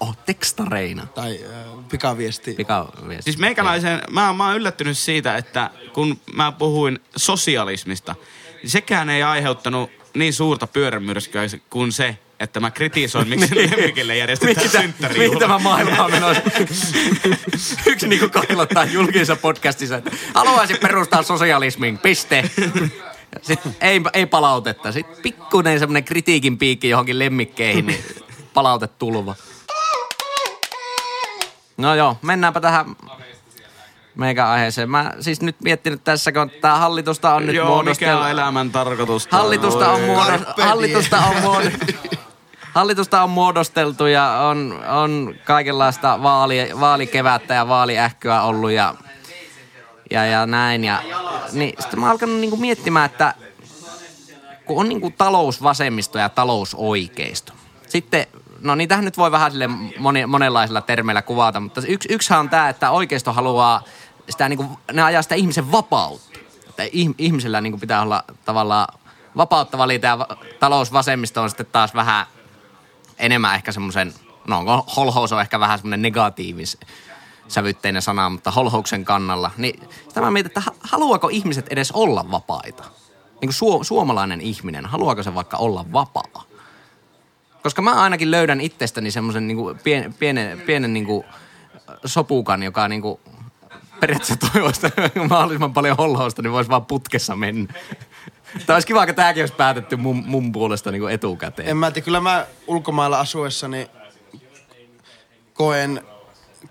Oh, 0.00 0.16
tekstareina. 0.26 1.06
Tai 1.06 1.38
äh, 1.44 1.84
pikaviesti. 1.90 2.54
Pikaviesti. 2.54 3.22
Siis 3.22 3.38
meikäläisen, 3.38 4.00
mä, 4.10 4.32
mä 4.32 4.46
oon 4.46 4.56
yllättynyt 4.56 4.98
siitä, 4.98 5.36
että 5.36 5.70
kun 5.92 6.20
mä 6.34 6.52
puhuin 6.52 6.98
sosialismista, 7.16 8.14
niin 8.62 8.70
sekään 8.70 9.10
ei 9.10 9.22
aiheuttanut 9.22 9.90
niin 10.14 10.32
suurta 10.32 10.66
pyörämyrskyä 10.66 11.42
kuin 11.70 11.92
se, 11.92 12.18
että 12.40 12.60
mä 12.60 12.70
kritisoin, 12.70 13.28
miksi 13.28 13.56
lemmikille 13.70 14.16
järjestetään 14.16 14.66
Mitä, 14.66 14.80
synttärijuhla. 14.80 15.34
mitä 15.34 15.48
mä 15.48 15.58
maailmaa 15.58 16.08
menossa? 16.08 16.42
Yksi 17.90 18.08
niinku 18.08 18.28
kailottaa 18.28 18.84
julkisessa 18.84 19.36
podcastissa, 19.36 19.96
että 19.96 20.10
haluaisin 20.34 20.76
perustaa 20.82 21.22
sosialismin, 21.22 21.98
piste. 21.98 22.50
Sitten 23.42 23.76
ei, 23.80 24.00
ei 24.12 24.26
palautetta. 24.26 24.92
Sitten 24.92 25.22
pikkuinen 25.22 25.78
semmoinen 25.78 26.04
kritiikin 26.04 26.58
piikki 26.58 26.88
johonkin 26.88 27.18
lemmikkeihin, 27.18 27.86
niin 27.86 28.04
palautetulva. 28.54 29.34
No 31.82 31.94
joo, 31.94 32.16
mennäänpä 32.22 32.60
tähän 32.60 32.96
meikä 34.14 34.48
aiheeseen. 34.48 34.90
Mä 34.90 35.12
siis 35.20 35.40
nyt 35.40 35.56
miettinyt 35.64 36.04
tässä, 36.04 36.32
kun 36.32 36.50
tää 36.60 36.78
hallitusta 36.78 37.34
on 37.34 37.46
nyt 37.46 37.56
Joo, 37.56 37.64
mikä 37.66 37.74
muodosteltu. 37.74 38.22
on 38.22 38.30
elämän 38.30 38.70
tarkoitus? 38.70 39.28
Hallitusta 39.30 39.92
on, 39.92 40.00
muodos, 40.00 40.40
hallitusta, 40.62 41.18
on 41.18 41.42
muod, 41.42 41.64
hallitusta 42.74 43.22
on 43.22 43.30
muodosteltu 43.30 44.06
ja 44.06 44.28
on, 44.28 44.84
on 44.88 45.34
kaikenlaista 45.44 46.22
vaali, 46.22 46.70
vaalikevättä 46.80 47.54
ja 47.54 47.68
vaaliähkyä 47.68 48.42
ollut 48.42 48.70
ja, 48.70 48.94
ja, 50.10 50.26
ja 50.26 50.46
näin. 50.46 50.84
Ja, 50.84 51.02
niin 51.52 51.74
sitten 51.80 52.00
mä 52.00 52.06
oon 52.06 52.10
alkanut 52.12 52.40
niinku 52.40 52.56
miettimään, 52.56 53.06
että 53.06 53.34
kun 54.64 54.80
on 54.80 54.88
niinku 54.88 55.12
talousvasemmisto 55.18 56.18
ja 56.18 56.28
talousoikeisto. 56.28 57.52
Sitten, 57.88 58.26
no 58.62 58.74
niitähän 58.74 59.04
nyt 59.04 59.16
voi 59.16 59.30
vähän 59.30 59.50
sille 59.52 59.68
moni, 59.98 60.26
monenlaisilla 60.26 60.80
termeillä 60.80 61.22
kuvata, 61.22 61.60
mutta 61.60 61.80
yksi, 61.88 62.08
yksihän 62.12 62.40
on 62.40 62.50
tämä, 62.50 62.68
että 62.68 62.90
oikeisto 62.90 63.32
haluaa 63.32 63.82
sitä 64.30 64.48
niinku, 64.48 64.78
ne 64.92 65.02
ajaa 65.02 65.22
sitä 65.22 65.34
ihmisen 65.34 65.72
vapautta. 65.72 66.38
Että 66.68 66.82
ih- 66.84 67.14
ihmisellä 67.18 67.60
niinku 67.60 67.78
pitää 67.78 68.02
olla 68.02 68.24
tavallaan 68.44 68.98
vapautta 69.36 69.78
valita 69.78 70.06
ja 70.06 70.18
va- 70.18 70.26
talousvasemmisto 70.60 71.42
on 71.42 71.50
sitten 71.50 71.66
taas 71.72 71.94
vähän 71.94 72.26
enemmän 73.18 73.54
ehkä 73.54 73.72
semmoisen, 73.72 74.14
no 74.48 74.84
holhous 74.96 75.32
on 75.32 75.40
ehkä 75.40 75.60
vähän 75.60 75.78
semmoinen 75.78 76.02
negatiivis 76.02 76.78
sävytteinen 77.48 78.02
sana, 78.02 78.30
mutta 78.30 78.50
holhouksen 78.50 79.04
kannalla. 79.04 79.50
Niin 79.56 79.88
sitä 80.08 80.20
mä 80.20 80.30
mietin, 80.30 80.50
että 80.50 80.60
ha- 80.60 80.74
haluaako 80.80 81.28
ihmiset 81.28 81.66
edes 81.70 81.92
olla 81.92 82.30
vapaita? 82.30 82.82
Niin 83.40 83.48
kuin 83.48 83.52
suo- 83.52 83.84
suomalainen 83.84 84.40
ihminen, 84.40 84.86
haluaako 84.86 85.22
se 85.22 85.34
vaikka 85.34 85.56
olla 85.56 85.84
vapaa? 85.92 86.44
Koska 87.62 87.82
mä 87.82 87.92
ainakin 87.92 88.30
löydän 88.30 88.60
itsestäni 88.60 89.10
semmoisen 89.10 89.46
niinku 89.46 89.76
pien, 89.84 90.14
pienen, 90.14 90.60
pienen 90.60 90.92
niinku 90.92 91.24
sopukan, 92.04 92.62
joka 92.62 92.88
niinku 92.88 93.20
periaatteessa 94.00 94.50
toivoista 94.52 94.90
mahdollisimman 95.30 95.72
paljon 95.72 95.96
holhousta, 95.96 96.42
niin 96.42 96.52
voisi 96.52 96.70
vaan 96.70 96.86
putkessa 96.86 97.36
mennä. 97.36 97.74
Tämä 98.66 98.76
olisi 98.76 98.86
kiva, 98.86 99.02
että 99.02 99.12
tämäkin 99.12 99.42
olisi 99.42 99.54
päätetty 99.54 99.96
mun, 99.96 100.22
mun 100.26 100.52
puolesta 100.52 100.90
niinku 100.90 101.06
etukäteen. 101.06 101.68
En 101.68 101.76
mä 101.76 101.90
tiedä, 101.90 102.04
kyllä 102.04 102.20
mä 102.20 102.46
ulkomailla 102.66 103.20
asuessani 103.20 103.90
koen, 105.54 106.02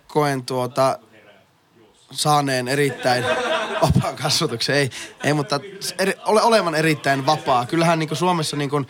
koen 0.08 0.46
tuota 0.46 1.00
saaneen 2.12 2.68
erittäin 2.68 3.24
vapaan 3.82 4.16
kasvatuksen. 4.16 4.76
Ei, 4.76 4.90
ei 5.24 5.34
mutta 5.34 5.60
eri, 6.00 6.14
ole 6.26 6.42
olevan 6.42 6.76
erittäin 6.76 7.26
vapaa. 7.26 7.66
Kyllähän 7.66 8.00
niin 8.00 8.16
Suomessa 8.16 8.58
niin 8.58 8.70
kuin, 8.70 8.88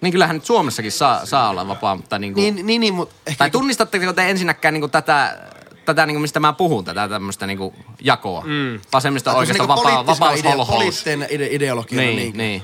Niin 0.00 0.12
kyllähän 0.12 0.36
nyt 0.36 0.44
Suomessakin 0.44 0.92
saa, 0.92 1.26
saa 1.26 1.50
olla 1.50 1.68
vapaa, 1.68 1.96
mutta 1.96 2.18
niinku... 2.18 2.40
niin, 2.40 2.66
niin, 2.66 2.80
niin 2.80 2.94
mutta 2.94 3.14
ehkä 3.26 3.38
Tai 3.38 3.50
tunnistatteko 3.50 4.12
te 4.12 4.30
ensinnäkään 4.30 4.74
niinku 4.74 4.88
tätä, 4.88 5.38
tätä 5.84 6.06
niinku, 6.06 6.20
mistä 6.20 6.40
mä 6.40 6.52
puhun, 6.52 6.84
tätä 6.84 7.08
tämmöistä 7.08 7.46
niinku 7.46 7.74
jakoa? 8.00 8.42
Mm. 8.46 8.80
Vasemmista 8.92 9.34
oikeasta 9.34 9.64
niinku 9.64 9.74
vapaa, 9.74 10.06
vapaus, 10.06 10.40
idea- 10.40 10.50
holhous. 10.50 10.78
Poliittinen 10.78 11.28
ide- 11.30 11.54
ideologia. 11.54 11.98
Niin, 11.98 12.16
niin. 12.16 12.36
niin. 12.36 12.62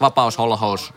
Vapaus, 0.00 0.38
holhous. 0.38 0.92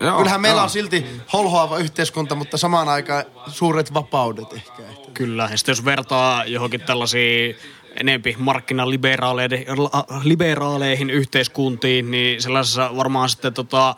Joo, 0.00 0.16
Kyllähän 0.18 0.40
meillä 0.40 0.58
joo. 0.58 0.64
on 0.64 0.70
silti 0.70 1.06
holhoava 1.32 1.78
yhteiskunta, 1.78 2.34
mutta 2.34 2.56
samaan 2.56 2.88
aikaan 2.88 3.24
suuret 3.46 3.94
vapaudet 3.94 4.52
ehkä. 4.52 4.82
Kyllä, 5.14 5.48
ja 5.50 5.56
sitten 5.56 5.72
jos 5.72 5.84
vertaa 5.84 6.44
johonkin 6.44 6.80
tällaisiin 6.80 7.56
enempi 8.00 8.36
markkinaliberaaleihin 8.38 11.10
yhteiskuntiin, 11.10 12.10
niin 12.10 12.42
sellaisessa 12.42 12.90
varmaan 12.96 13.28
sitten 13.28 13.54
tota, 13.54 13.94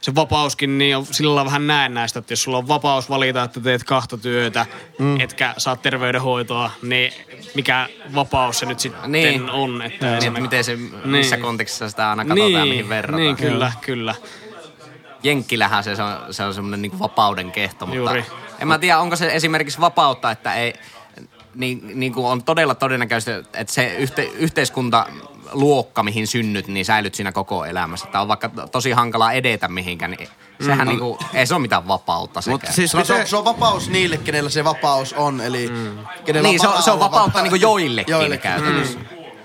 se 0.00 0.14
vapauskin 0.14 0.78
niin 0.78 0.96
on 0.96 1.06
sillä 1.06 1.34
lailla 1.34 1.44
vähän 1.44 1.66
näennäistä, 1.66 2.18
että 2.18 2.32
jos 2.32 2.42
sulla 2.42 2.58
on 2.58 2.68
vapaus 2.68 3.10
valita, 3.10 3.42
että 3.42 3.60
teet 3.60 3.84
kahta 3.84 4.18
työtä, 4.18 4.66
mm. 4.98 5.20
etkä 5.20 5.54
saa 5.58 5.76
terveydenhoitoa, 5.76 6.70
niin 6.82 7.12
mikä 7.54 7.88
vapaus 8.14 8.58
se 8.58 8.66
nyt 8.66 8.80
sitten 8.80 9.12
Niin. 9.12 9.50
on. 9.50 9.82
Että 9.82 10.06
Niin, 10.06 10.28
että 10.28 10.40
miten 10.40 10.64
se, 10.64 10.76
missä 11.04 11.36
Niin. 11.36 11.44
kontekstissa 11.44 11.90
sitä 11.90 12.10
aina 12.10 12.24
katsotaan, 12.24 12.52
niin, 12.52 12.68
mihin 12.68 12.88
verrataan. 12.88 13.22
Niin, 13.22 13.36
kyllä, 13.36 13.72
kyllä. 13.80 14.14
Jenkkilähän 15.22 15.84
se, 15.84 15.96
se 15.96 16.02
on, 16.02 16.34
se 16.34 16.42
on 16.44 16.54
semmoinen 16.54 16.82
niin 16.82 16.98
vapauden 16.98 17.52
kehto, 17.52 17.86
mutta 17.86 17.98
Juuri. 17.98 18.24
en 18.60 18.68
mä 18.68 18.78
tiedä, 18.78 18.98
onko 18.98 19.16
se 19.16 19.34
esimerkiksi 19.34 19.80
vapautta, 19.80 20.30
että 20.30 20.54
ei, 20.54 20.74
niin, 21.54 21.80
niin 21.94 22.12
kuin 22.12 22.26
on 22.26 22.42
todella 22.42 22.74
todennäköistä, 22.74 23.36
että 23.36 23.72
se 23.72 23.96
yhte, 23.96 24.28
yhteiskuntaluokka, 25.48 26.02
mihin 26.02 26.26
synnyt, 26.26 26.68
niin 26.68 26.84
säilyt 26.84 27.14
siinä 27.14 27.32
koko 27.32 27.64
elämässä. 27.64 28.06
Tämä 28.06 28.22
on 28.22 28.28
vaikka 28.28 28.48
to- 28.48 28.66
tosi 28.66 28.90
hankala 28.92 29.32
edetä 29.32 29.68
mihinkään, 29.68 30.10
niin 30.10 30.28
sehän 30.60 30.78
mm. 30.78 30.88
niin 30.88 30.98
kuin, 30.98 31.18
ei 31.34 31.46
se 31.46 31.54
ole 31.54 31.62
mitään 31.62 31.88
vapautta 31.88 32.40
sekään. 32.40 32.54
Mutta 32.54 32.72
siis 32.72 32.90
Se 32.90 32.96
on, 32.96 33.06
se, 33.06 33.12
on, 33.12 33.18
miten, 33.18 33.30
se 33.30 33.36
on 33.36 33.44
vapaus 33.44 33.88
niille, 33.90 34.16
kenellä 34.16 34.50
se 34.50 34.64
vapaus 34.64 35.12
on. 35.12 35.40
Eli 35.40 35.68
mm. 35.68 35.98
kenellä 36.24 36.48
Niin, 36.48 36.60
se 36.60 36.68
on- 36.68 36.82
se 36.82 36.90
on 36.90 37.00
vapautta 37.00 37.42
niinku 37.42 37.56
joillekin 37.56 38.12
joillekin. 38.12 38.42
käytännössä. 38.50 38.98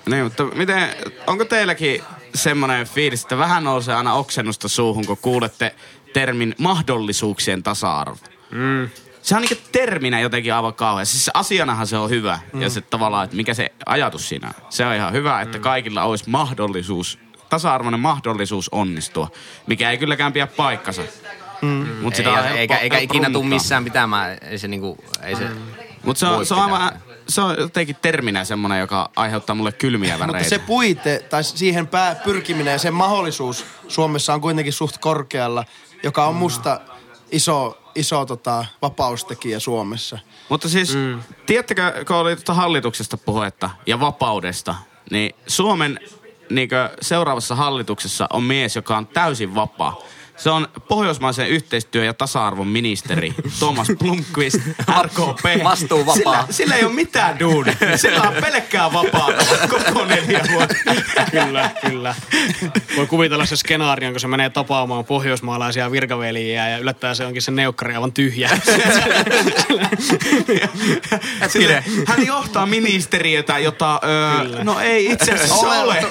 niin, 0.09 0.23
mutta 0.23 0.43
miten, 0.43 0.89
onko 1.27 1.45
teilläkin 1.45 2.03
semmoinen 2.35 2.87
fiilis, 2.87 3.21
että 3.21 3.37
vähän 3.37 3.63
nousee 3.63 3.95
aina 3.95 4.13
oksennusta 4.13 4.67
suuhun, 4.67 5.05
kun 5.05 5.17
kuulette 5.21 5.75
termin 6.13 6.55
mahdollisuuksien 6.57 7.63
tasa-arvo? 7.63 8.17
Mm. 8.51 8.89
Se 9.23 9.35
on 9.35 9.41
niinku 9.41 9.63
terminä 9.71 10.19
jotenkin 10.19 10.53
aivan 10.53 10.73
kauhean. 10.73 11.05
Siis 11.05 11.29
asianahan 11.33 11.87
se 11.87 11.97
on 11.97 12.09
hyvä. 12.09 12.39
Mm. 12.53 12.61
Ja 12.61 12.69
se 12.69 12.81
tavallaan, 12.81 13.23
että 13.23 13.35
mikä 13.35 13.53
se 13.53 13.71
ajatus 13.85 14.29
siinä 14.29 14.47
on. 14.47 14.53
Se 14.69 14.85
on 14.85 14.95
ihan 14.95 15.13
hyvä, 15.13 15.41
että 15.41 15.59
kaikilla 15.59 16.03
olisi 16.03 16.29
mahdollisuus, 16.29 17.19
tasa-arvoinen 17.49 17.99
mahdollisuus 17.99 18.69
onnistua. 18.69 19.27
Mikä 19.67 19.91
ei 19.91 19.97
kylläkään 19.97 20.33
pidä 20.33 20.47
paikkansa. 20.47 21.01
Mm. 21.61 21.87
Mut 22.01 22.19
Ei, 22.19 22.27
on 22.27 22.45
eikä, 22.45 22.77
eikä 22.77 22.97
ikinä 22.97 23.29
tule 23.29 23.45
missään 23.45 23.83
pitämään, 23.83 24.37
ei 24.41 24.57
se 24.57 24.67
niinku, 24.67 25.03
ei 25.21 25.35
se... 25.35 25.47
Mutta 26.03 26.19
se 26.19 26.27
on, 26.27 26.45
se 26.45 26.53
on 26.53 26.61
aivan, 26.61 26.91
se 27.29 27.41
on 27.41 27.55
jotenkin 27.59 27.95
terminä 28.01 28.43
semmoinen, 28.43 28.79
joka 28.79 29.11
aiheuttaa 29.15 29.55
mulle 29.55 29.71
kylmiä 29.71 30.19
väreitä. 30.19 30.37
Mutta 30.37 30.49
se 30.49 30.59
puite 30.59 31.25
tai 31.29 31.43
siihen 31.43 31.87
pää, 31.87 32.15
pyrkiminen 32.15 32.71
ja 32.71 32.79
sen 32.79 32.93
mahdollisuus 32.93 33.65
Suomessa 33.87 34.33
on 34.33 34.41
kuitenkin 34.41 34.73
suht 34.73 34.97
korkealla, 34.97 35.65
joka 36.03 36.25
on 36.25 36.35
musta 36.35 36.81
iso, 37.31 37.82
iso 37.95 38.25
tota, 38.25 38.65
vapaustekijä 38.81 39.59
Suomessa. 39.59 40.19
Mutta 40.49 40.69
siis, 40.69 40.95
mm. 40.95 41.19
tiedättekö, 41.45 42.05
kun 42.07 42.15
oli 42.15 42.35
tuota 42.35 42.53
hallituksesta 42.53 43.17
puhetta 43.17 43.69
ja 43.85 43.99
vapaudesta, 43.99 44.75
niin 45.11 45.35
Suomen 45.47 45.99
niinkö, 46.49 46.89
seuraavassa 47.01 47.55
hallituksessa 47.55 48.27
on 48.33 48.43
mies, 48.43 48.75
joka 48.75 48.97
on 48.97 49.07
täysin 49.07 49.55
vapaa. 49.55 50.01
Se 50.37 50.49
on 50.49 50.67
pohjoismaisen 50.87 51.49
yhteistyö- 51.49 52.05
ja 52.05 52.13
tasa-arvon 52.13 52.67
ministeri 52.67 53.33
Thomas 53.59 53.87
Blomqvist, 53.99 54.59
RKP. 55.03 55.63
Vastuuvapaa. 55.63 56.15
Sillä, 56.15 56.45
sillä 56.49 56.75
ei 56.75 56.83
ole 56.83 56.93
mitään 56.93 57.39
duunia. 57.39 57.75
Sillä 57.95 58.21
on 58.21 58.33
pelkkää 58.41 58.93
vapaata 58.93 59.45
koko 59.69 60.05
neljä 60.05 60.41
vuotta. 60.51 60.75
Kyllä, 61.31 61.69
kyllä. 61.89 62.15
Voi 62.97 63.07
kuvitella 63.07 63.45
se 63.45 63.55
skenaarion, 63.55 64.13
kun 64.13 64.19
se 64.19 64.27
menee 64.27 64.49
tapaamaan 64.49 65.05
pohjoismaalaisia 65.05 65.91
virkaveliä 65.91 66.69
ja 66.69 66.77
yllättäen 66.77 67.15
se 67.15 67.25
onkin 67.25 67.41
se 67.41 67.51
neukkari 67.51 67.95
aivan 67.95 68.13
tyhjä. 68.13 68.49
Sille, 71.47 71.83
hän 72.07 72.25
johtaa 72.27 72.65
ministeriötä, 72.65 73.59
jota 73.59 73.99
öö, 74.03 74.63
no 74.63 74.79
ei 74.79 75.11
itse 75.11 75.31
asiassa 75.31 75.55
ole. 75.55 76.05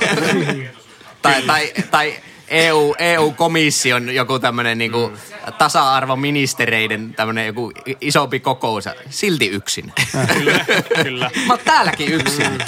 Tai, 1.22 1.42
tai, 1.42 1.72
tai 1.90 2.14
EU, 2.52 2.94
EU-komission 2.98 4.14
joku 4.14 4.38
tämmönen 4.38 4.78
niinku 4.78 5.08
Mm. 5.08 5.52
tasa-arvoministereiden 5.58 7.14
tämmönen 7.14 7.46
joku 7.46 7.72
isompi 8.00 8.40
kokous. 8.40 8.84
Silti 9.10 9.46
yksin. 9.48 9.92
kyllä, 10.34 10.64
kyllä. 11.04 11.30
Mä 11.46 11.52
oon 11.52 11.58
täälläkin 11.64 12.12
yksin. 12.12 12.58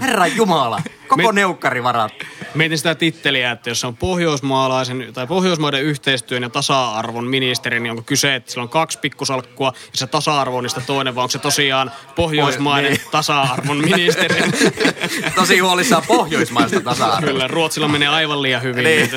Herra 0.00 0.26
Jumala. 0.26 0.82
Koko 1.08 1.32
Me- 1.32 1.40
neukkari 1.40 1.82
varat. 1.82 2.12
Mietin 2.56 2.78
sitä 2.78 2.94
titteliä, 2.94 3.50
että 3.50 3.70
jos 3.70 3.84
on 3.84 3.96
pohjoismaalaisen 3.96 5.08
tai 5.12 5.26
pohjoismaiden 5.26 5.82
yhteistyön 5.82 6.42
ja 6.42 6.50
tasa-arvon 6.50 7.26
ministeri, 7.26 7.80
niin 7.80 7.90
onko 7.90 8.02
kyse, 8.02 8.34
että 8.34 8.50
sillä 8.50 8.62
on 8.62 8.68
kaksi 8.68 8.98
pikkusalkkua 8.98 9.72
ja 9.76 9.98
se 9.98 10.06
tasa-arvo 10.06 10.56
on 10.56 10.66
toinen, 10.86 11.14
vai 11.14 11.22
onko 11.22 11.30
se 11.30 11.38
tosiaan 11.38 11.90
pohjoismainen 12.16 12.92
niin. 12.92 13.02
tasa-arvon 13.10 13.76
ministeri? 13.76 14.42
Tosi 15.34 15.58
huolissaan 15.58 16.02
pohjoismaista 16.08 16.80
tasa-arvoa. 16.80 17.32
Kyllä, 17.32 17.46
Ruotsilla 17.48 17.88
menee 17.88 18.08
aivan 18.08 18.42
liian 18.42 18.62
hyvin. 18.62 18.84
Niin. 18.84 19.10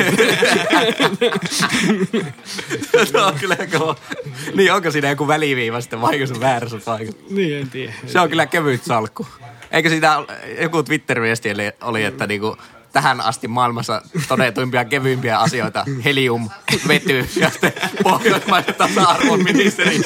Se 3.05 3.21
on 3.27 3.33
kyllä 3.39 3.57
kova. 3.77 3.95
Niin 4.55 4.73
onko 4.73 4.91
siinä 4.91 5.09
joku 5.09 5.27
väliviiva 5.27 5.81
sitten 5.81 6.01
vai 6.01 6.27
se 6.27 6.39
väärässä 6.39 6.77
paikassa? 6.85 7.21
niin, 7.29 7.57
en 7.57 7.69
tiedä. 7.69 7.93
Se 8.07 8.19
on 8.19 8.29
kyllä 8.29 8.45
kevyt 8.45 8.83
salkku. 8.83 9.27
Eikö 9.71 9.89
siitä 9.89 10.23
joku 10.61 10.83
Twitter-viesti 10.83 11.49
oli, 11.81 12.03
että 12.03 12.27
niinku 12.27 12.57
tähän 13.01 13.21
asti 13.21 13.47
maailmassa 13.47 14.01
todetuimpia 14.27 14.85
kevyimpiä 14.85 15.39
asioita, 15.39 15.85
helium, 16.05 16.49
vety 16.87 17.29
ja 17.35 17.49
sitten 17.49 17.73
pohjoismaisen 18.03 18.75
tasa-arvon 18.75 19.43
ministerin. 19.43 20.03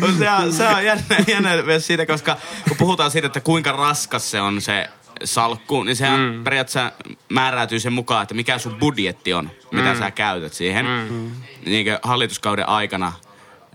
No 0.00 0.06
se 0.18 0.30
on, 0.30 0.52
se 0.52 0.68
on 0.68 0.84
jännä, 0.84 1.16
jännä 1.26 1.62
myös 1.62 1.86
siitä, 1.86 2.06
koska 2.06 2.36
kun 2.68 2.76
puhutaan 2.76 3.10
siitä, 3.10 3.26
että 3.26 3.40
kuinka 3.40 3.72
raskas 3.72 4.30
se 4.30 4.40
on 4.40 4.60
se 4.60 4.88
salkku, 5.24 5.82
niin 5.82 5.96
sehän 5.96 6.20
mm. 6.20 6.44
periaatteessa 6.44 6.92
määräytyy 7.28 7.80
sen 7.80 7.92
mukaan, 7.92 8.22
että 8.22 8.34
mikä 8.34 8.58
sun 8.58 8.74
budjetti 8.74 9.34
on, 9.34 9.50
mitä 9.72 9.92
Mm. 9.92 9.98
sä 9.98 10.10
käytät 10.10 10.52
siihen 10.52 10.86
mm. 10.86 11.30
niin 11.64 11.86
hallituskauden 12.02 12.68
aikana. 12.68 13.12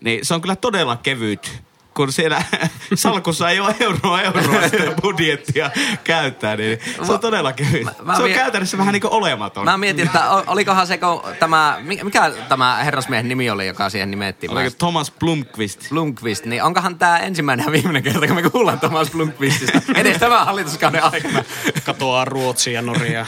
Niin 0.02 0.26
se 0.26 0.34
on 0.34 0.42
kyllä 0.42 0.56
todella 0.56 0.96
kevyt, 0.96 1.62
kun 2.00 2.14
siellä 2.14 2.44
salkussa 2.96 3.50
ei 3.50 3.60
ole 3.60 3.76
euroa 3.80 4.22
euroa 4.22 4.70
sitä 4.70 4.92
budjettia 5.02 5.72
käyttää, 6.04 6.56
niin 6.58 6.80
se 7.06 7.12
on 7.12 7.20
todella 7.20 7.54
kevyt. 7.54 7.84
Mä- 7.84 7.92
mä 8.04 8.16
se 8.16 8.24
on 8.24 8.30
käytännössä 8.32 8.78
vähän 8.78 8.94
niin 8.94 9.02
kuin 9.02 9.12
olematon. 9.14 9.66
Mä 9.66 9.78
mietin, 9.78 10.06
että 10.06 10.30
olikohan 10.30 10.88
se, 10.88 10.98
kun 10.98 11.22
tämä, 11.40 11.78
mikä- 12.04 12.32
tämä 12.50 12.76
herrasmiehen 12.84 13.28
nimi 13.30 13.50
oli, 13.50 13.68
joka 13.68 13.90
siihen 13.90 14.12
nimettiin? 14.12 14.52
Oliko 14.52 14.76
Thomas 14.78 15.12
Blomqvist? 15.20 15.90
Blomqvist, 15.90 16.46
niin 16.46 16.64
onkohan 16.64 17.00
tämä 17.00 17.18
ensimmäinen 17.18 17.66
ja 17.66 17.72
viimeinen 17.72 18.04
kerta, 18.04 18.28
kun 18.28 18.36
me 18.36 18.50
kuullaan 18.50 18.80
Thomas 18.80 19.12
Blomqvistista 19.12 19.82
edes 19.96 20.18
tämän 20.18 20.46
hallituskauden 20.46 21.04
aikana. 21.04 21.44
Katoaa 21.86 22.26
Ruotsia 22.26 22.74
ja 22.74 22.82
Norjaa. 22.82 23.26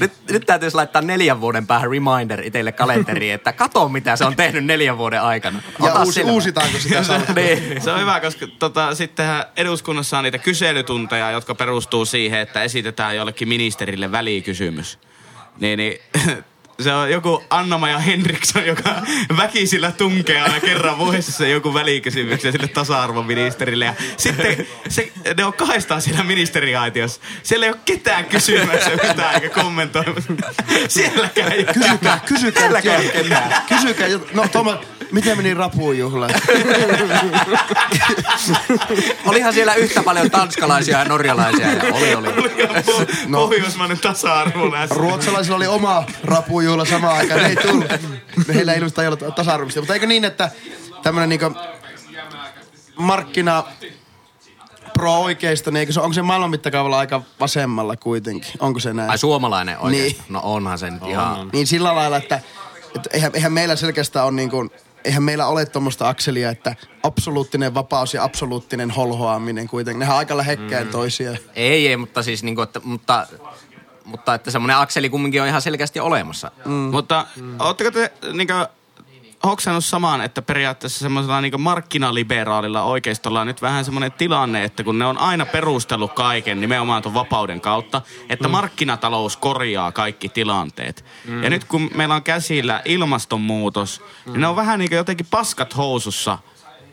Nyt, 0.00 0.12
nyt 0.30 0.46
täytyisi 0.46 0.76
laittaa 0.76 1.02
neljän 1.02 1.40
vuoden 1.40 1.66
päähän 1.66 1.90
reminder 1.90 2.40
itselle 2.46 2.72
kalenteriin, 2.72 3.34
että 3.34 3.52
kato 3.52 3.88
mitä 3.88 4.16
se 4.16 4.24
on 4.24 4.36
tehnyt 4.36 4.64
neljän 4.64 4.98
vuoden 4.98 5.22
aikana. 5.22 5.62
Ja 5.78 5.84
Ota 5.92 5.98
uusi, 6.00 6.12
selvä. 6.12 6.30
uusitaanko 6.32 6.78
sitä 6.78 7.02
niin. 7.36 7.80
Se 7.82 7.90
on 7.90 8.00
hyvä, 8.00 8.09
koska 8.20 8.46
tota, 8.58 8.94
sittenhän 8.94 9.44
eduskunnassa 9.56 10.18
on 10.18 10.24
niitä 10.24 10.38
kyselytunteja, 10.38 11.30
jotka 11.30 11.54
perustuu 11.54 12.04
siihen, 12.04 12.40
että 12.40 12.62
esitetään 12.62 13.16
jollekin 13.16 13.48
ministerille 13.48 14.12
välikysymys. 14.12 14.98
Niin, 15.60 15.76
niin 15.76 15.98
se 16.80 16.92
on 16.92 17.10
joku 17.10 17.44
Anna-Maja 17.50 17.98
Henriksson, 17.98 18.66
joka 18.66 19.02
väkisillä 19.36 19.92
tunkee 19.92 20.40
aina 20.40 20.60
kerran 20.60 20.98
vuodessa 20.98 21.46
joku 21.46 21.74
välikysymyksen 21.74 22.52
sille 22.52 22.68
tasa-arvoministerille. 22.68 23.84
Ja 23.84 23.94
sitten 24.16 24.66
se, 24.88 25.12
ne 25.36 25.44
on 25.44 25.52
kahdestaan 25.52 26.02
siellä 26.02 26.24
ministeriaitiossa. 26.24 27.20
Siellä 27.42 27.66
ei 27.66 27.72
ole 27.72 27.80
ketään 27.84 28.24
kysymässä 28.24 28.90
mitään 28.90 29.34
eikä 29.34 29.48
kommentoimassa. 29.48 30.32
Sielläkään 30.88 31.52
ei 31.52 31.64
ole 31.64 31.74
Kysykää, 31.74 32.20
kysykää. 32.26 32.82
Ketään. 32.82 33.62
Kysykää. 33.68 34.08
No 34.34 34.48
Toma, 34.48 34.80
miten 35.12 35.36
meni 35.36 35.54
rapuun 35.54 35.98
juhla? 35.98 36.26
Olihan 39.26 39.54
siellä 39.54 39.74
yhtä 39.74 40.02
paljon 40.02 40.30
tanskalaisia 40.30 40.98
ja 40.98 41.04
norjalaisia. 41.04 41.72
Ja 41.72 41.94
oli, 41.94 42.14
oli. 42.14 42.28
No. 43.26 43.38
Pohjoismainen 43.38 43.98
tasa-arvo. 43.98 44.72
Ruotsalaisilla 44.90 45.56
oli 45.56 45.66
oma 45.66 46.04
rapujuhla 46.24 46.84
samaan 46.84 47.16
aikaan. 47.16 47.40
Ne 47.40 47.48
ei 47.48 47.56
tullut. 47.56 47.86
Heillä 48.54 48.72
ei 48.72 48.78
ilmeisesti 48.78 49.06
ollut 49.06 49.34
tasa-arvoista. 49.34 49.80
Mutta 49.80 49.94
eikö 49.94 50.06
niin, 50.06 50.24
että 50.24 50.50
tämmönen 51.02 51.28
niinku 51.28 51.54
markkina 52.96 53.64
pro-oikeisto, 54.92 55.70
niin 55.70 55.80
eikö 55.80 55.92
se, 55.92 56.00
onko 56.00 56.12
se 56.12 56.22
maailman 56.22 56.50
mittakaavalla 56.50 56.98
aika 56.98 57.22
vasemmalla 57.40 57.96
kuitenkin? 57.96 58.52
Onko 58.58 58.80
se 58.80 58.92
näin? 58.92 59.10
Ai 59.10 59.18
suomalainen 59.18 59.78
oikein? 59.78 60.02
Niin. 60.02 60.16
No 60.28 60.40
onhan 60.42 60.78
se 60.78 60.90
nyt 60.90 61.02
ihan... 61.06 61.50
Niin 61.52 61.66
sillä 61.66 61.94
lailla, 61.94 62.16
että, 62.16 62.40
että 62.96 63.10
eihän, 63.12 63.30
eihän 63.34 63.52
meillä 63.52 63.76
selkeästi 63.76 64.18
ole 64.18 64.32
niin 64.32 64.50
kuin, 64.50 64.70
eihän 65.04 65.22
meillä 65.22 65.46
ole 65.46 65.66
tuommoista 65.66 66.08
akselia, 66.08 66.50
että 66.50 66.76
absoluuttinen 67.02 67.74
vapaus 67.74 68.14
ja 68.14 68.24
absoluuttinen 68.24 68.90
holhoaminen 68.90 69.68
kuitenkin. 69.68 69.98
Nehän 69.98 70.16
aika 70.16 70.36
lähekkäin 70.36 70.86
mm. 70.86 70.90
toisiaan. 70.90 71.38
Ei, 71.54 71.88
ei, 71.88 71.96
mutta 71.96 72.22
siis 72.22 72.42
niinku, 72.42 72.62
että, 72.62 72.80
mutta, 72.84 73.26
mutta 74.04 74.34
että 74.34 74.50
semmoinen 74.50 74.76
akseli 74.76 75.08
kumminkin 75.10 75.42
on 75.42 75.48
ihan 75.48 75.62
selkeästi 75.62 76.00
olemassa. 76.00 76.50
Mm. 76.64 76.72
Mutta 76.72 77.26
mm. 77.36 77.60
ootteko 77.60 77.90
te 77.90 78.12
niinkö 78.32 78.66
hoksannut 79.44 79.84
samaan, 79.84 80.20
että 80.20 80.42
periaatteessa 80.42 80.98
semmoisella 80.98 81.40
niin 81.40 81.60
markkinaliberaalilla 81.60 82.82
oikeistolla 82.82 83.40
on 83.40 83.46
nyt 83.46 83.62
vähän 83.62 83.84
semmoinen 83.84 84.12
tilanne, 84.12 84.64
että 84.64 84.84
kun 84.84 84.98
ne 84.98 85.06
on 85.06 85.18
aina 85.18 85.46
perustellut 85.46 86.12
kaiken 86.12 86.60
nimenomaan 86.60 87.02
tuon 87.02 87.14
vapauden 87.14 87.60
kautta, 87.60 88.02
että 88.28 88.48
mm. 88.48 88.52
markkinatalous 88.52 89.36
korjaa 89.36 89.92
kaikki 89.92 90.28
tilanteet. 90.28 91.04
Mm. 91.24 91.42
Ja 91.42 91.50
nyt 91.50 91.64
kun 91.64 91.90
meillä 91.94 92.14
on 92.14 92.22
käsillä 92.22 92.82
ilmastonmuutos, 92.84 94.00
mm. 94.00 94.32
niin 94.32 94.40
ne 94.40 94.46
on 94.46 94.56
vähän 94.56 94.78
niin 94.78 94.88
kuin 94.88 94.96
jotenkin 94.96 95.26
paskat 95.30 95.76
housussa 95.76 96.38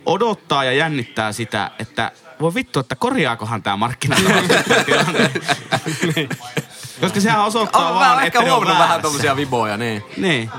odottaa 0.06 0.64
ja 0.64 0.74
jännittää 0.74 1.32
sitä, 1.32 1.72
että 1.80 2.12
voi 2.40 2.54
vittu, 2.54 2.80
että 2.80 2.96
korjaakohan 2.96 3.64
tämä 3.64 3.78
markkinatalous 3.78 4.46
tilanteen. 4.86 5.32
Koska 7.02 7.22
sehän 7.22 7.46
osoittaa 7.46 7.90
On 7.90 7.96
vaan, 7.96 8.24
että 8.24 8.42
ne 8.42 8.52
on 8.52 8.68
vähän 8.68 9.02
tommosia 9.02 9.36
viboja, 9.36 9.78
niin. 9.78 10.04
Niin. 10.18 10.50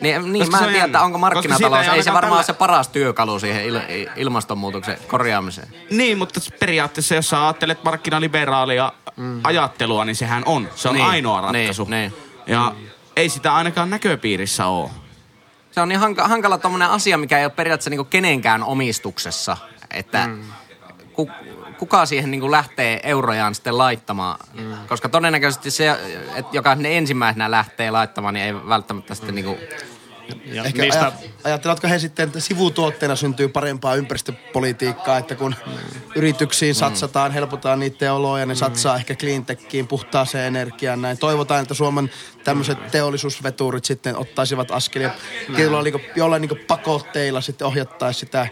Niin, 0.00 0.32
niin 0.32 0.50
mä 0.50 0.58
en 0.58 0.72
tiedä, 0.72 1.00
onko 1.00 1.18
markkinatalous, 1.18 1.86
ei 1.86 1.94
ei 1.94 2.02
se 2.02 2.12
varmaan 2.12 2.22
tällä- 2.22 2.36
ole 2.36 2.44
se 2.44 2.52
paras 2.52 2.88
työkalu 2.88 3.40
siihen 3.40 3.62
il- 3.74 4.10
ilmastonmuutoksen 4.16 4.98
korjaamiseen. 5.08 5.68
Niin, 5.90 6.18
mutta 6.18 6.40
periaatteessa 6.60 7.14
jos 7.14 7.28
sä 7.30 7.44
ajattelet 7.46 7.84
markkinaliberaalia 7.84 8.92
mm. 9.16 9.40
ajattelua, 9.44 10.04
niin 10.04 10.16
sehän 10.16 10.42
on. 10.46 10.68
Se 10.74 10.88
on 10.88 10.94
Niin, 10.94 11.06
ainoa 11.06 11.40
ratkaisu. 11.40 11.84
niin, 11.84 11.90
niin. 11.90 12.12
Ja 12.46 12.74
ei 13.16 13.28
sitä 13.28 13.54
ainakaan 13.54 13.90
näköpiirissä 13.90 14.66
ole. 14.66 14.90
Se 15.70 15.80
on 15.80 15.88
niin 15.88 16.00
hanka, 16.00 16.28
hankala 16.28 16.58
tommonen 16.58 16.90
asia, 16.90 17.18
mikä 17.18 17.38
ei 17.38 17.44
ole 17.44 17.52
periaatteessa 17.56 17.90
niinku 17.90 18.04
kenenkään 18.04 18.62
omistuksessa. 18.62 19.56
Että 19.90 20.26
mm. 20.26 20.42
ku, 21.12 21.30
kuka 21.78 22.06
siihen 22.06 22.30
niinku 22.30 22.50
lähtee 22.50 23.00
eurojaan 23.02 23.54
sitten 23.54 23.78
laittamaan. 23.78 24.38
Mm. 24.54 24.74
Koska 24.88 25.08
todennäköisesti 25.08 25.70
se, 25.70 25.98
että 26.34 26.56
joka 26.56 26.74
ne 26.74 26.98
ensimmäisenä 26.98 27.50
lähtee 27.50 27.90
laittamaan, 27.90 28.34
niin 28.34 28.46
ei 28.46 28.54
välttämättä 28.54 29.14
sitten 29.14 29.34
niinku... 29.34 29.58
Ja 30.44 30.64
Ehkä 30.64 30.82
niistä, 30.82 31.12
ajatteletko 31.44 31.88
he 31.88 31.98
sitten, 31.98 32.26
että 32.26 32.40
sivutuotteena 32.40 33.16
syntyy 33.16 33.48
parempaa 33.48 33.94
ympäristöpolitiikkaa, 33.94 35.18
että 35.18 35.34
kun 35.34 35.54
yrityksiin 36.14 36.74
satsataan, 36.74 37.32
helpotaan 37.32 37.80
niiden 37.80 38.12
oloja, 38.12 38.46
ne 38.46 38.54
satsaa 38.54 38.96
ehkä 38.96 39.14
cleantechiin, 39.14 39.86
puhtaaseen 39.86 40.46
energiaan 40.46 41.02
näin. 41.02 41.18
Toivotaan, 41.18 41.62
että 41.62 41.74
Suomen 41.74 42.10
tämmöiset 42.44 42.90
teollisuusveturit 42.90 43.84
sitten 43.84 44.16
ottaisivat 44.16 44.70
askelia, 44.70 45.10
joilla 45.58 45.82
niinku, 45.82 46.00
jollain 46.16 46.40
niinku 46.40 46.58
pakotteilla 46.68 47.40
sitten 47.40 47.66
ohjattaisi 47.66 48.20
sitä 48.20 48.48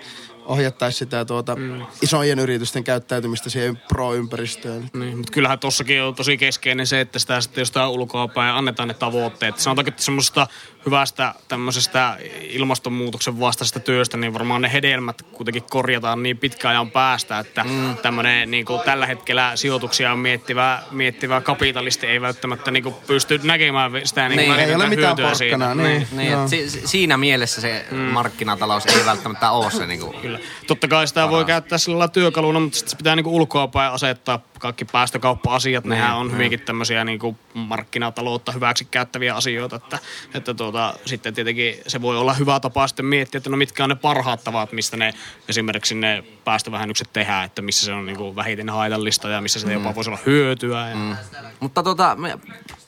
ohjattaisi 0.47 0.99
sitä 0.99 1.25
tuota, 1.25 1.57
isojen 2.03 2.39
yritysten 2.39 2.85
käyttäytymistä 2.85 3.51
siihen 3.51 3.77
pro-ympäristöön. 3.89 4.91
Niin, 4.95 5.17
mutta 5.17 5.33
kyllähän 5.33 5.59
tossakin 5.59 6.03
on 6.03 6.15
tosi 6.15 6.37
keskeinen 6.37 6.87
se, 6.87 7.01
että 7.01 7.19
sitä 7.19 7.41
sitten 7.41 7.63
jostain 7.63 7.91
ulkoapäin 7.91 8.55
annetaan 8.55 8.89
ne 8.89 8.95
tavoitteet. 8.95 9.59
Sanotaanko, 9.59 9.89
että 9.89 10.03
semmoisesta 10.03 10.47
hyvästä 10.87 11.35
tämmöisestä 11.49 12.17
ilmastonmuutoksen 12.41 13.41
vastaisesta 13.41 13.81
työstä, 13.81 14.17
niin 14.17 14.35
varmaan 14.35 14.63
ne 14.63 14.73
hedelmät 14.73 15.23
kuitenkin 15.23 15.63
korjataan 15.71 16.23
niin 16.23 16.39
pitkän 16.39 16.71
ajan 16.71 16.91
päästä, 16.91 17.39
että 17.39 17.65
mm. 17.65 17.97
tämmöinen 17.97 18.51
niin 18.51 18.65
kuin 18.67 18.81
tällä 18.81 19.07
hetkellä 19.07 19.53
sijoituksia 19.55 20.17
miettivä, 20.17 20.83
miettivä 20.91 21.41
kapitalisti 21.41 22.07
ei 22.07 22.21
välttämättä 22.21 22.71
niin 22.71 22.83
kuin 22.83 22.95
pysty 23.07 23.41
näkemään 23.43 23.91
sitä 24.05 24.29
niin, 24.29 24.37
Niin. 24.39 24.51
niin 24.51 24.61
Ei 24.69 24.75
ole 24.75 24.89
mitään 24.89 25.17
hyötyä 25.17 25.29
porkkanaa, 25.29 25.75
siinä. 25.75 25.75
niin. 25.75 26.09
Niin, 26.13 26.33
et 26.33 26.49
si, 26.49 26.71
si- 26.71 26.87
siinä 26.87 27.17
mielessä 27.17 27.61
se 27.61 27.85
mm. 27.91 27.99
markkinatalous 27.99 28.87
ei 28.87 29.07
välttämättä 29.07 29.51
ole 29.51 29.71
se 29.71 29.87
niinku... 29.87 30.15
Kyllä. 30.23 30.39
Totta 30.67 30.89
kai 30.89 31.09
sitä 31.09 31.31
voi 31.31 31.45
käyttää 31.45 31.79
sillä 31.79 32.09
työkaluna, 32.09 32.61
mutta 32.61 32.79
sitten 32.79 32.91
se 32.91 32.97
pitää 32.97 33.17
niinku 33.17 33.37
ulkoapäin 33.37 33.93
asettaa 33.93 34.39
kaikki 34.59 34.85
päästökauppa-asiat. 34.85 35.85
Nehän 35.85 36.17
on 36.17 36.33
hyvinkin 36.33 36.61
tämmöisiä 36.61 37.05
niinku 37.05 37.39
markkinataloutta 37.55 38.53
hyväksi 38.53 38.85
käyttäviä 38.85 39.35
asioita. 39.35 39.77
Että, 39.77 39.99
että 40.35 40.55
tuota, 40.55 40.95
sitten 41.07 41.35
tietenkin 41.35 41.75
se 41.87 42.03
voi 42.03 42.19
olla 42.19 42.35
hyvä 42.35 42.61
tapa 42.61 42.89
sitten 42.89 43.07
miettiä, 43.07 43.39
että 43.39 43.51
no 43.51 43.57
mitkä 43.57 43.85
on 43.85 43.91
ne 43.91 43.95
parhaat 43.95 44.45
tavat, 44.45 44.73
mistä 44.73 44.97
ne 44.97 45.15
esimerkiksi 45.49 45.95
ne 45.95 46.25
päästövähennykset 46.45 47.09
tehdään, 47.13 47.45
että 47.45 47.63
missä 47.63 47.87
se 47.87 47.93
on 47.93 48.07
niinku 48.07 48.37
vähiten 48.37 48.69
haitallista 48.69 49.29
ja 49.29 49.41
missä 49.41 49.61
se 49.61 49.73
jopa 49.73 49.95
voisi 49.95 50.11
olla 50.11 50.21
hyötyä. 50.27 50.89
Ja, 50.89 50.97
mm. 50.97 51.17
Mutta 51.61 51.83
me- 52.17 52.39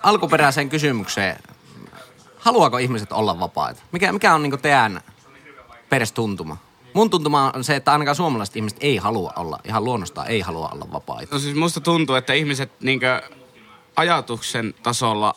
alkuperäiseen 0.03 0.69
kysymykseen. 0.69 1.37
Haluaako 2.39 2.79
ihmiset 2.79 3.12
olla 3.12 3.41
vapaita? 3.41 3.83
Mikä, 3.93 4.12
mikä 4.12 4.35
on 4.35 4.43
niinku 4.43 4.57
teidän 4.57 5.01
perestuntuma? 5.89 6.68
Mun 6.99 7.11
tuntuma 7.11 7.53
on 7.55 7.65
se, 7.65 7.77
että 7.77 7.93
ainakaan 7.93 8.15
suomalaiset 8.15 8.57
ihmiset 8.57 8.79
ei 8.81 8.97
halua 8.97 9.33
olla, 9.37 9.59
ihan 9.65 9.85
luonnostaan 9.85 10.29
ei 10.29 10.41
halua 10.41 10.69
olla 10.69 10.93
vapaita. 10.93 11.35
No 11.35 11.39
siis 11.39 11.55
musta 11.55 11.81
tuntuu, 11.81 12.17
että 12.17 12.33
ihmiset 12.33 12.73
niinkö 12.81 13.23
ajatuksen 13.97 14.75
tasolla 14.83 15.35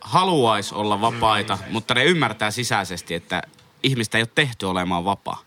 haluais 0.00 0.72
olla 0.72 1.00
vapaita, 1.00 1.58
mm. 1.66 1.72
mutta 1.72 1.94
ne 1.94 2.04
ymmärtää 2.04 2.50
sisäisesti, 2.50 3.14
että 3.14 3.42
ihmistä 3.82 4.18
ei 4.18 4.22
ole 4.22 4.28
tehty 4.34 4.66
olemaan 4.66 5.04
vapaa. 5.04 5.42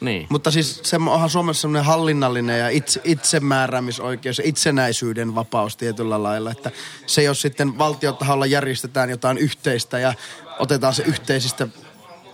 Niin. 0.00 0.26
Mutta 0.30 0.50
siis 0.50 0.80
se 0.82 0.96
onhan 0.96 1.30
Suomessa 1.30 1.60
semmoinen 1.60 1.84
hallinnallinen 1.84 2.58
ja 2.58 2.68
itse, 2.68 3.00
itsemääräämisoikeus 3.04 4.38
ja 4.38 4.44
itsenäisyyden 4.46 5.34
vapaus 5.34 5.76
tietyllä 5.76 6.22
lailla. 6.22 6.50
Että 6.50 6.70
se 7.06 7.22
jos 7.22 7.40
sitten 7.40 7.78
valtiotaholla 7.78 8.46
järjestetään 8.46 9.10
jotain 9.10 9.38
yhteistä 9.38 9.98
ja 9.98 10.14
otetaan 10.58 10.94
se 10.94 11.02
yhteisistä, 11.02 11.68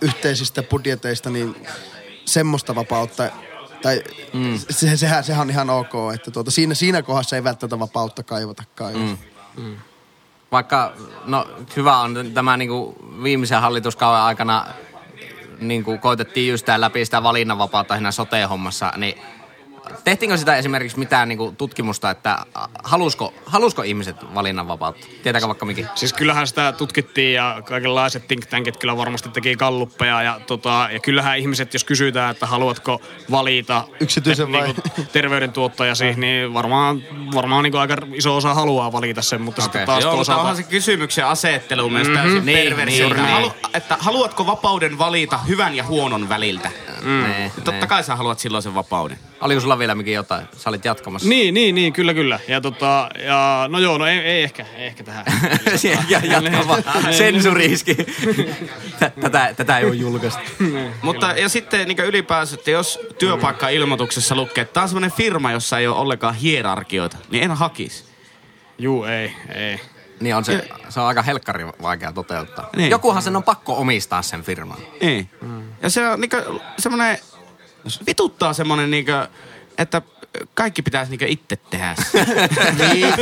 yhteisistä 0.01 0.63
budjeteista, 0.63 1.29
niin 1.29 1.55
semmoista 2.25 2.75
vapautta 2.75 3.29
tai 3.81 4.03
mm. 4.33 4.59
se, 4.69 4.97
sehän, 4.97 5.23
sehän 5.23 5.41
on 5.41 5.49
ihan 5.49 5.69
ok, 5.69 5.93
että 6.15 6.31
tuota, 6.31 6.51
siinä, 6.51 6.73
siinä 6.73 7.01
kohdassa 7.01 7.35
ei 7.35 7.43
välttämättä 7.43 7.79
vapautta 7.79 8.23
kaivatakaan. 8.23 9.17
Mm. 9.57 9.77
Vaikka, 10.51 10.93
no 11.25 11.47
hyvä 11.75 11.97
on 11.97 12.31
tämä 12.33 12.57
niinku 12.57 12.95
viimeisen 13.23 13.61
hallituskauden 13.61 14.21
aikana 14.21 14.65
niinku 15.59 15.97
koitettiin 15.97 16.51
just 16.51 16.67
läpi 16.77 17.05
sitä 17.05 17.23
valinnanvapautta 17.23 17.93
siinä 17.93 18.11
sote-hommassa, 18.11 18.93
niin 18.97 19.21
tehtiinkö 20.03 20.37
sitä 20.37 20.55
esimerkiksi 20.55 20.99
mitään 20.99 21.29
niinku 21.29 21.53
tutkimusta, 21.57 22.09
että 22.09 22.37
halusko, 22.83 23.33
halusko 23.45 23.81
ihmiset 23.81 24.15
valinnanvapautta? 24.35 25.07
Tietääkö 25.23 25.47
vaikka 25.47 25.65
mikin? 25.65 25.87
Siis 25.95 26.13
kyllähän 26.13 26.47
sitä 26.47 26.71
tutkittiin 26.71 27.33
ja 27.33 27.61
kaikenlaiset 27.65 28.27
think 28.27 28.45
tankit 28.45 28.77
kyllä 28.77 28.97
varmasti 28.97 29.29
teki 29.29 29.55
kalluppeja 29.55 30.23
ja, 30.23 30.41
tota, 30.47 30.89
ja 30.91 30.99
kyllähän 30.99 31.37
ihmiset, 31.37 31.73
jos 31.73 31.83
kysytään, 31.83 32.31
että 32.31 32.45
haluatko 32.45 33.01
valita 33.31 33.87
Yksityisen 33.99 34.51
vai? 34.51 34.63
Niinku, 34.63 34.81
terveydentuottajasi, 35.13 36.13
niin 36.13 36.53
varmaan, 36.53 37.01
varmaan 37.35 37.63
niinku 37.63 37.77
aika 37.77 37.97
iso 38.13 38.35
osa 38.35 38.53
haluaa 38.53 38.91
valita 38.91 39.21
sen, 39.21 39.41
mutta 39.41 39.61
okay. 39.61 39.63
sitten 39.63 39.85
taas 39.85 40.03
Joo, 40.03 40.15
toisaalta... 40.15 40.41
onhan 40.41 40.57
se 40.57 40.63
kysymyksen 40.63 41.25
asettelu 41.25 41.89
myös 41.89 42.07
mm-hmm. 42.07 42.21
täysin 42.21 42.45
Niin, 42.45 42.57
perversio. 42.57 43.07
niin, 43.07 43.17
että, 43.17 43.23
niin. 43.23 43.33
halu, 43.33 43.51
että 43.73 43.97
haluatko 43.99 44.45
vapauden 44.45 44.97
valita 44.97 45.37
hyvän 45.37 45.75
ja 45.75 45.83
huonon 45.83 46.29
väliltä? 46.29 46.71
Mm. 47.01 47.23
Nee, 47.23 47.51
Totta 47.63 47.87
kai 47.87 48.03
sä 48.03 48.15
haluat 48.15 48.39
silloin 48.39 48.63
sen 48.63 48.75
vapauden. 48.75 49.19
Oliko 49.41 49.61
sulla 49.61 49.74
vielä 49.79 49.95
mikin 49.95 50.13
jotain? 50.13 50.45
Sä 50.57 50.69
olit 50.69 50.85
jatkamassa. 50.85 51.29
Niin, 51.29 51.53
niin, 51.53 51.75
niin, 51.75 51.93
kyllä, 51.93 52.13
kyllä. 52.13 52.39
Ja, 52.47 52.61
tota, 52.61 53.09
ja 53.25 53.65
no 53.69 53.79
joo, 53.79 53.97
no 53.97 54.05
ei, 54.05 54.19
ei 54.19 54.43
ehkä, 54.43 54.65
ei 54.75 54.85
ehkä 54.85 55.03
tähän. 55.03 55.25
ja 56.09 56.19
jatka 56.23 56.67
vaan. 56.67 56.83
Sensuriiski. 57.17 57.97
tätä, 59.21 59.53
tätä 59.57 59.77
ei 59.77 59.85
ole 59.85 59.95
julkaistu. 59.95 60.41
Mutta 61.01 61.31
ja 61.31 61.49
sitten 61.49 61.87
niin 61.87 61.99
ylipäänsä, 61.99 62.55
että 62.55 62.71
jos 62.71 62.99
työpaikka-ilmoituksessa 63.17 64.35
lukee, 64.35 64.61
että 64.61 64.73
tämä 64.73 64.81
on 64.81 64.89
semmoinen 64.89 65.11
firma, 65.11 65.51
jossa 65.51 65.79
ei 65.79 65.87
ole 65.87 65.97
ollenkaan 65.97 66.35
hierarkioita, 66.35 67.17
niin 67.29 67.43
en 67.43 67.51
hakisi. 67.51 68.03
Juu, 68.77 69.03
ei, 69.03 69.33
ei. 69.55 69.79
Niin 70.19 70.35
on 70.35 70.45
se, 70.45 70.67
se 70.89 70.99
on 70.99 71.05
aika 71.05 71.21
helkkari 71.21 71.65
vaikea 71.81 72.11
toteuttaa. 72.11 72.69
Niin. 72.75 72.91
Jokuhan 72.91 73.21
sen 73.21 73.35
on 73.35 73.43
pakko 73.43 73.77
omistaa 73.77 74.21
sen 74.21 74.43
firman. 74.43 74.77
Niin. 75.01 75.29
Ja 75.81 75.89
se 75.89 76.07
on 76.07 76.21
niinku 76.21 76.37
semmonen, 76.79 77.17
vituttaa 78.07 78.53
semmonen 78.53 78.91
niinku, 78.91 79.11
että 79.77 80.01
kaikki 80.53 80.81
pitäisi 80.81 81.11
niinku 81.11 81.25
itse 81.27 81.55
tehdä. 81.55 81.95
niin. 82.93 83.13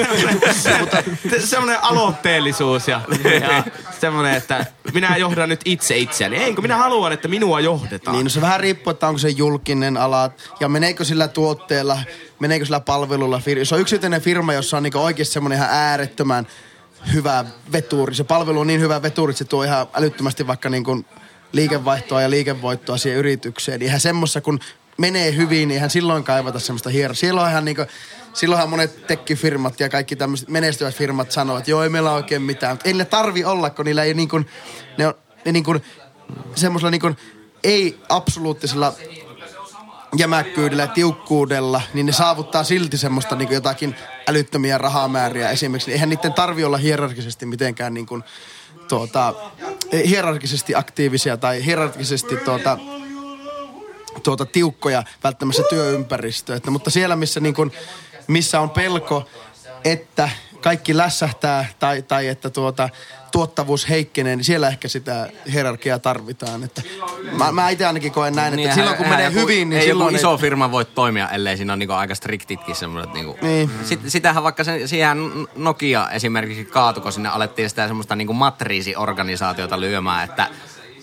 Mutta 0.79 0.97
semmonen 1.39 1.83
aloitteellisuus 1.83 2.87
ja, 2.87 3.01
ja 3.41 3.63
semmonen, 3.99 4.33
että 4.33 4.65
minä 4.93 5.17
johdan 5.17 5.49
nyt 5.49 5.61
itse 5.65 5.97
itseäni. 5.97 6.37
Ei, 6.37 6.53
kun 6.53 6.63
minä 6.63 6.77
haluan, 6.77 7.11
että 7.11 7.27
minua 7.27 7.59
johdetaan. 7.59 8.15
Niin, 8.15 8.23
no 8.23 8.29
se 8.29 8.41
vähän 8.41 8.59
riippuu, 8.59 8.91
että 8.91 9.07
onko 9.07 9.17
se 9.17 9.29
julkinen 9.29 9.97
ala 9.97 10.31
ja 10.59 10.69
meneekö 10.69 11.05
sillä 11.05 11.27
tuotteella, 11.27 11.99
meneekö 12.39 12.65
sillä 12.65 12.79
palvelulla. 12.79 13.41
Jos 13.57 13.73
on 13.73 13.81
yksityinen 13.81 14.21
firma, 14.21 14.53
jossa 14.53 14.77
on 14.77 14.83
niinku 14.83 14.99
oikeasti 14.99 15.33
semmoinen 15.33 15.57
ihan 15.57 15.69
äärettömän 15.71 16.47
hyvä 17.13 17.45
veturi. 17.71 18.15
Se 18.15 18.23
palvelu 18.23 18.59
on 18.59 18.67
niin 18.67 18.81
hyvä 18.81 19.01
veturi, 19.01 19.31
että 19.31 19.37
se 19.37 19.45
tuo 19.45 19.63
ihan 19.63 19.87
älyttömästi 19.93 20.47
vaikka 20.47 20.69
niinku 20.69 21.05
liikevaihtoa 21.51 22.21
ja 22.21 22.29
liikevoittoa 22.29 22.97
siihen 22.97 23.19
yritykseen. 23.19 23.79
Niin 23.79 23.87
eihän 23.87 23.99
semmossa, 23.99 24.41
kun 24.41 24.59
menee 24.97 25.35
hyvin, 25.35 25.67
niin 25.67 25.75
eihän 25.75 25.89
silloin 25.89 26.23
kaivata 26.23 26.59
semmoista 26.59 26.89
hierarkiaa. 26.89 27.19
Silloin 27.19 27.51
ihan 27.51 27.65
niinku, 27.65 27.85
silloinhan 28.33 28.69
monet 28.69 29.07
tekkifirmat 29.07 29.79
ja 29.79 29.89
kaikki 29.89 30.15
tämmöiset 30.15 30.49
menestyvät 30.49 30.95
firmat 30.95 31.31
sanoo, 31.31 31.57
että 31.57 31.71
joo, 31.71 31.83
ei 31.83 31.89
meillä 31.89 32.11
oikein 32.11 32.41
mitään. 32.41 32.73
Mutta 32.73 32.89
ei 32.89 32.93
ne 32.93 33.05
tarvi 33.05 33.43
olla, 33.43 33.69
kun 33.69 33.85
niillä 33.85 34.03
ei 34.03 34.13
niin 34.13 34.29
kuin, 34.29 34.47
ne 34.97 35.07
on, 35.07 35.13
ne 35.45 35.51
niin 35.51 35.63
kuin, 35.63 35.81
semmoisella 36.55 36.91
niin 36.91 37.01
kuin, 37.01 37.17
ei 37.63 37.99
absoluuttisella 38.09 38.93
jämäkkyydellä 40.17 40.83
ja 40.83 40.87
tiukkuudella, 40.87 41.81
niin 41.93 42.05
ne 42.05 42.11
saavuttaa 42.11 42.63
silti 42.63 42.97
semmoista 42.97 43.35
niin 43.35 43.51
jotakin 43.51 43.95
älyttömiä 44.27 44.77
rahamääriä 44.77 45.49
esimerkiksi. 45.49 45.91
Eihän 45.91 46.09
niiden 46.09 46.33
tarvi 46.33 46.63
olla 46.63 46.77
hierarkisesti 46.77 47.45
mitenkään 47.45 47.93
niin 47.93 48.05
kuin, 48.05 48.23
tuota, 48.87 49.33
hierarkisesti 50.07 50.75
aktiivisia 50.75 51.37
tai 51.37 51.65
hierarkisesti 51.65 52.37
tuota, 52.37 52.77
tuota 54.23 54.45
tiukkoja 54.45 55.03
välttämättä 55.23 55.61
se 55.61 55.67
työympäristö. 55.69 56.55
Että, 56.55 56.71
mutta 56.71 56.89
siellä, 56.89 57.15
missä, 57.15 57.39
niin 57.39 57.53
kun, 57.53 57.71
missä 58.27 58.59
on 58.59 58.69
pelko, 58.69 59.29
että 59.85 60.29
kaikki 60.61 60.97
lässähtää 60.97 61.65
tai, 61.79 62.01
tai 62.01 62.27
että 62.27 62.49
tuota, 62.49 62.89
tuottavuus 63.31 63.89
heikkenee, 63.89 64.35
niin 64.35 64.43
siellä 64.43 64.67
ehkä 64.67 64.87
sitä 64.87 65.29
hierarkiaa 65.53 65.99
tarvitaan. 65.99 66.63
Että 66.63 66.81
mä, 67.37 67.51
mä 67.51 67.69
itse 67.69 67.85
ainakin 67.85 68.11
koen 68.11 68.35
näin, 68.35 68.53
että 68.53 68.55
Niin, 68.55 68.73
silloin 68.73 68.97
kun 68.97 69.07
menee 69.07 69.25
joku- 69.25 69.39
hyvin, 69.39 69.69
niin 69.69 69.79
ei 69.79 69.87
silloin... 69.87 70.15
joku 70.15 70.15
iso 70.15 70.37
firma 70.37 70.71
voi 70.71 70.85
toimia, 70.85 71.29
ellei 71.29 71.57
siinä 71.57 71.73
ole 71.73 71.77
niinku 71.77 71.93
aika 71.93 72.15
striktitkin 72.15 72.75
semmoiset. 72.75 73.13
Niinku. 73.13 73.37
Niin. 73.41 73.71
Sit, 73.83 73.99
sitähän 74.07 74.43
vaikka 74.43 74.63
sen, 74.63 74.87
siihen 74.87 75.17
Nokia 75.55 76.09
esimerkiksi 76.09 76.65
kaatu, 76.65 77.01
kun 77.01 77.11
sinne 77.11 77.29
alettiin 77.29 77.69
sitä 77.69 77.87
semmoista 77.87 78.15
niinku 78.15 78.33
matriisiorganisaatiota 78.33 79.79
lyömään, 79.79 80.29
että 80.29 80.47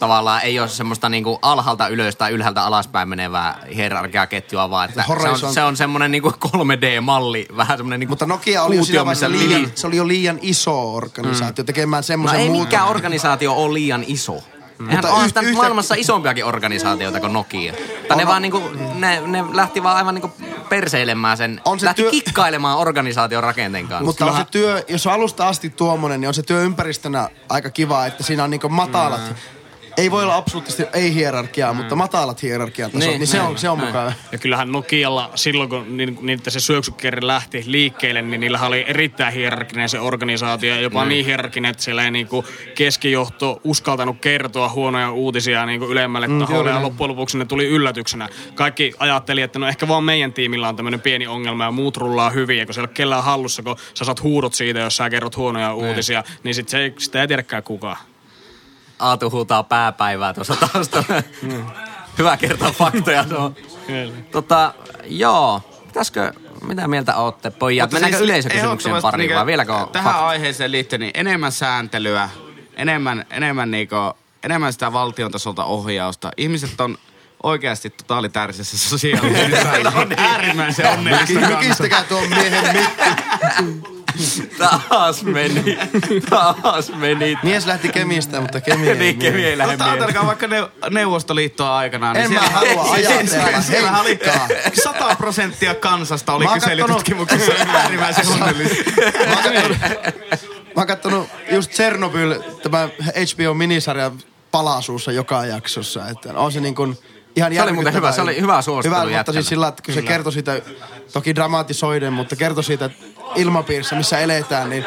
tavallaan 0.00 0.42
ei 0.42 0.60
ole 0.60 0.68
semmoista 0.68 1.08
niinku 1.08 1.38
alhaalta 1.42 1.88
ylös 1.88 2.16
tai 2.16 2.32
ylhäältä 2.32 2.64
alaspäin 2.64 3.08
menevää 3.08 3.58
hierarkiaketjua, 3.74 4.70
vaan 4.70 4.88
että 4.88 5.02
se 5.06 5.12
on, 5.12 5.18
Horizon- 5.18 5.52
se 5.54 5.62
on 5.62 5.76
semmoinen 5.76 6.10
niinku 6.10 6.30
3D-malli, 6.46 7.46
vähän 7.56 7.76
semmoinen 7.78 8.00
niinku 8.00 8.12
Mutta 8.12 8.26
Nokia 8.26 8.62
oli 8.62 8.76
jo 8.76 8.80
kuutio, 8.80 9.04
vaiheessa 9.04 9.28
missä 9.28 9.46
liian, 9.46 9.60
liin- 9.62 9.72
se 9.74 9.86
oli 9.86 9.96
jo 9.96 10.08
liian 10.08 10.38
iso 10.42 10.94
organisaatio 10.94 11.64
tekemään 11.64 11.98
No 11.98 12.02
semmoisen 12.02 12.40
ei 12.40 12.46
muutoksen. 12.46 12.66
mikään 12.68 12.88
organisaatio 12.88 13.52
ole 13.52 13.74
liian 13.74 14.04
iso. 14.06 14.34
Eihän 14.90 15.04
Mutta 15.04 15.42
nyt 15.42 15.42
yhtä- 15.48 15.56
maailmassa 15.56 15.94
isompiakin 15.94 16.44
organisaatioita 16.44 17.20
kuin 17.20 17.32
Nokia. 17.32 17.72
Tai 18.08 18.16
ne 18.16 18.22
On- 18.22 18.28
vaan 18.28 18.42
niinku, 18.42 18.62
ne, 18.94 19.20
ne 19.26 19.44
lähti 19.52 19.82
vaan 19.82 19.96
aivan 19.96 20.14
niinku 20.14 20.32
perseilemään 20.68 21.36
sen, 21.36 21.60
On 21.64 21.80
se 21.80 21.86
lähti 21.86 22.02
työ- 22.02 22.10
kikkailemaan 22.10 22.78
organisaation 22.78 23.42
rakenteen 23.42 23.88
kanssa. 23.88 24.04
Mutta 24.04 24.26
on 24.26 24.36
se 24.36 24.44
työ, 24.50 24.84
jos 24.88 25.06
on 25.06 25.12
alusta 25.12 25.48
asti 25.48 25.70
tuommoinen, 25.70 26.20
niin 26.20 26.28
on 26.28 26.34
se 26.34 26.42
työympäristönä 26.42 27.28
aika 27.48 27.70
kiva, 27.70 28.06
että 28.06 28.22
siinä 28.22 28.44
on 28.44 28.50
niinku 28.50 28.68
matalat. 28.68 29.20
Mm. 29.28 29.34
Ei 29.96 30.10
voi 30.10 30.22
olla 30.22 30.36
absoluuttisesti 30.36 30.98
ei 30.98 31.14
hierarkiaa, 31.14 31.72
mutta 31.74 31.96
matalat 31.96 32.42
hierarkian 32.42 32.90
tasot, 32.90 33.00
Niin, 33.00 33.10
niin, 33.10 33.18
niin 33.18 33.26
se 33.26 33.40
on, 33.40 33.58
se 33.58 33.68
on 33.68 33.78
näin. 33.78 33.88
mukava. 33.88 34.12
Ja 34.32 34.38
kyllähän 34.38 34.72
Nokialla 34.72 35.30
silloin, 35.34 35.68
kun 35.70 35.96
ni- 35.96 36.18
niitä 36.20 36.50
se 36.50 36.60
syöksykierre 36.60 37.26
lähti 37.26 37.62
liikkeelle, 37.66 38.22
niin 38.22 38.40
niillä 38.40 38.60
oli 38.60 38.84
erittäin 38.88 39.32
hierarkinen 39.34 39.88
se 39.88 40.00
organisaatio. 40.00 40.74
Ja 40.74 40.80
jopa 40.80 41.04
niin 41.04 41.24
hierarkinen, 41.26 41.70
että 41.70 41.82
siellä 41.82 42.04
ei 42.04 42.10
niinku 42.10 42.44
keskijohto 42.74 43.60
uskaltanut 43.64 44.16
kertoa 44.20 44.68
huonoja 44.68 45.10
uutisia 45.12 45.66
niinku 45.66 45.86
ylemmälle 45.86 46.28
mm, 46.28 46.38
taholle. 46.38 46.70
Ja 46.70 46.82
loppujen 46.82 47.10
lopuksi 47.10 47.38
ne 47.38 47.44
tuli 47.44 47.66
yllätyksenä. 47.66 48.28
Kaikki 48.54 48.92
ajatteli, 48.98 49.42
että 49.42 49.58
no 49.58 49.66
ehkä 49.68 49.88
vaan 49.88 50.04
meidän 50.04 50.32
tiimillä 50.32 50.68
on 50.68 50.76
tämmöinen 50.76 51.00
pieni 51.00 51.26
ongelma 51.26 51.64
ja 51.64 51.70
muut 51.70 51.96
rullaa 51.96 52.30
hyvin. 52.30 52.58
Ja 52.58 52.66
kun 52.66 52.74
siellä 52.74 52.86
ei 52.86 52.90
ole 52.90 52.94
kellään 52.96 53.24
hallussa, 53.24 53.62
kun 53.62 53.76
sä 53.94 54.04
saat 54.04 54.22
huudot 54.22 54.54
siitä, 54.54 54.78
jos 54.80 54.96
sä 54.96 55.10
kerrot 55.10 55.36
huonoja 55.36 55.74
uutisia, 55.74 56.24
niin 56.44 56.54
sit 56.54 56.68
se 56.68 56.78
ei, 56.78 56.94
sitä 56.98 57.20
ei 57.20 57.28
tiedäkään 57.28 57.62
kukaan. 57.62 57.96
Aatu 59.00 59.30
huutaa 59.30 59.62
pääpäivää 59.62 60.34
tuossa 60.34 60.56
taustalla. 60.56 61.22
Hyvä 62.18 62.36
kertaa 62.36 62.70
faktoja. 62.72 63.22
No. 63.22 63.52
Tota, 64.30 64.74
joo. 65.06 65.60
Pitäisikö, 65.86 66.32
mitä 66.66 66.88
mieltä 66.88 67.16
ootte 67.16 67.50
pojat? 67.50 67.84
Mutta 67.84 67.94
Mennäänkö 67.94 68.18
siis 68.18 68.24
yleisökysymyksen 68.30 68.68
ehdottomasti 68.68 69.02
pariin 69.02 69.28
niinku 69.28 69.38
vai 69.38 69.46
vieläkö 69.46 69.74
on 69.74 69.88
Tähän 69.88 70.12
fakta? 70.12 70.28
aiheeseen 70.28 70.72
liittyen 70.72 71.00
niin 71.00 71.10
enemmän 71.14 71.52
sääntelyä, 71.52 72.28
enemmän, 72.76 73.24
enemmän, 73.30 73.70
niinku, 73.70 73.96
enemmän 74.42 74.72
sitä 74.72 74.92
valtion 74.92 75.30
tasolta 75.30 75.64
ohjausta. 75.64 76.30
Ihmiset 76.36 76.80
on 76.80 76.98
oikeasti 77.42 77.90
totaalitäärisessä 77.90 78.78
sosiaalisessa. 78.78 79.68
on 80.00 80.12
äärimmäisen 80.16 80.90
onnellista. 80.90 81.40
Mykistäkää 81.40 82.04
tuon 82.04 82.28
miehen 82.28 82.76
mikki. 82.76 83.90
Taas 84.88 85.22
meni. 85.22 85.78
Taas 86.30 86.92
meni. 86.94 87.38
Mies 87.42 87.66
lähti 87.66 87.88
Kemistä, 87.88 88.40
mutta 88.40 88.60
Kemi 88.60 88.88
ei 88.88 88.94
niin. 88.98 89.18
Kemi 89.18 89.44
ei 89.44 89.58
lähde 89.58 89.72
Mutta 89.72 89.84
ajatelkaa 89.92 90.26
vaikka 90.26 90.46
neu- 90.46 90.90
Neuvostoliittoa 90.90 91.76
aikanaan. 91.76 92.16
En 92.16 92.32
mä 92.32 92.40
siellä- 92.40 92.56
halua 92.58 92.92
ajatella. 92.92 93.26
siellä- 93.30 93.62
Siellä 93.62 94.00
oli 94.00 94.08
Henkkaa. 94.08 94.48
100 94.82 95.16
prosenttia 95.16 95.74
kansasta 95.74 96.32
oli 96.34 96.44
Mä 96.44 96.50
oon 96.50 96.60
kyselytutkimuksessa 96.60 97.52
äärimmäisen 97.68 98.28
onnellista. 98.28 98.90
Mä 100.66 100.72
oon 100.76 100.86
kattonut, 100.86 101.28
mä 101.28 101.54
just 101.56 101.70
Chernobyl, 101.70 102.34
tämä 102.62 102.88
HBO-minisarja 103.16 104.10
palasuussa 104.50 105.12
joka 105.12 105.44
jaksossa. 105.46 106.08
Että 106.08 106.32
on 106.34 106.52
se 106.52 106.60
niin 106.60 106.74
kuin 106.74 106.98
ihan 107.36 107.54
Se 107.54 107.62
oli 107.62 107.72
muuten 107.72 107.94
hyvä, 107.94 108.12
se 108.12 108.20
oli 108.22 108.40
hyvä 108.40 108.62
suosittelu 108.62 109.06
Hyvä, 109.08 109.16
mutta 109.18 109.32
siis 109.32 109.48
sillä, 109.48 109.68
että 109.68 109.82
kun 109.82 109.94
se 109.94 110.02
kertoi 110.02 110.32
siitä, 110.32 110.60
toki 111.12 111.34
dramatisoiden, 111.34 112.12
mutta 112.12 112.36
kertoi 112.36 112.64
siitä 112.64 112.90
ilmapiirissä, 113.36 113.96
missä 113.96 114.18
eletään, 114.18 114.70
niin 114.70 114.84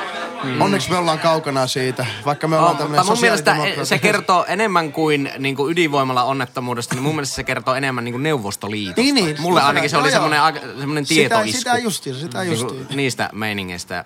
onneksi 0.60 0.90
me 0.92 0.98
ollaan 0.98 1.20
kaukana 1.20 1.68
siitä, 1.68 2.06
vaikka 2.26 2.48
me 2.48 2.56
ollaan 2.56 2.72
On, 2.72 2.78
tämmöinen 2.78 3.06
mun 3.06 3.20
mielestä 3.22 3.56
se 3.84 4.00
kertoo 4.00 4.46
enemmän 4.48 4.92
kuin, 4.92 5.32
niin 5.40 5.56
kuin 5.56 5.72
ydinvoimalla 5.72 6.24
onnettomuudesta, 6.24 6.96
niin 6.96 7.04
mun 7.04 7.16
mielestä 7.16 7.36
se 7.36 7.44
kertoo 7.44 7.76
enemmän 7.76 8.04
niin 8.04 8.14
kuin 8.14 8.24
Neuvostoliitosta. 8.24 9.02
Niin, 9.02 9.16
niin. 9.16 9.42
Mulle 9.42 9.60
Totta 9.60 9.68
ainakin 9.68 9.90
se 9.90 9.98
oli 9.98 10.12
semmoinen, 10.12 10.40
semmoinen 10.80 11.06
Sitä- 11.06 11.20
tietoisku. 11.20 11.58
sitä 11.58 11.78
justiinsa, 11.78 12.22
sitä 12.22 12.40
Niin 12.44 12.58
kuin 12.58 12.62
justiinsa. 12.64 12.94
niistä 12.96 13.30
meiningeistä. 13.34 14.06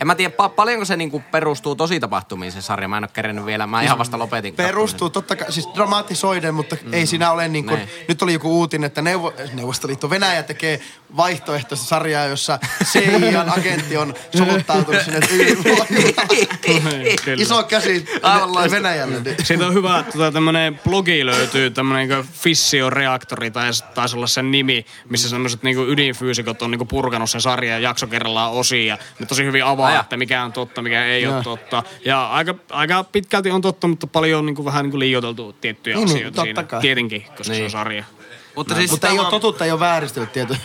En 0.00 0.06
mä 0.06 0.14
tiedä, 0.14 0.34
pa- 0.42 0.48
paljonko 0.48 0.84
se 0.84 0.96
niinku 0.96 1.22
perustuu 1.30 1.74
tosi 1.76 2.00
tapahtumiin 2.00 2.52
se 2.52 2.62
sarja. 2.62 2.88
Mä 2.88 2.96
en 2.96 3.04
ole 3.04 3.10
kerennyt 3.12 3.46
vielä, 3.46 3.66
mä 3.66 3.82
ihan 3.82 3.98
vasta 3.98 4.18
lopetin. 4.18 4.54
Perustuu 4.54 5.10
totta 5.10 5.36
kai, 5.36 5.52
siis 5.52 5.68
dramatisoiden, 5.74 6.54
mutta 6.54 6.76
mm. 6.84 6.94
ei 6.94 7.06
siinä 7.06 7.30
ole 7.32 7.48
niin 7.48 7.66
kuin, 7.66 7.76
Näin. 7.76 7.88
nyt 8.08 8.22
oli 8.22 8.32
joku 8.32 8.58
uutinen, 8.58 8.86
että 8.86 9.02
Neuvo, 9.02 9.32
Neuvostoliitto 9.52 10.10
Venäjä 10.10 10.42
tekee 10.42 10.80
vaihtoehtoista 11.16 11.86
sarjaa, 11.86 12.24
jossa 12.26 12.58
CIAn 12.92 13.48
agentti 13.68 13.96
on 13.96 14.14
soluttautunut 14.36 15.02
sinne 15.02 15.20
ydinvoimaan. 15.32 15.86
Iso 17.36 17.62
käsi 17.62 18.04
Aivan. 18.22 18.70
Venäjälle. 18.70 19.20
niin- 19.20 19.36
Siitä 19.44 19.66
on 19.66 19.74
hyvä, 19.74 19.98
että 19.98 20.12
tota, 20.12 20.32
tämmönen 20.32 20.80
blogi 20.88 21.26
löytyy, 21.26 21.70
tämmönen 21.70 22.08
niin 22.08 22.24
fissioreaktori, 22.32 23.50
tai 23.50 23.70
taisi 23.94 24.16
olla 24.16 24.26
sen 24.26 24.50
nimi, 24.50 24.86
missä 25.10 25.28
semmoiset 25.28 25.62
niin 25.62 25.88
ydinfyysikot 25.88 26.62
on 26.62 26.70
niin 26.70 26.88
purkanut 26.88 27.30
sen 27.30 27.40
sarjan 27.40 27.82
jakso 27.82 28.06
kerrallaan 28.06 28.52
osiin, 28.52 28.86
ja 28.86 28.98
ne 29.18 29.26
tosi 29.26 29.44
hyvin 29.44 29.64
avaa, 29.64 29.88
Aja. 29.88 30.00
että 30.00 30.16
mikä 30.16 30.44
on 30.44 30.52
totta, 30.52 30.82
mikä 30.82 31.04
ei 31.04 31.22
Joo. 31.22 31.34
ole 31.34 31.44
totta. 31.44 31.82
Ja 32.04 32.26
aika, 32.26 32.54
aika 32.70 33.04
pitkälti 33.04 33.50
on 33.50 33.60
totta, 33.60 33.88
mutta 33.88 34.06
paljon 34.06 34.38
on 34.38 34.46
niin 34.46 34.56
kuin, 34.56 34.66
vähän 34.66 34.84
niin 34.84 34.90
kuin 34.90 34.98
liioiteltu 35.00 35.52
tiettyjä 35.52 35.96
Niin, 35.96 36.06
niin, 36.06 36.16
asioita 36.16 36.34
totta 36.36 36.44
siinä. 36.44 36.62
kai. 36.62 36.80
Tietenkin, 36.80 37.22
koska 37.22 37.44
se 37.44 37.52
on 37.52 37.58
Niin. 37.58 37.70
sarja. 37.70 38.04
Mutta 38.56 38.74
siis 38.74 38.90
Mutta 38.90 39.08
ei 39.08 39.18
ole 39.18 39.30
totuutta, 39.30 39.64
ei 39.64 39.70
ole 39.70 39.80
vääristelyt 39.80 40.32
tieto. 40.32 40.56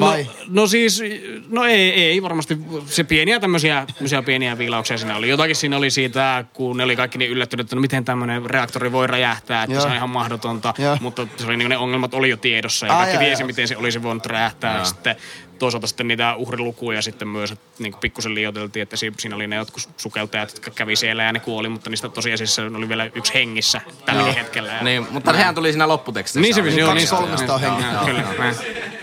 Vai? 0.00 0.24
No, 0.24 0.30
no 0.48 0.66
siis, 0.66 1.02
no 1.48 1.64
ei, 1.64 1.92
ei 1.92 2.22
varmasti. 2.22 2.58
Se 2.86 3.04
pieniä 3.04 3.40
tämmöisiä, 3.40 3.86
tämmöisiä 3.94 4.22
pieniä 4.22 4.58
viilauksia 4.58 4.98
siinä 4.98 5.16
oli. 5.16 5.28
Jotakin 5.28 5.56
siinä 5.56 5.76
oli 5.76 5.90
siitä, 5.90 6.44
kun 6.52 6.76
ne 6.76 6.84
oli 6.84 6.96
kaikki 6.96 7.18
niin 7.18 7.30
yllättyneet, 7.30 7.64
että 7.64 7.76
no 7.76 7.80
miten 7.80 8.04
tämmöinen 8.04 8.50
reaktori 8.50 8.92
voi 8.92 9.06
räjähtää, 9.06 9.62
että 9.62 9.74
Joo. 9.74 9.82
se 9.82 9.88
on 9.88 9.94
ihan 9.94 10.10
mahdotonta. 10.10 10.74
Joo. 10.78 10.98
Mutta 11.00 11.26
se 11.36 11.46
oli, 11.46 11.56
niin, 11.56 11.68
ne 11.68 11.76
ongelmat 11.76 12.14
oli 12.14 12.28
jo 12.30 12.36
tiedossa 12.36 12.86
ja 12.86 12.92
Ai, 12.92 12.98
kaikki 12.98 13.16
ai, 13.16 13.24
tiesi, 13.24 13.44
miten 13.44 13.68
se 13.68 13.76
olisi 13.76 14.02
voinut 14.02 14.26
räjähtää. 14.26 14.78
Ja 14.78 14.84
sitten 14.84 15.16
toisaalta 15.58 15.86
sitten 15.86 16.08
niitä 16.08 16.34
uhrilukuja 16.36 17.02
sitten 17.02 17.28
myös, 17.28 17.52
että 17.52 17.66
niin 17.78 17.94
pikkusen 18.00 18.34
liioiteltiin, 18.34 18.82
että 18.82 18.96
si- 18.96 19.12
siinä 19.18 19.36
oli 19.36 19.46
ne 19.46 19.56
jotkut 19.56 19.88
sukeltajat, 19.96 20.50
jotka 20.50 20.70
kävi 20.70 20.96
siellä 20.96 21.22
ja 21.22 21.32
ne 21.32 21.40
kuoli, 21.40 21.68
mutta 21.68 21.90
niistä 21.90 22.08
tosiasiassa 22.08 22.62
oli 22.62 22.88
vielä 22.88 23.10
yksi 23.14 23.34
hengissä 23.34 23.80
tälläkin 24.06 24.34
hetkellä. 24.34 24.72
Ja... 24.72 24.82
Niin, 24.82 25.06
mutta 25.10 25.32
sehän 25.32 25.54
tuli 25.54 25.72
siinä 25.72 25.88
lopputekstissä. 25.88 26.40
Niin 26.40 26.54
se 26.54 26.60
Oli 26.62 26.80
joo, 26.80 26.88
kaksi 26.90 27.04
niin 27.04 27.16
kolmesta 27.16 27.54
on 27.54 27.60
hengissä. 27.60 27.98
Kyllä. 28.04 28.22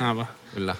Aivan. 0.07 0.27
Kyllä. 0.53 0.75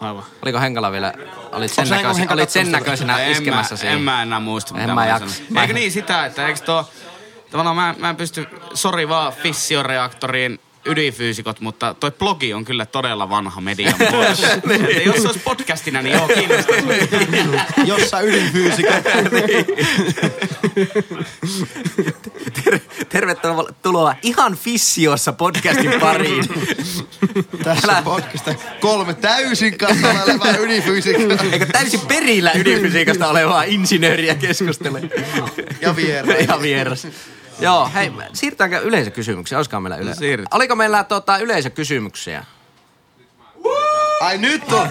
Aivan. 0.00 0.24
Oliko 0.42 0.60
Henkala 0.60 0.92
vielä, 0.92 1.12
olit 1.52 1.72
sen, 1.72 1.88
Henkala 1.88 2.40
olit 2.40 2.50
sen 2.50 2.72
näköisenä 2.72 3.18
en, 3.18 3.32
iskemässä 3.32 3.74
mä, 3.74 3.78
siihen? 3.78 3.96
en 3.96 4.02
mä 4.02 4.22
enää 4.22 4.40
muista, 4.40 4.74
En 4.74 4.80
mitä 4.80 4.94
mä 4.94 5.00
mä 5.00 5.06
jaksa. 5.06 5.42
Eikö 5.60 5.72
niin 5.72 5.92
sitä, 5.92 6.26
että 6.26 6.46
eikö 6.46 6.60
tuo... 6.60 6.90
Tavallaan 7.50 7.76
mä, 7.76 7.94
mä 7.98 8.10
en 8.10 8.16
pysty, 8.16 8.46
sori 8.74 9.08
vaan 9.08 9.32
fissioreaktorien 9.32 10.58
ydinfyysikot, 10.84 11.60
mutta 11.60 11.94
toi 11.94 12.10
blogi 12.10 12.54
on 12.54 12.64
kyllä 12.64 12.86
todella 12.86 13.30
vanha 13.30 13.60
median 13.60 13.94
muoto. 14.10 14.30
Että 14.32 15.00
jos 15.04 15.16
se 15.16 15.26
olisi 15.28 15.40
podcastina, 15.44 16.02
niin 16.02 16.12
joo, 16.16 16.28
kiinnostaisi. 16.28 16.86
Jossa 17.84 18.20
ydinfyysikot. 18.20 18.94
Ter- 22.64 22.78
tervetuloa 23.08 24.14
ihan 24.22 24.56
fissiossa 24.56 25.32
podcastin 25.32 26.00
pariin. 26.00 26.44
Tässä 27.64 27.88
Älä- 27.92 28.02
podcasta 28.02 28.54
kolme 28.80 29.14
täysin 29.14 29.78
kannalla 29.78 30.22
olevaa 30.22 30.56
ydinfyysikkoa. 30.56 31.36
Eikö 31.52 31.66
täysin 31.66 32.00
perillä 32.00 32.52
ydinfysiikasta 32.54 33.28
olevaa 33.28 33.62
insinööriä 33.62 34.34
keskustele? 34.34 35.02
Ja 35.80 35.96
vieraan. 35.96 36.44
ja 36.48 36.62
vieras. 36.62 37.06
Joo, 37.60 37.90
hei, 37.94 38.12
siirrytäänkö 38.32 38.78
yleisökysymyksiä? 38.78 39.58
Olisikohan 39.58 39.82
meillä 39.82 39.96
yleisö? 39.96 40.18
siirrytään. 40.18 40.56
Oliko 40.56 40.76
meillä 40.76 41.04
tota, 41.04 41.38
yleisökysymyksiä? 41.38 42.44
Ai 44.20 44.38
nyt 44.38 44.72
on. 44.72 44.88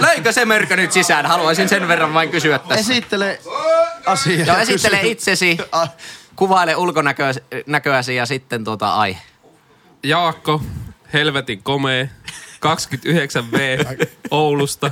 Löikö 0.00 0.32
se 0.32 0.44
mörkö 0.44 0.76
nyt 0.76 0.92
sisään? 0.92 1.26
Haluaisin 1.26 1.68
sen 1.68 1.88
verran 1.88 2.14
vain 2.14 2.30
kysyä 2.30 2.58
tässä. 2.58 2.74
Esittele 2.74 3.40
asia. 4.06 4.44
Joo, 4.44 4.56
esittele 4.56 5.00
itsesi, 5.02 5.58
kuvaile 6.36 6.76
ulkonäköäsi 6.76 8.14
ja 8.16 8.26
sitten 8.26 8.64
tuota 8.64 8.94
aihe. 8.94 9.20
Jaakko, 10.02 10.62
helvetin 11.12 11.62
komea, 11.62 12.06
29V 12.64 14.06
Oulusta. 14.30 14.90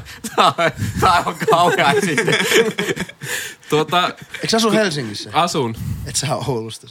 Tämä 1.01 1.23
on 1.27 1.37
kaukaa 1.51 1.93
sitten. 1.93 2.35
Tuota, 3.69 4.11
Eikö 4.35 4.49
sä 4.49 4.57
asu 4.57 4.71
Helsingissä? 4.71 5.31
asun. 5.33 5.77
Et 6.07 6.17
sä 6.17 6.37
oo 6.37 6.45
Oulusta. 6.49 6.87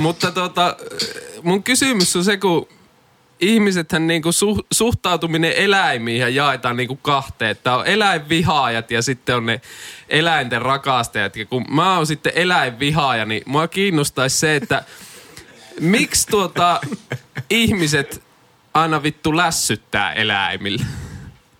Mutta 0.00 0.30
tuota, 0.30 0.76
mun 1.42 1.62
kysymys 1.62 2.16
on 2.16 2.24
se, 2.24 2.36
kun 2.36 2.68
ihmisethän 3.40 4.06
niinku 4.06 4.32
su, 4.32 4.66
suhtautuminen 4.72 5.52
eläimiin 5.52 6.34
jaetaan 6.34 6.76
niinku 6.76 6.96
kahteen. 6.96 7.50
Että 7.50 7.76
on 7.76 7.86
eläinvihaajat 7.86 8.90
ja 8.90 9.02
sitten 9.02 9.36
on 9.36 9.46
ne 9.46 9.60
eläinten 10.08 10.62
rakastajat. 10.62 11.36
Ja 11.36 11.46
kun 11.46 11.64
mä 11.68 11.96
oon 11.96 12.06
sitten 12.06 12.32
eläinvihaaja, 12.34 13.24
niin 13.24 13.42
mua 13.46 13.68
kiinnostaisi 13.68 14.36
se, 14.36 14.56
että 14.56 14.84
miksi 15.80 16.26
tuota 16.26 16.80
ihmiset 17.50 18.22
aina 18.74 19.02
vittu 19.02 19.36
lässyttää 19.36 20.12
eläimille? 20.12 20.84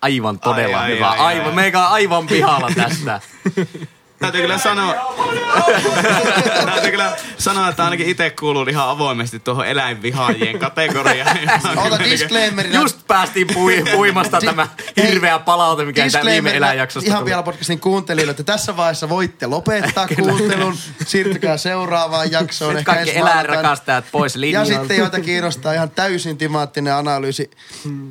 Aivan 0.01 0.39
todella 0.39 0.77
Ai, 0.79 0.83
ai, 0.91 0.95
hyvä. 0.95 1.09
ai, 1.09 1.19
ai, 1.19 1.39
aivan, 1.39 1.55
meikä 1.55 1.79
on 1.85 1.91
aivan 1.91 2.27
pihalla 2.27 2.69
tästä. 2.75 3.21
Täytyy 4.19 4.41
kyllä 4.41 4.57
sanoa, 4.57 4.95
täytyy 6.71 6.91
kyllä 6.91 7.15
sanoa, 7.37 7.69
että 7.69 7.83
ainakin 7.83 8.07
itse 8.07 8.29
kuuluu 8.29 8.65
ihan 8.69 8.89
avoimesti 8.89 9.39
tuohon 9.39 9.67
eläinvihaajien 9.67 10.59
kategoriaan. 10.59 11.37
Ota 11.85 11.99
disclaimerina. 11.99 12.81
Just 12.81 13.07
päästiin 13.07 13.47
pui, 13.53 13.83
puimasta 13.91 14.39
tämä 14.39 14.67
hirveä 15.03 15.39
palaute, 15.39 15.85
mikä 15.85 16.09
tämä 16.11 16.25
viime 16.25 16.55
eläinjaksosta 16.57 17.07
Ihan 17.07 17.19
tuli. 17.19 17.29
vielä 17.29 17.43
podcastin 17.43 17.79
kuuntelijoille, 17.79 18.31
että 18.31 18.43
tässä 18.43 18.77
vaiheessa 18.77 19.09
voitte 19.09 19.47
lopettaa 19.47 20.07
kuuntelun. 20.19 20.77
Siirtykää 21.05 21.57
seuraavaan 21.57 22.31
jaksoon. 22.31 22.69
Nyt 22.73 22.79
ehkä 22.79 22.93
kaikki 22.93 23.17
eläinrakastajat 23.17 24.05
pois 24.11 24.35
Ja 24.35 24.41
linjoilta. 24.41 24.73
sitten 24.73 24.97
joita 24.97 25.19
kiinnostaa 25.19 25.73
ihan 25.73 25.89
täysin 25.89 26.37
timaattinen 26.37 26.93
analyysi 26.93 27.51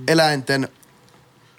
eläinten 0.09 0.68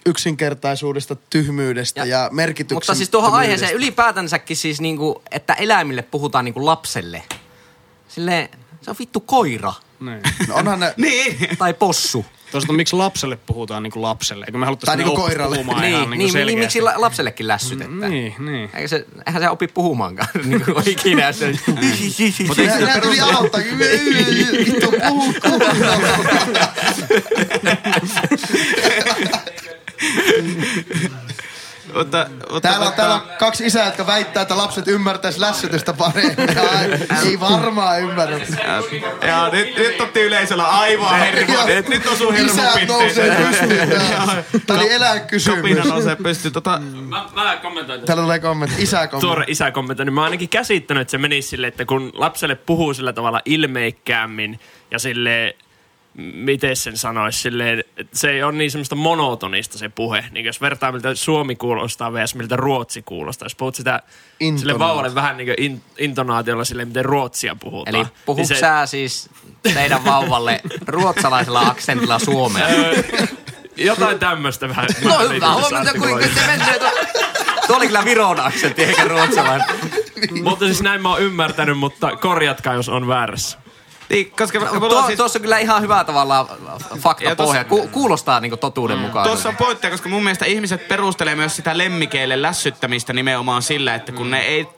yksinkertaisuudesta, 0.06 1.16
tyhmyydestä 1.30 2.00
ja, 2.00 2.06
ja 2.06 2.28
merkityksen. 2.32 2.76
Mutta 2.76 2.94
siis 2.94 3.10
tuohon 3.10 3.34
aiheeseen 3.34 3.74
ylipäätänsäkin 3.74 4.56
siis 4.56 4.80
niinku, 4.80 5.22
että 5.30 5.54
eläimille 5.54 6.02
puhutaan 6.02 6.44
niinku 6.44 6.64
lapselle. 6.66 7.22
Silleen, 8.08 8.48
se 8.82 8.90
on 8.90 8.96
vittu 8.98 9.20
koira 9.20 9.72
Niin. 10.00 10.20
No 10.48 10.54
onhan 10.54 10.80
ne, 10.80 10.94
niin. 11.08 11.56
tai 11.58 11.74
possu. 11.74 12.26
Toisaalta 12.52 12.72
miksi 12.72 12.96
lapselle 12.96 13.36
puhutaan 13.36 13.82
niin 13.82 13.90
kuin 13.90 14.02
lapselle? 14.02 14.44
Eikö 14.48 14.58
me 14.58 14.64
haluttaisiin 14.64 14.98
Tai 14.98 15.04
niinku 15.06 15.22
koiralle. 15.22 15.56
puhumaan 15.56 15.80
niin, 15.80 15.94
ihan 15.94 16.10
niin, 16.10 16.18
niin, 16.18 16.34
niin, 16.34 16.46
niin 16.46 16.58
miksi 16.58 16.80
la- 16.80 16.94
lapsellekin 16.96 17.48
lässytetään? 17.48 18.00
Niin, 18.10 18.34
niin. 18.38 18.70
Eikä 18.74 18.88
se, 18.88 19.06
eihän 19.26 19.42
se 19.42 19.48
opi 19.50 19.68
puhumaankaan. 19.68 20.28
niin 20.44 20.64
kuin 20.64 20.88
ikinä. 20.88 21.32
Se, 21.32 21.46
Mutta 22.46 22.62
eikö 22.62 22.86
nää 22.86 22.94
se 22.94 23.00
tuli 23.00 23.20
aloittaa. 23.20 23.60
Vittu 24.66 24.92
puhu 25.08 25.34
kunnolla. 25.42 25.96
Mutta, 31.94 32.26
mutta 32.52 32.68
Täällä 32.68 32.86
on, 32.86 32.92
täällä 32.92 33.14
on 33.14 33.22
kaksi 33.38 33.66
isää, 33.66 33.86
jotka 33.86 34.06
väittää, 34.06 34.42
että 34.42 34.56
lapset 34.56 34.88
ymmärtäis 34.88 35.38
lässytystä 35.38 35.92
paremmin. 35.92 36.36
Ei 37.24 37.40
varmaan 37.40 38.00
ymmärrä. 38.00 38.38
Ja 39.26 39.48
nyt, 39.52 39.76
nyt 39.76 40.00
otti 40.00 40.20
yleisöllä 40.20 40.64
aivan 40.64 41.18
hermo. 41.18 41.66
Nyt, 41.66 41.88
nyt 41.88 42.06
osuu 42.06 42.32
Isät 42.32 42.88
nousee 42.88 43.36
pystyyn. 43.36 43.88
Tämä 44.66 44.80
oli 44.80 44.92
eläinkysymys. 44.92 45.56
Kopina 45.60 45.84
nousee 45.84 46.16
pystyyn. 46.16 46.52
Tota, 46.52 46.78
Mä, 47.08 47.24
mä 47.34 47.56
kommentoin. 47.62 48.00
Täällä 48.00 48.22
tulee 48.22 48.38
kommentti. 48.38 48.82
Isä 48.82 49.06
Tuore 49.06 49.20
kommentti. 49.20 49.52
isä 49.52 49.70
kommentoi, 49.70 50.06
niin 50.06 50.14
mä 50.14 50.20
oon 50.20 50.24
ainakin 50.26 50.48
käsittänyt, 50.48 51.00
että 51.00 51.10
se 51.10 51.18
menisi 51.18 51.48
silleen, 51.48 51.68
että 51.68 51.84
kun 51.84 52.10
lapselle 52.14 52.54
puhuu 52.54 52.94
sillä 52.94 53.12
tavalla 53.12 53.40
ilmeikkäämmin 53.44 54.60
ja 54.90 54.98
sille 54.98 55.56
miten 56.18 56.76
sen 56.76 56.96
sanoisi, 56.96 57.38
silleen, 57.40 57.84
se 58.12 58.30
ei 58.30 58.42
ole 58.42 58.52
niin 58.52 58.70
semmoista 58.70 58.94
monotonista 58.94 59.78
se 59.78 59.88
puhe. 59.88 60.24
Niin 60.30 60.46
jos 60.46 60.60
vertaa 60.60 60.92
miltä 60.92 61.14
Suomi 61.14 61.56
kuulostaa 61.56 62.12
vs. 62.12 62.34
miltä 62.34 62.56
Ruotsi 62.56 63.02
kuulostaa. 63.02 63.46
Jos 63.46 63.54
puhut 63.54 63.74
sitä 63.74 64.02
Intonaatio. 64.40 64.58
sille 64.58 64.78
vauvalle 64.78 65.14
vähän 65.14 65.36
niin 65.36 65.46
kuin 65.46 65.62
in, 65.62 65.82
intonaatiolla 65.98 66.64
silleen, 66.64 66.88
miten 66.88 67.04
ruotsia 67.04 67.56
puhutaan. 67.60 67.96
Eli 67.96 68.04
puhuuko 68.26 68.40
niin 68.40 68.48
se- 68.48 68.60
sä 68.60 68.86
siis 68.86 69.30
teidän 69.74 70.04
vauvalle 70.04 70.60
ruotsalaisella 70.86 71.60
aksentilla 71.60 72.18
suomea? 72.18 72.66
Jotain 73.76 74.18
tämmöistä 74.18 74.68
vähän. 74.68 74.86
No 75.04 75.28
hyvä, 75.28 75.52
huomenta 75.52 75.92
kuinka 75.98 76.26
se 76.34 76.46
menee. 76.46 76.78
Tuo 77.66 77.76
oli 77.76 77.86
kyllä 77.86 78.04
Viron 78.04 78.40
aksentti 78.40 78.84
eikä 78.84 79.04
ruotsalainen. 79.04 79.66
Mutta 80.42 80.64
siis 80.64 80.82
näin 80.82 81.02
mä 81.02 81.10
oon 81.10 81.22
ymmärtänyt, 81.22 81.78
mutta 81.78 82.16
korjatkaa, 82.16 82.74
jos 82.74 82.88
on 82.88 83.08
väärässä. 83.08 83.58
Niin, 84.08 84.30
koska 84.30 84.60
me 84.60 84.66
Tuo, 84.66 84.76
ollaan 84.88 85.06
siis, 85.06 85.16
tuossa 85.16 85.38
on 85.38 85.42
kyllä 85.42 85.58
ihan 85.58 85.82
hyvä 85.82 86.04
tavalla 86.04 86.56
faktapohja. 86.98 87.60
Ja 87.60 87.64
Ku, 87.64 87.88
kuulostaa 87.88 88.40
niinku 88.40 88.56
totuuden 88.56 88.98
mukaan. 88.98 89.26
Tuossa 89.26 89.48
on 89.48 89.56
pointteja, 89.56 89.90
koska 89.90 90.08
mun 90.08 90.24
mielestä 90.24 90.44
ihmiset 90.44 90.88
perustelee 90.88 91.34
myös 91.34 91.56
sitä 91.56 91.78
lemmikeille 91.78 92.42
lässyttämistä 92.42 93.12
nimenomaan 93.12 93.62
sillä, 93.62 93.94
että 93.94 94.12
kun 94.12 94.30
ne 94.30 94.40
ei, 94.40 94.68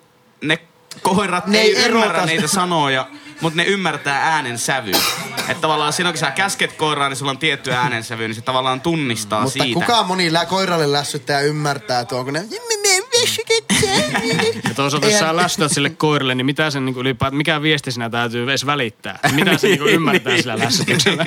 ne 0.41 0.59
koirat 1.03 1.47
Ne 1.47 1.61
ei 1.61 1.77
ei 1.77 1.85
ymmärrä 1.85 2.05
erota. 2.11 2.27
niitä 2.27 2.47
sanoja, 2.47 3.07
mutta 3.41 3.57
ne 3.57 3.65
ymmärtää 3.65 4.23
äänen 4.35 4.59
sävy. 4.59 4.93
Että 5.39 5.61
tavallaan 5.61 5.93
silloin, 5.93 6.13
kun 6.15 6.21
sä 6.21 6.31
käsket 6.31 6.73
koiraa, 6.73 7.09
niin 7.09 7.17
sulla 7.17 7.31
on 7.31 7.39
tietty 7.39 7.73
äänensävy, 7.73 8.29
niin 8.29 8.35
se 8.35 8.41
tavallaan 8.43 8.81
tunnistaa 8.81 9.43
Mutta 9.43 9.63
siitä. 9.63 9.81
kukaan 9.81 10.07
moni 10.07 10.33
lä- 10.33 10.47
koiralle 10.47 10.93
lässyttäjä 10.93 11.41
ymmärtää 11.41 12.05
tuon, 12.05 12.25
kun 12.25 12.35
ne... 12.35 12.45
Ja 14.65 14.75
toisaalta 14.75 15.09
jos 15.09 15.19
sä 15.19 15.37
lässytät 15.37 15.73
sille 15.73 15.91
koirille, 15.91 16.35
niin 16.35 16.47
mitä 16.47 16.71
sen 16.71 16.85
niin 16.85 16.97
ylipäätään, 16.97 17.37
mikä 17.37 17.63
viesti 17.63 17.93
sinä 17.93 18.11
täytyy 18.11 18.45
edes 18.45 18.67
välittää? 18.67 19.19
Mitä 19.33 19.59
se 19.59 19.69
niin 19.69 19.83
ymmärtää 19.83 20.37
sillä 20.37 20.59
lässytyksellä? 20.59 21.27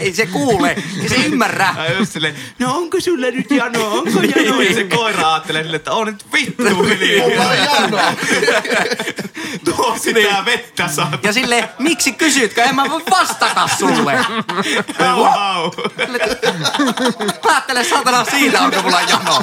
Ei 0.00 0.12
se 0.12 0.26
kuule, 0.26 0.76
ei 1.02 1.08
se 1.08 1.14
ymmärrä. 1.14 1.74
Ja 1.76 1.98
just 1.98 2.12
silleen, 2.12 2.34
no 2.58 2.76
onko 2.76 3.00
sulla 3.00 3.26
nyt 3.26 3.50
jano, 3.50 3.92
onko 3.92 4.20
jano? 4.36 4.60
Ja 4.60 4.74
se 4.74 4.84
koira 4.84 5.32
ajattelee 5.32 5.62
silleen, 5.62 5.76
että 5.76 5.92
on 5.92 6.06
nyt 6.06 6.24
vittu 6.32 6.82
hiljaa. 6.82 7.28
Mulla 7.28 7.48
on 7.48 7.56
jano. 7.56 7.98
Tuo 9.64 9.96
sitä 9.98 10.44
vettä 10.44 10.88
saa. 10.88 11.18
Ja 11.22 11.32
sille, 11.32 11.68
miksi 11.78 12.12
kysytkö? 12.12 12.62
En 12.62 12.74
mä 12.74 12.90
voi 12.90 13.02
vastata 13.10 13.68
sulle. 13.78 14.18
Wow. 15.00 15.70
Päättele 17.42 17.84
saatana 17.84 18.24
siitä, 18.24 18.60
onko 18.60 18.82
mulla 18.82 19.00
jano. 19.00 19.42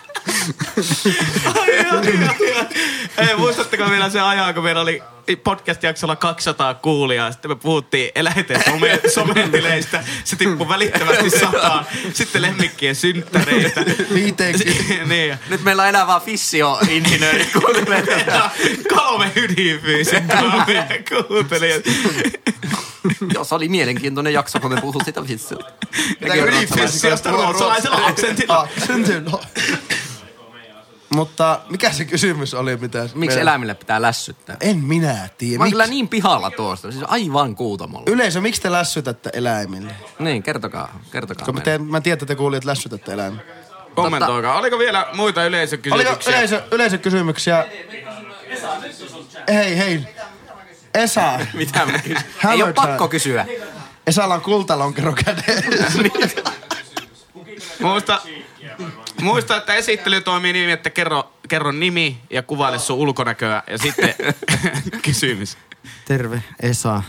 Ei, 3.17 3.35
muistatteko 3.37 3.89
vielä 3.89 4.09
se 4.09 4.21
ajan, 4.21 4.53
kun 4.53 4.63
meillä 4.63 4.81
oli 4.81 5.01
podcast-jaksolla 5.43 6.15
200 6.15 6.73
kuulijaa. 6.73 7.31
Sitten 7.31 7.51
me 7.51 7.55
puhuttiin 7.55 8.11
eläinten 8.15 8.63
some, 8.65 8.99
sometileistä. 9.13 10.03
Se 10.23 10.35
tippui 10.35 10.69
välittömästi 10.69 11.29
sataan. 11.29 11.85
Sitten 12.13 12.41
lemmikkien 12.41 12.95
synttäreistä. 12.95 13.85
Viiteenkin. 14.13 14.75
niin. 15.09 15.37
Nyt 15.49 15.63
meillä 15.63 15.81
on 15.81 15.89
enää 15.89 16.07
vaan 16.07 16.21
fissio-insinöörit 16.21 17.51
kuuntelee 17.51 18.01
tätä. 18.01 18.31
ja 18.31 18.49
kolme 18.95 19.31
ydinfyysikkoa 19.35 20.65
meidän 20.67 21.03
kuuntelijat. 21.27 21.83
Joo, 23.33 23.43
se 23.43 23.55
oli 23.55 23.69
mielenkiintoinen 23.69 24.33
jakso, 24.33 24.59
kun 24.59 24.73
me 24.73 24.81
puhuttiin 24.81 25.05
sitä 25.05 25.21
fissio. 25.21 25.57
Pitääkö 26.19 26.43
ydinfyysikkoja 26.43 26.87
Sellaista 26.87 27.31
ruotsalaisella 27.31 28.05
aksentilla. 28.05 28.59
Aksentilla. 28.59 29.45
Mutta 31.15 31.59
mikä 31.69 31.91
se 31.91 32.05
kysymys 32.05 32.53
oli? 32.53 32.77
Mitä 32.77 32.99
Miksi 33.01 33.17
meidän- 33.17 33.41
eläimille 33.41 33.73
pitää 33.73 34.01
lässyttää? 34.01 34.57
En 34.61 34.77
minä 34.77 35.29
tiedä. 35.37 35.57
Mä 35.57 35.63
oon 35.63 35.71
kyllä 35.71 35.87
niin 35.87 36.07
pihalla 36.07 36.51
tuosta. 36.51 36.91
Siis 36.91 37.03
aivan 37.07 37.55
kuutamolla. 37.55 38.03
Yleisö, 38.07 38.41
miksi 38.41 38.61
te 38.61 38.71
lässytätte 38.71 39.29
eläimille? 39.33 39.95
Niin, 40.19 40.43
kertokaa. 40.43 40.99
Kertokaa 41.11 41.45
Kun 41.45 41.53
mä, 41.55 41.61
meille. 41.65 41.77
te, 41.85 41.91
mä 41.91 42.01
tiedän, 42.01 42.15
että 42.15 42.25
te 42.25 42.35
kuulijat 42.35 42.65
lässytätte 42.65 43.13
eläimille. 43.13 43.43
Kommentoikaa. 43.95 44.57
Oliko 44.59 44.79
vielä 44.79 45.07
muita 45.13 45.41
Oliko 45.41 45.49
yleisökysymyksiä? 45.49 46.33
yleisö, 46.37 46.63
yleisökysymyksiä? 46.71 47.65
Hei, 49.53 49.77
hei. 49.77 50.01
Esa. 50.93 51.39
Mitä 51.53 51.85
mä 51.85 51.99
kysyn? 51.99 52.23
Ei 52.51 52.63
ole 52.63 52.73
pakko 52.73 53.07
kysyä. 53.07 53.45
Esalla 54.07 54.33
on 54.35 54.41
kultalonkero 54.41 55.13
kädessä. 55.25 55.99
Muista, 57.81 58.21
muista, 59.21 59.57
että 59.57 59.73
esittely 59.73 60.21
toimii 60.21 60.53
niin, 60.53 60.69
että 60.69 60.89
kerro, 60.89 61.33
kerro 61.49 61.71
nimi 61.71 62.21
ja 62.29 62.43
kuvaile 62.43 62.79
sun 62.79 62.97
ulkonäköä 62.97 63.63
ja 63.69 63.77
sitten 63.77 64.15
kysymys. 65.05 65.57
Terve, 66.05 66.43
Esa. 66.59 67.03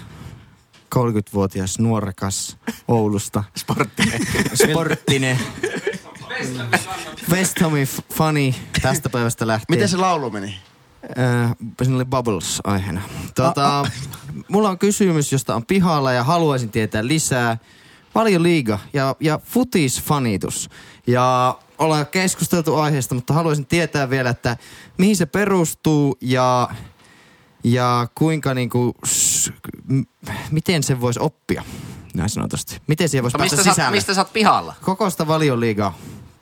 30-vuotias 0.94 1.78
nuorekas 1.78 2.56
Oulusta. 2.88 3.44
Sporttinen. 3.56 4.20
Sporttinen. 4.54 5.38
West 7.30 7.60
Hamin 7.60 7.86
f- 7.86 8.14
fani 8.14 8.54
tästä 8.82 9.08
päivästä 9.08 9.46
lähtien. 9.46 9.76
Miten 9.76 9.88
se 9.88 9.96
laulu 9.96 10.30
meni? 10.30 10.56
Äh, 11.18 11.56
siinä 11.82 11.96
oli 11.96 12.04
Bubbles 12.04 12.60
aiheena. 12.64 13.00
Tota, 13.34 13.84
mulla 14.48 14.68
on 14.70 14.78
kysymys, 14.78 15.32
josta 15.32 15.54
on 15.54 15.66
pihalla 15.66 16.12
ja 16.12 16.24
haluaisin 16.24 16.70
tietää 16.70 17.06
lisää. 17.06 17.58
Paljon 18.12 18.42
liiga 18.42 18.78
ja, 18.92 19.16
ja 19.20 19.40
futisfanitus. 19.44 20.70
Ja 21.06 21.58
ollaan 21.82 22.06
keskusteltu 22.06 22.74
aiheesta, 22.76 23.14
mutta 23.14 23.34
haluaisin 23.34 23.66
tietää 23.66 24.10
vielä, 24.10 24.30
että 24.30 24.56
mihin 24.98 25.16
se 25.16 25.26
perustuu 25.26 26.16
ja, 26.20 26.68
ja 27.64 28.08
kuinka 28.14 28.54
niinku, 28.54 28.94
s- 29.06 29.52
m- 29.88 30.00
miten 30.50 30.82
se 30.82 31.00
voisi 31.00 31.20
oppia, 31.20 31.64
näin 32.14 32.28
sanotusti. 32.28 32.80
Miten 32.86 33.08
siihen 33.08 33.22
voisi 33.22 33.34
Mutta 33.34 33.38
päästä 33.42 33.56
mistä, 33.56 33.70
sä, 33.70 33.74
sisälle? 33.74 33.96
mistä 33.96 34.14
sä 34.14 34.20
oot 34.20 34.32
pihalla? 34.32 34.74
Koko 34.82 35.10
sitä 35.10 35.26
valioliigaa. 35.26 35.98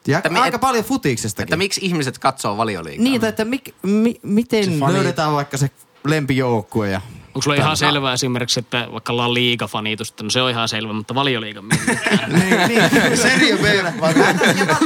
Ja 0.06 0.18
Että 0.18 0.42
aika 0.42 0.54
et- 0.56 0.60
paljon 0.60 0.84
futiksestakin. 0.84 1.44
Että 1.44 1.56
miksi 1.56 1.80
ihmiset 1.84 2.18
katsoo 2.18 2.56
valioliigaa? 2.56 3.02
Niin, 3.04 3.20
tai 3.20 3.28
että 3.28 3.44
mik, 3.44 3.74
mi, 3.82 4.20
miten 4.22 4.80
löydetään 4.92 5.32
vaikka 5.32 5.56
se 5.56 5.70
lempijoukkue 6.04 6.90
ja... 6.90 7.00
Onko 7.34 7.42
sulla 7.42 7.56
ihan 7.56 7.76
selvää 7.76 8.12
esimerkiksi, 8.12 8.60
että 8.60 8.88
vaikka 8.92 9.16
La 9.16 9.34
Liga-fanitusta, 9.34 10.22
no 10.22 10.30
se 10.30 10.42
on 10.42 10.50
ihan 10.50 10.68
selvä, 10.68 10.92
mutta 10.92 11.14
valioliiga 11.14 11.62
niin, 11.62 12.68
niin. 12.68 13.16
Serie 13.22 13.56
B. 13.56 13.62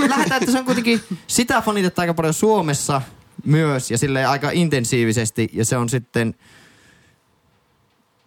lähdetään, 0.09 0.43
että 0.43 0.53
se 0.53 0.59
on 0.59 0.65
kuitenkin 0.65 1.01
sitä 1.27 1.61
fanitetta 1.61 2.03
aika 2.03 2.15
paljon 2.15 2.35
Suomessa 2.35 3.03
myös 3.45 3.91
ja 3.91 3.99
sille 3.99 4.27
aika 4.27 4.51
intensiivisesti 4.51 5.51
ja 5.53 5.65
se 5.65 5.77
on 5.77 5.89
sitten... 5.89 6.35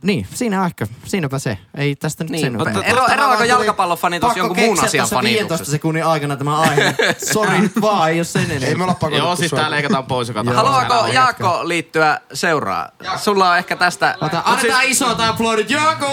Niin, 0.03 0.27
siinä 0.33 0.65
ehkä. 0.65 0.87
Siinäpä 1.05 1.39
se. 1.39 1.57
Ei 1.77 1.95
tästä 1.95 2.23
nyt 2.23 2.31
Niin, 2.31 2.41
sen 2.41 2.53
mutta 2.57 2.83
ero- 2.83 3.07
eroako 3.13 3.43
jalkapallofanitus 3.43 4.27
pakko 4.27 4.39
jonkun 4.39 4.57
muun 4.57 4.69
keksiä 4.69 4.87
asian 4.87 5.03
tässä 5.03 5.15
fanituksesta? 5.15 5.49
15 5.49 5.71
sekunnin 5.71 6.05
aikana 6.05 6.35
tämä 6.35 6.59
aihe. 6.59 6.95
Sori 7.33 7.69
vaan, 7.81 8.09
ei 8.11 8.17
ole 8.19 8.23
sen 8.23 8.43
enempää. 8.45 8.69
Ei 8.69 8.75
me 8.75 8.83
olla 8.83 8.93
pakotettu 8.93 9.25
Joo, 9.25 9.35
siis 9.35 9.49
sua. 9.49 9.59
tää 9.59 9.71
leikataan 9.71 10.05
pois 10.05 10.27
joka. 10.27 10.43
Haluaako 10.43 11.07
Jaakko 11.07 11.59
liittyä 11.67 12.19
seuraa? 12.33 12.89
Sulla 13.17 13.51
on 13.51 13.57
ehkä 13.57 13.75
tästä... 13.75 14.15
Ota, 14.21 14.41
annetaan 14.45 14.83
isot 14.85 15.19
aplodit, 15.19 15.69
Jaakko! 15.69 16.07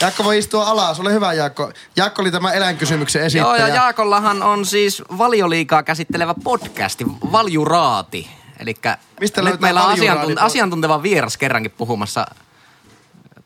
Jaakko 0.00 0.24
voi 0.24 0.38
istua 0.38 0.64
alas, 0.64 1.00
ole 1.00 1.12
hyvä 1.12 1.32
Jaakko. 1.32 1.72
Jaakko 1.96 2.22
oli 2.22 2.30
tämä 2.30 2.52
eläinkysymyksen 2.52 3.20
Joo, 3.20 3.26
esittäjä. 3.26 3.68
ja 3.68 3.74
Jaakollahan 3.74 4.42
on 4.42 4.64
siis 4.66 5.02
valioliikaa 5.18 5.82
käsittelevä 5.82 6.34
podcasti, 6.44 7.04
Valjuraati. 7.32 8.30
Eli 8.62 8.74
Mistä 9.20 9.42
nyt 9.42 9.60
meillä 9.60 9.84
on 9.84 9.98
asiantunt- 9.98 10.40
asiantunteva 10.40 11.02
vieras 11.02 11.36
kerrankin 11.36 11.70
puhumassa 11.70 12.26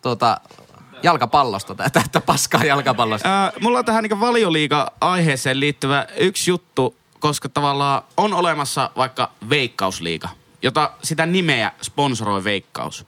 tuota, 0.02 0.40
jalkapallosta, 1.02 1.74
tai 1.74 1.90
täyttä 1.90 2.20
paskaa 2.20 2.64
jalkapallosta. 2.64 3.28
Ää, 3.28 3.52
mulla 3.60 3.78
on 3.78 3.84
tähän 3.84 4.04
niin 4.04 4.20
valioliiga-aiheeseen 4.20 5.60
liittyvä 5.60 6.06
yksi 6.16 6.50
juttu, 6.50 6.96
koska 7.18 7.48
tavallaan 7.48 8.02
on 8.16 8.34
olemassa 8.34 8.90
vaikka 8.96 9.30
Veikkausliiga, 9.48 10.28
jota 10.62 10.90
sitä 11.02 11.26
nimeä 11.26 11.72
sponsoroi 11.82 12.44
Veikkaus. 12.44 13.06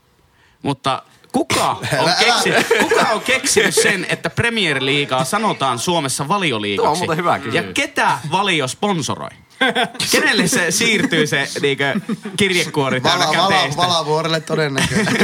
Mutta 0.63 1.03
kuka 1.33 1.71
on, 1.99 2.11
keksinyt, 2.19 2.67
kuka 2.79 3.07
on 3.13 3.21
keksinyt 3.21 3.75
sen, 3.75 4.07
että 4.09 4.31
Premier 4.31 4.85
Liigaa 4.85 5.25
sanotaan 5.25 5.79
Suomessa 5.79 6.29
valioliigaksi? 6.29 6.85
Tuo 6.85 6.93
on 6.93 6.99
muuten 6.99 7.17
hyvä 7.17 7.39
kysymys. 7.39 7.67
Ja 7.67 7.73
ketä 7.73 8.19
valio 8.31 8.69
sponsoroi? 8.69 9.31
Kenelle 10.13 10.49
se 10.49 10.71
siirtyy 10.71 11.27
se 11.27 11.49
niinkö, 11.63 11.95
kirjekuori 12.37 13.01
täältä 13.01 13.25
Vala, 13.25 13.37
vala, 13.39 13.49
käteistä? 13.51 13.77
valavuorelle 13.83 14.41
todennäköisesti. 14.41 15.15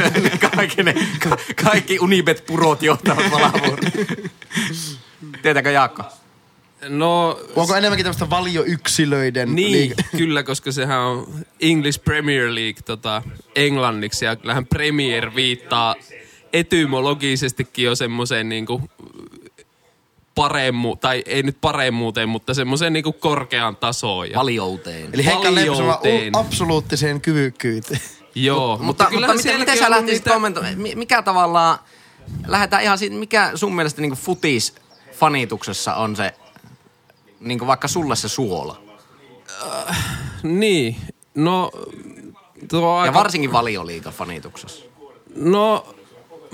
kaikki, 0.57 0.83
ne, 0.83 0.95
ka- 1.29 1.37
kaikki 1.65 1.99
Unibet-purot 1.99 2.83
johtavat 2.83 3.31
valavuoroon. 3.31 3.93
Tietääkö 5.43 5.71
Jaakko? 5.71 6.03
No, 6.89 7.41
Onko 7.57 7.75
enemmänkin 7.77 8.05
tämmöistä 8.05 8.31
valioyksilöiden 8.31 9.55
Niin, 9.55 9.73
liiga? 9.73 9.95
kyllä, 10.19 10.43
koska 10.43 10.73
sehän 10.73 11.01
on 11.01 11.27
English 11.61 12.05
Premier 12.05 12.55
League 12.55 12.83
tota, 12.85 13.23
englanniksi 13.55 14.25
ja 14.25 14.37
kyllähän 14.37 14.67
Premier 14.67 15.35
viittaa 15.35 15.95
etymologisestikin 16.53 17.85
jo 17.85 17.95
semmoiseen 17.95 18.49
niinku 18.49 18.83
paremmu, 20.35 20.97
tai 20.97 21.23
ei 21.27 21.43
nyt 21.43 21.57
paremmuuteen, 21.61 22.29
mutta 22.29 22.55
semmoiseen 22.55 22.93
niinku 22.93 23.13
korkeaan 23.13 23.77
tasoon. 23.77 24.31
Ja, 24.31 24.39
Valiouteen. 24.39 25.09
Eli 25.13 25.25
Heikka 25.25 25.49
Valjouteen. 25.49 26.37
absoluuttiseen 26.37 27.21
kyvykkyyteen. 27.21 28.01
joo, 28.35 28.79
Mutta, 28.83 29.05
mutta, 29.11 29.11
mutta 29.27 29.35
miten, 29.35 29.59
miten 29.61 29.79
sä 29.79 29.91
lähtisit 29.91 30.21
niitä- 30.25 30.31
kommentoimaan? 30.31 30.79
Mi- 30.79 30.95
Mikä 30.95 31.23
tavallaan, 31.23 31.79
lähdetään 32.47 32.83
ihan 32.83 32.99
siitä, 32.99 33.17
mikä 33.17 33.51
sun 33.55 33.75
mielestä 33.75 34.01
niin 34.03 34.13
futis 34.13 34.75
fanituksessa 35.13 35.95
on 35.95 36.17
se, 36.17 36.35
niin 37.41 37.67
vaikka 37.67 37.89
sulle 37.89 38.17
se 38.17 38.29
suola? 38.29 38.81
Niin, 40.43 40.97
no... 41.35 41.71
Tuo 42.69 42.89
on 42.89 42.97
Ja 42.97 43.03
aika 43.03 43.15
varsinkin 43.15 43.53
valioliiga 43.53 44.11
fanituksessa. 44.11 44.85
No, 45.37 45.94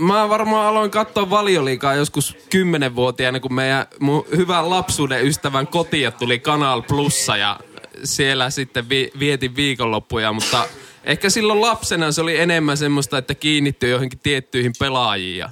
mä 0.00 0.28
varmaan 0.28 0.66
aloin 0.66 0.90
katsoa 0.90 1.30
valioliikaa 1.30 1.94
joskus 1.94 2.36
kymmenenvuotiaana, 2.50 3.40
kun 3.40 3.54
meidän 3.54 3.86
mun 3.98 4.24
hyvän 4.36 4.70
lapsuuden 4.70 5.26
ystävän 5.26 5.66
kotia 5.66 6.10
tuli 6.10 6.38
Kanal 6.38 6.82
Plussa 6.82 7.36
ja 7.36 7.60
siellä 8.04 8.50
sitten 8.50 8.88
vi- 8.88 9.10
vietin 9.18 9.56
viikonloppuja, 9.56 10.32
mutta 10.32 10.66
ehkä 11.04 11.30
silloin 11.30 11.60
lapsena 11.60 12.12
se 12.12 12.20
oli 12.20 12.38
enemmän 12.38 12.76
semmoista, 12.76 13.18
että 13.18 13.34
kiinnittyi 13.34 13.90
johonkin 13.90 14.18
tiettyihin 14.18 14.72
pelaajiin 14.78 15.38
ja 15.38 15.50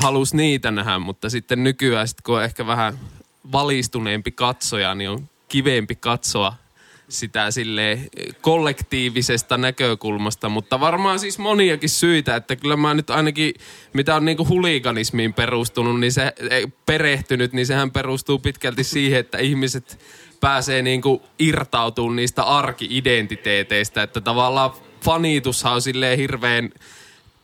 halusi 0.00 0.36
niitä 0.36 0.70
nähdä, 0.70 0.98
mutta 0.98 1.30
sitten 1.30 1.64
nykyään 1.64 2.08
sit, 2.08 2.20
kun 2.20 2.36
on 2.36 2.44
ehkä 2.44 2.66
vähän 2.66 2.98
valistuneempi 3.52 4.30
katsoja, 4.30 4.94
niin 4.94 5.10
on 5.10 5.28
kivempi 5.48 5.94
katsoa 5.94 6.54
sitä 7.08 7.50
sille 7.50 7.98
kollektiivisesta 8.40 9.56
näkökulmasta, 9.56 10.48
mutta 10.48 10.80
varmaan 10.80 11.18
siis 11.18 11.38
moniakin 11.38 11.88
syitä, 11.88 12.36
että 12.36 12.56
kyllä 12.56 12.76
mä 12.76 12.94
nyt 12.94 13.10
ainakin, 13.10 13.54
mitä 13.92 14.14
on 14.14 14.24
niinku 14.24 14.48
huliganismiin 14.48 15.34
perustunut, 15.34 16.00
niin 16.00 16.12
se 16.12 16.32
perehtynyt, 16.86 17.52
niin 17.52 17.66
sehän 17.66 17.90
perustuu 17.90 18.38
pitkälti 18.38 18.84
siihen, 18.84 19.20
että 19.20 19.38
ihmiset 19.38 20.00
pääsee 20.40 20.82
niinku 20.82 21.22
irtautumaan 21.38 22.16
niistä 22.16 22.42
arki-identiteeteistä, 22.42 24.02
että 24.02 24.20
tavallaan 24.20 24.70
fanitushan 25.04 25.72
on 25.72 25.82
silleen 25.82 26.18
hirveän 26.18 26.70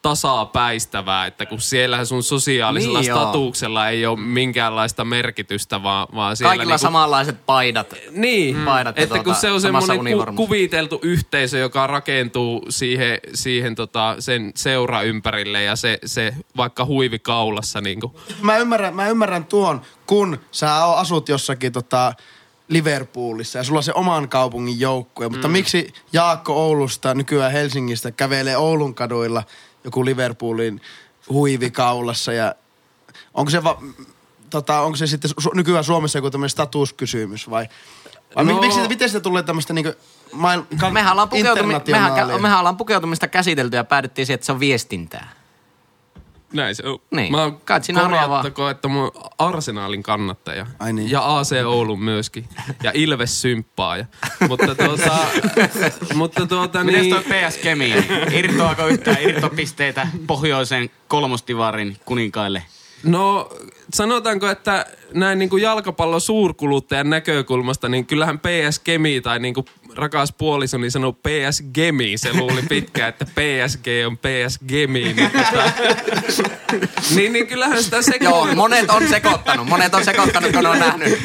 tasapäistävää, 0.02 1.26
että 1.26 1.46
kun 1.46 1.60
siellä 1.60 2.04
sun 2.04 2.22
sosiaalisella 2.22 2.98
Niin 3.00 3.08
joo. 3.08 3.18
statuksella 3.22 3.88
ei 3.88 4.06
ole 4.06 4.20
minkäänlaista 4.20 5.04
merkitystä, 5.04 5.82
vaan, 5.82 6.06
vaan 6.14 6.36
siellä 6.36 6.50
Kaikilla 6.50 6.72
niinku, 6.74 6.82
samanlaiset 6.82 7.46
paidat. 7.46 7.94
niin, 8.10 8.56
paidat 8.64 8.96
ja 8.96 9.02
että 9.02 9.14
kun 9.14 9.24
tuota, 9.24 9.40
se 9.40 9.50
on 9.50 9.60
semmoinen 9.60 10.16
ku, 10.26 10.32
kuviteltu 10.36 10.98
yhteisö, 11.02 11.58
joka 11.58 11.86
rakentuu 11.86 12.66
siihen, 12.68 13.18
siihen 13.34 13.74
tota, 13.74 14.16
sen 14.18 14.52
seura 14.54 15.02
ympärille 15.02 15.62
ja 15.62 15.76
se, 15.76 15.98
se 16.04 16.34
vaikka 16.56 16.84
huivi 16.84 17.18
kaulassa 17.18 17.80
niin 17.80 18.00
kuin. 18.00 18.12
Mä 18.40 18.56
ymmärrän, 18.56 18.94
mä 18.94 19.08
ymmärrän 19.08 19.44
tuon, 19.44 19.80
kun 20.06 20.38
sä 20.52 20.84
asut 20.86 21.28
jossakin 21.28 21.72
tota, 21.72 22.12
Liverpoolissa 22.68 23.58
ja 23.58 23.64
sulla 23.64 23.78
on 23.78 23.82
se 23.82 23.92
oman 23.94 24.28
kaupungin 24.28 24.80
joukkue. 24.80 25.28
Mutta 25.28 25.48
Mm. 25.48 25.52
miksi 25.52 25.92
Jaakko 26.12 26.52
Oulusta 26.66 27.14
nykyään 27.14 27.52
Helsingistä 27.52 28.10
kävelee 28.10 28.56
Oulun 28.56 28.94
kaduilla 28.94 29.42
joku 29.84 30.04
Liverpoolin 30.04 30.80
huivikaulassa 31.28 32.32
ja 32.32 32.54
onko 33.34 33.50
se, 33.50 33.64
va, 33.64 33.82
tota, 34.50 34.80
onko 34.80 34.96
se 34.96 35.06
sitten 35.06 35.30
su- 35.30 35.54
nykyään 35.54 35.84
Suomessa 35.84 36.18
joku 36.18 36.30
tämmöinen 36.30 36.50
statuskysymys 36.50 37.50
vai, 37.50 37.68
vai 38.36 38.44
no, 38.44 38.60
miksi, 38.60 38.88
miten 38.88 39.08
siitä 39.08 39.22
tulee 39.22 39.42
tämmöistä 39.42 39.72
niinku 39.72 39.92
maailman, 40.32 40.92
Mehän 40.92 41.12
ollaan, 41.12 41.28
pukeutumi, 41.28 41.74
mehän, 41.90 42.42
mehän 42.42 42.58
ollaan 42.58 42.76
pukeutumista 42.76 43.28
käsitelty 43.28 43.76
ja 43.76 43.84
päädyttiin 43.84 44.26
siihen, 44.26 44.34
että 44.34 44.46
se 44.46 44.52
on 44.52 44.60
viestintää. 44.60 45.41
Näin 46.52 46.74
se 46.74 46.86
on. 46.86 46.98
Niin. 47.10 47.32
Mä 47.32 47.38
haluaa 47.94 48.28
korjattako, 48.28 48.68
että 48.68 48.88
mä 48.88 48.98
oon 48.98 49.10
Arsenaalin 49.38 50.02
kannattaja. 50.02 50.66
Ai 50.78 50.92
niin. 50.92 51.10
Ja 51.10 51.38
AC 51.38 51.52
Oulun 51.66 52.02
myöskin. 52.02 52.48
Ja 52.82 52.90
Ilves 52.94 53.42
symppaaja. 53.42 54.06
mutta 54.48 54.74
tuota, 54.74 55.18
mutta 56.14 56.46
tuota 56.46 56.84
Mites 56.84 57.00
niin... 57.00 57.14
toi 57.14 57.22
PS 57.22 57.58
Kemi? 57.58 57.94
Irtoako 58.32 58.86
yhtään 58.86 59.22
irtopisteitä 59.22 60.06
pohjoisen 60.26 60.90
kolmostivarin 61.08 61.96
kuninkaille? 62.04 62.62
No 63.04 63.50
sanotaanko, 63.94 64.48
että 64.48 64.86
näin 65.14 65.38
niin 65.38 65.50
kuin 65.50 65.62
jalkapallon 65.62 66.20
suurkuluttajan 66.20 67.10
näkökulmasta, 67.10 67.88
niin 67.88 68.06
kyllähän 68.06 68.38
PS 68.38 68.78
Kemi 68.78 69.20
tai 69.20 69.38
niin 69.38 69.54
kuin 69.54 69.66
rakas 69.96 70.32
puolisoni 70.32 70.90
sanoo 70.90 71.12
PS 71.12 71.62
Gemi. 71.74 72.18
Se 72.18 72.32
luuli 72.32 72.62
pitkään, 72.68 73.08
että 73.08 73.24
PSG 73.24 73.86
on 74.06 74.18
PS 74.18 74.58
Gemi. 74.68 75.12
Niin, 75.12 75.30
tota, 75.30 75.72
niin, 77.14 77.32
niin 77.32 77.46
kyllähän 77.46 77.82
sitä 77.82 78.02
se 78.02 78.12
Joo, 78.20 78.54
monet 78.54 78.90
on 78.90 79.08
sekoittanut. 79.08 79.68
Monet 79.68 79.94
on 79.94 80.04
sekoittanut, 80.04 80.52
kun 80.52 80.62
ne 80.62 80.68
on 80.68 80.78
nähnyt. 80.78 81.18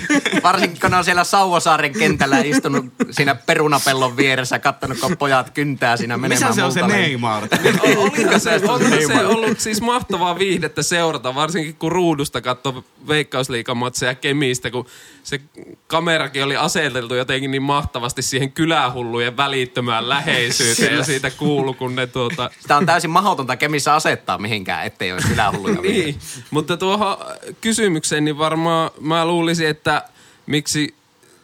Varsinkin 0.43 0.82
kun 0.82 0.91
ne 0.91 0.97
on 0.97 1.03
siellä 1.03 1.24
Sauvosaaren 1.24 1.93
kentällä 1.93 2.39
istunut 2.39 2.86
siinä 3.11 3.36
perunapellon 3.36 4.18
vieressä, 4.18 4.59
kattanut, 4.59 4.99
kun 4.99 5.18
pojat 5.18 5.49
kyntää 5.49 5.97
siinä 5.97 6.18
menemään 6.18 6.49
Missä 6.49 6.61
se 6.61 6.63
on 6.63 6.72
se. 6.72 6.88
Neymar? 6.88 7.43
Onko 7.97 8.39
se, 8.39 8.61
onko 8.68 8.89
se 9.07 9.26
ollut 9.26 9.59
siis 9.59 9.82
mahtavaa 9.82 10.39
viihdettä 10.39 10.84
seurata, 10.84 11.36
varsinkin 11.36 11.76
kun 11.76 11.91
ruudusta 11.91 12.41
katsoi 12.41 12.84
veikkausliikamatseja 13.07 14.15
Kemistä, 14.15 14.72
kun 14.72 14.86
se 15.24 15.41
kamerakin 15.88 16.43
oli 16.43 16.57
aseteltu 16.57 17.15
jotenkin 17.15 17.51
niin 17.51 17.61
mahtavasti 17.61 18.22
siihen 18.22 18.51
kylähullujen 18.58 19.38
välittömään 19.38 20.10
läheisyyteen 20.10 20.95
ja 20.95 21.03
siitä 21.03 21.32
kuulu, 21.32 21.74
kun 21.74 21.95
ne 21.95 22.08
tuota... 22.08 22.49
Sitä 22.60 22.78
on 22.78 22.86
täysin 22.86 23.10
mahdotonta 23.10 23.55
kemissä 23.58 23.95
asettaa 23.95 24.38
mihinkään, 24.38 24.86
ettei 24.86 25.12
olisi 25.14 25.34
ylähulluja. 25.34 25.82
Niin, 25.82 26.20
mutta 26.51 26.78
tuohon 26.78 27.18
kysymykseen 27.62 28.26
niin 28.26 28.38
varmaan 28.38 28.91
mä 28.99 29.26
luulisin, 29.26 29.68
että 29.68 30.01
miksi 30.45 30.95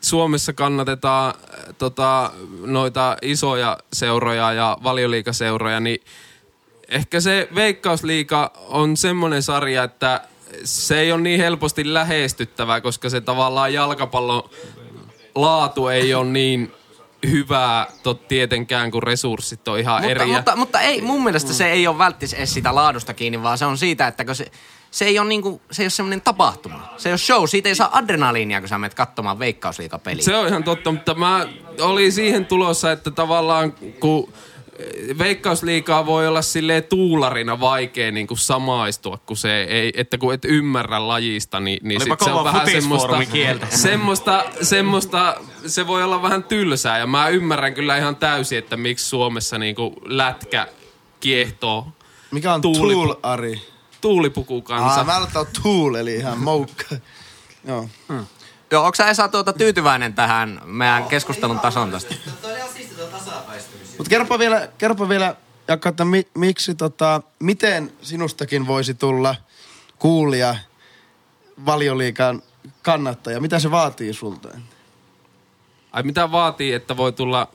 Suomessa 0.01 0.53
kannatetaan 0.53 1.33
äh, 1.35 1.75
tota, 1.77 2.31
noita 2.65 3.17
isoja 3.21 3.77
seuroja 3.93 4.53
ja 4.53 4.77
valioliikaseuroja, 4.83 5.79
niin 5.79 6.01
ehkä 6.89 7.19
se 7.19 7.47
Veikkausliiga 7.55 8.51
on 8.67 8.97
semmoinen 8.97 9.43
sarja, 9.43 9.83
että 9.83 10.21
se 10.63 10.99
ei 10.99 11.11
ole 11.11 11.21
niin 11.21 11.39
helposti 11.39 11.93
lähestyttävää, 11.93 12.81
koska 12.81 13.09
se 13.09 13.21
tavallaan 13.21 13.73
jalkapallon 13.73 14.49
laatu 15.35 15.87
ei 15.87 16.13
ole 16.13 16.25
niin 16.25 16.71
hyvää 17.31 17.87
tot 18.03 18.27
tietenkään, 18.27 18.91
kun 18.91 19.03
resurssit 19.03 19.67
on 19.67 19.79
ihan 19.79 20.01
Mutta, 20.01 20.09
eri. 20.11 20.25
mutta, 20.25 20.55
mutta 20.55 20.81
ei, 20.81 21.01
mun 21.01 21.23
mielestä 21.23 21.53
se 21.53 21.71
ei 21.71 21.87
ole 21.87 21.97
välttis 21.97 22.33
edes 22.33 22.53
sitä 22.53 22.75
laadusta 22.75 23.13
kiinni, 23.13 23.43
vaan 23.43 23.57
se 23.57 23.65
on 23.65 23.77
siitä, 23.77 24.07
että 24.07 24.33
se, 24.33 24.51
se 24.91 25.05
ei 25.05 25.19
ole 25.19 25.27
niinku, 25.27 25.61
se 25.71 25.81
ei 25.81 25.85
ole 25.85 25.89
semmoinen 25.89 26.21
tapahtuma. 26.21 26.93
Se 26.97 27.09
ei 27.09 27.13
ole 27.13 27.17
show, 27.17 27.43
siitä 27.47 27.69
ei 27.69 27.75
saa 27.75 27.97
adrenaliinia, 27.97 28.59
kun 28.59 28.69
sä 28.69 28.77
menet 28.77 28.93
katsomaan 28.93 29.39
veikkausliikapeliä. 29.39 30.23
Se 30.23 30.35
on 30.35 30.47
ihan 30.47 30.63
totta, 30.63 30.91
mutta 30.91 31.13
mä 31.13 31.47
olin 31.81 32.11
siihen 32.11 32.45
tulossa, 32.45 32.91
että 32.91 33.11
tavallaan 33.11 33.71
kun 33.99 34.33
Veikkausliikaa 35.17 36.05
voi 36.05 36.27
olla 36.27 36.41
silleen 36.41 36.83
tuularina 36.83 37.59
vaikea 37.59 38.11
niin 38.11 38.27
kuin 38.27 38.37
samaistua, 38.37 39.17
kun 39.25 39.37
se 39.37 39.63
ei, 39.63 39.93
että 39.95 40.17
kun 40.17 40.33
et 40.33 40.45
ymmärrä 40.45 41.07
lajista, 41.07 41.59
niin, 41.59 41.79
niin 41.83 42.01
sit 42.01 42.13
se 42.23 42.31
on 42.31 42.43
vähän 42.43 42.71
semmoista, 42.71 43.25
kieltä. 43.31 43.67
semmoista, 43.69 44.45
semmoista, 44.61 45.35
se 45.67 45.87
voi 45.87 46.03
olla 46.03 46.21
vähän 46.21 46.43
tylsää 46.43 46.97
ja 46.99 47.07
mä 47.07 47.27
ymmärrän 47.27 47.73
kyllä 47.73 47.97
ihan 47.97 48.15
täysin, 48.15 48.57
että 48.57 48.77
miksi 48.77 49.05
Suomessa 49.05 49.57
niin 49.57 49.75
kuin 49.75 49.95
lätkä 50.05 50.67
kiehtoo 51.19 51.87
Mikä 52.31 52.53
on 52.53 52.61
Tuulipu- 52.61 53.07
Tool, 53.07 53.15
Ari? 53.23 53.61
tuulipuku 54.01 54.61
kanssa. 54.61 54.99
Aa, 54.99 55.03
mä 55.03 55.17
aloittaa 55.17 55.45
Tool, 55.63 55.95
eli 55.95 56.15
ihan 56.15 56.39
moukka. 56.39 56.85
Joo. 57.67 57.89
Joo, 58.71 58.83
onko 58.85 58.95
sä 58.95 59.09
Esa 59.09 59.27
tuota 59.27 59.53
tyytyväinen 59.53 60.13
tähän 60.13 60.61
meidän 60.65 61.03
keskustelun 61.03 61.59
tason 61.59 61.91
tästä? 61.91 62.15
Mutta 64.03 64.09
kerropa 64.09 64.39
vielä, 64.39 64.69
kerropa 64.77 65.09
vielä 65.09 65.35
Jakka, 65.67 65.89
että 65.89 66.05
mi, 66.05 66.27
miksi, 66.37 66.75
tota, 66.75 67.21
miten 67.39 67.91
sinustakin 68.01 68.67
voisi 68.67 68.93
tulla 68.93 69.35
kuulija 69.99 70.55
valioliikan 71.65 72.41
kannattaja? 72.81 73.41
Mitä 73.41 73.59
se 73.59 73.71
vaatii 73.71 74.13
sulta? 74.13 74.49
Ai 75.91 76.03
mitä 76.03 76.31
vaatii, 76.31 76.73
että 76.73 76.97
voi 76.97 77.11
tulla 77.11 77.47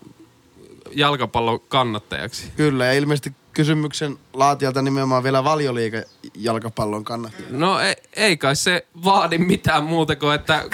jalkapallon 0.94 1.60
kannattajaksi? 1.60 2.52
Kyllä, 2.56 2.86
ja 2.86 2.92
ilmeisesti 2.92 3.32
kysymyksen 3.52 4.18
laatijalta 4.32 4.82
nimenomaan 4.82 5.22
vielä 5.22 5.44
valioliikan 5.44 6.02
jalkapallon 6.34 7.04
kannattaja. 7.04 7.48
No 7.50 7.80
ei, 7.80 7.94
ei 8.16 8.36
kai 8.36 8.56
se 8.56 8.86
vaadi 9.04 9.38
mitään 9.38 9.84
muuta 9.84 10.16
kuin, 10.16 10.34
että 10.34 10.64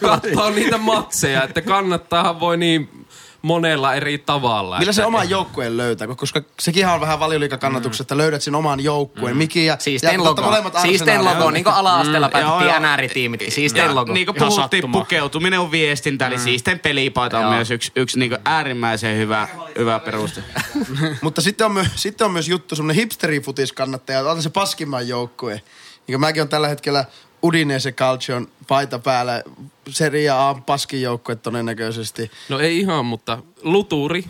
katsoo 0.00 0.50
niitä 0.50 0.78
matseja, 0.78 1.42
että 1.44 1.60
kannattaahan 1.62 2.40
voi 2.40 2.56
niin 2.56 3.01
monella 3.42 3.94
eri 3.94 4.18
tavalla. 4.18 4.78
Millä 4.78 4.92
se 4.92 5.06
oman 5.06 5.30
joukkueen 5.30 5.76
löytää? 5.76 6.08
Koska 6.16 6.42
sekin 6.60 6.86
on 6.86 7.00
vähän 7.00 7.20
valioliikakannatuksessa, 7.20 8.02
että 8.02 8.16
löydät 8.16 8.42
sen 8.42 8.54
oman 8.54 8.80
joukkueen. 8.80 9.36
Miki 9.36 9.64
ja, 9.66 9.76
Siisteen 9.78 10.14
ja 10.14 10.24
logo. 10.24 10.42
Arsenalia. 10.74 11.24
logo, 11.38 11.50
niin 11.50 11.64
kuin 11.64 11.74
ala-asteella 11.74 12.28
Mm, 12.28 12.32
päätettiin 12.32 12.70
joo. 12.70 12.80
NR-tiimit. 12.96 13.44
Siisteen 13.48 13.94
logo. 13.94 14.12
Niin 14.12 14.26
kuin 14.26 14.36
puhuttiin, 14.36 14.92
pukeutuminen 14.92 15.60
on 15.60 15.70
viestintä, 15.70 16.26
eli 16.26 16.38
siisten 16.38 16.78
pelipaita 16.78 17.38
on 17.38 17.54
myös 17.54 17.70
yksi, 17.70 17.92
yksi 17.96 18.18
niin 18.18 18.38
äärimmäisen 18.44 19.16
hyvä, 19.18 19.48
hyvä 19.78 19.98
peruste. 19.98 20.42
Mutta 21.22 21.40
sitten 21.42 21.64
on, 21.64 21.72
my, 21.72 21.84
sitten 21.94 22.24
on 22.24 22.30
myös 22.30 22.48
juttu, 22.48 22.76
semmoinen 22.76 23.00
hipsterifutis 23.00 23.72
kannattaja, 23.72 24.20
on 24.30 24.42
se 24.42 24.50
paskimman 24.50 25.08
joukkue. 25.08 25.62
Niin 26.08 26.20
mäkin 26.20 26.42
on 26.42 26.48
tällä 26.48 26.68
hetkellä 26.68 27.04
Udinese 27.44 27.92
Calcion 27.92 28.48
paita 28.68 28.98
päällä, 28.98 29.42
Serie 29.88 30.30
A 30.30 30.54
paskin 30.66 31.02
joukkue 31.02 31.36
todennäköisesti. 31.36 32.30
No 32.48 32.58
ei 32.58 32.78
ihan, 32.78 33.06
mutta 33.06 33.38
luturi. 33.62 34.24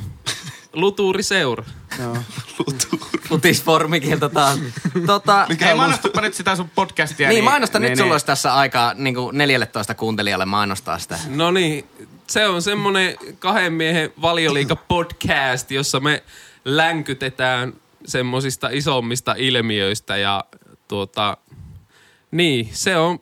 Luturi 0.72 1.22
seura. 1.22 1.64
Joo. 2.02 2.16
Futisformikieltä 3.28 4.28
taas. 4.28 4.58
Tota, 5.06 5.46
Ei 5.68 5.74
mainostapa 5.74 6.20
nyt 6.20 6.34
sitä 6.34 6.56
sun 6.56 6.70
podcastia. 6.74 7.28
niin, 7.28 7.44
mainosta 7.44 7.78
nyt 7.78 7.88
niin, 7.88 7.96
sulla 7.96 8.06
niin. 8.06 8.12
olisi 8.12 8.26
tässä 8.26 8.54
aikaa 8.54 8.94
niin 8.94 9.14
kuin 9.14 9.38
14 9.38 9.94
kuuntelijalle 9.94 10.44
mainostaa 10.44 10.98
sitä. 10.98 11.18
No 11.28 11.50
niin, 11.50 11.84
se 12.26 12.48
on 12.48 12.62
semmonen 12.62 13.16
kahden 13.38 13.72
miehen 13.72 14.12
valioliika 14.22 14.76
podcast, 14.76 15.70
jossa 15.70 16.00
me 16.00 16.22
länkytetään 16.64 17.72
semmosista 18.06 18.68
isommista 18.72 19.34
ilmiöistä 19.38 20.16
ja 20.16 20.44
tuota, 20.88 21.36
niin, 22.32 22.68
se 22.72 22.96
on 22.96 23.18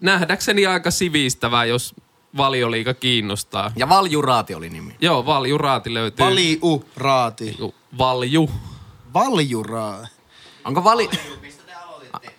nähdäkseni 0.00 0.66
aika 0.66 0.90
sivistävää, 0.90 1.64
jos 1.64 1.94
valioliika 2.36 2.94
kiinnostaa. 2.94 3.72
Ja 3.76 3.88
Valjuraati 3.88 4.54
oli 4.54 4.70
nimi. 4.70 4.96
Joo, 5.00 5.26
Valjuraati 5.26 5.94
löytyy. 5.94 6.26
Valiu 6.26 6.84
Raati. 6.96 7.44
Niinku 7.44 7.74
Valju. 7.98 8.50
Valjuraa. 9.14 10.06
Onko 10.64 10.84
vali... 10.84 11.10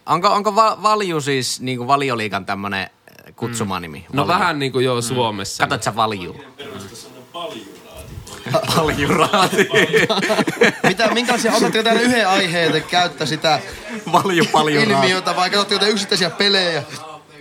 Onko, 0.05 0.28
onko 0.28 0.55
va, 0.55 0.78
Valju 0.84 1.22
siis 1.22 1.61
niin 1.61 1.78
kuin 1.78 1.88
valioliikan 1.88 2.45
tämmönen 2.45 2.89
kutsumanimi? 3.36 4.05
No 4.13 4.28
Valju. 4.28 4.39
vähän 4.39 4.59
niinku 4.59 4.80
joo 4.80 5.01
Suomessa. 5.01 5.68
Katsot 5.68 5.84
sä 5.84 5.95
Valju? 5.95 6.36
Valjuraati. 8.78 9.70
Mitä, 10.84 11.13
minkälaisia, 11.13 11.53
otatteko 11.53 11.84
täällä 11.84 12.01
yhden 12.01 12.28
aiheen, 12.28 12.76
että 12.76 12.89
käyttä 12.89 13.26
sitä 13.26 13.61
Valju 14.12 14.45
paljuraati. 14.51 14.91
ilmiötä 14.93 15.36
vai 15.36 15.49
katsotteko 15.49 15.86
te 15.86 15.91
yksittäisiä 15.91 16.30
pelejä? 16.30 16.84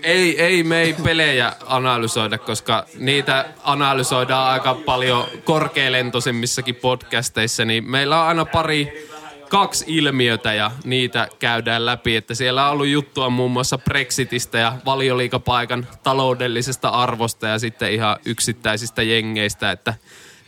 Ei, 0.03 0.43
ei 0.43 0.63
me 0.63 0.81
ei 0.81 0.95
pelejä 1.05 1.53
analysoida, 1.67 2.39
koska 2.39 2.87
niitä 2.99 3.47
analysoidaan 3.63 4.51
aika 4.51 4.75
paljon 4.75 5.27
korkealentoisemmissakin 5.45 6.75
podcasteissa, 6.75 7.65
niin 7.65 7.91
meillä 7.91 8.21
on 8.21 8.29
aina 8.29 8.45
pari, 8.45 9.09
kaksi 9.49 9.85
ilmiötä 9.89 10.55
ja 10.55 10.71
niitä 10.85 11.29
käydään 11.39 11.87
läpi. 11.87 12.17
Että 12.17 12.35
siellä 12.35 12.67
on 12.67 12.73
ollut 12.73 12.87
juttua 12.87 13.31
muun 13.31 13.51
muassa 13.51 13.79
Brexitistä 13.79 14.59
ja 14.59 14.73
valioliikapaikan 14.85 15.87
taloudellisesta 16.03 16.89
arvosta 16.89 17.47
ja 17.47 17.59
sitten 17.59 17.93
ihan 17.93 18.17
yksittäisistä 18.25 19.03
jengeistä, 19.03 19.71
että 19.71 19.95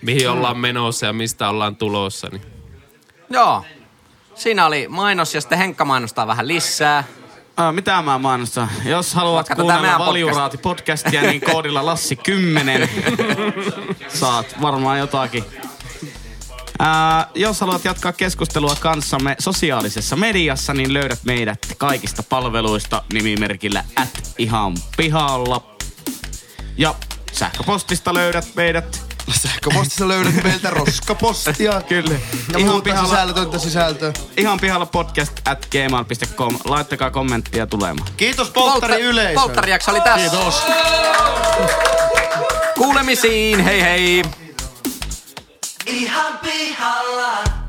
mihin 0.02 0.30
ollaan 0.30 0.58
menossa 0.58 1.06
ja 1.06 1.12
mistä 1.12 1.48
ollaan 1.48 1.76
tulossa. 1.76 2.28
Niin. 2.28 2.42
Joo. 3.30 3.64
Siinä 4.37 4.66
oli 4.66 4.87
mainos 4.89 5.34
ja 5.34 5.41
sitten 5.41 5.59
Henkka 5.59 5.84
mainostaa 5.84 6.26
vähän 6.26 6.49
lisää. 6.49 7.05
Ah, 7.57 7.74
mitä 7.74 8.03
mä 8.03 8.18
mainostan? 8.18 8.68
Jos 8.84 9.14
haluat 9.14 9.47
tää 9.47 9.57
kuunnella 9.57 9.82
meidän 9.82 10.01
Valjuraati-podcastia, 10.01 11.20
niin 11.22 11.41
koodilla 11.41 11.82
Lassi10 11.82 12.89
saat 14.20 14.61
varmaan 14.62 14.99
jotakin. 14.99 15.45
Ää, 16.78 17.28
jos 17.34 17.61
haluat 17.61 17.84
jatkaa 17.84 18.12
keskustelua 18.12 18.76
kanssamme 18.80 19.37
sosiaalisessa 19.39 20.16
mediassa, 20.16 20.74
niin 20.74 20.95
löydät 20.95 21.24
meidät 21.24 21.59
kaikista 21.78 22.22
palveluista 22.22 23.03
nimimerkillä 23.12 23.84
at 23.97 24.34
ihan 24.39 24.74
pihalla. 24.97 25.76
Ja 26.76 26.95
sähköpostista 27.32 28.14
löydät 28.14 28.49
meidät 28.55 29.05
Sähköpostissa 29.34 30.08
löydät 30.08 30.44
meiltä 30.44 30.70
roskapostia. 30.70 31.82
Kyllä. 31.88 32.14
Ja 32.52 32.58
Ihan 32.58 32.70
muuta 32.70 32.84
pihalla, 32.84 33.08
sisältöntä 33.08 33.58
sisältöä. 33.58 34.12
ihan 34.36 34.60
pihalla 34.60 34.86
podcast 34.86 35.32
at 35.44 35.66
gmail.com. 35.70 36.58
Laittakaa 36.64 37.10
kommenttia 37.10 37.66
tulemaan. 37.66 38.08
Kiitos 38.16 38.50
polttari 38.50 39.00
yleisö. 39.02 39.40
Polttarijakso 39.40 39.90
oli 39.90 40.00
tässä. 40.00 40.30
Kiitos. 40.30 40.62
Kuulemisiin, 42.74 43.60
hei 43.60 43.82
hei! 43.82 44.22
Ihan 45.86 46.38
pihalla. 46.38 47.65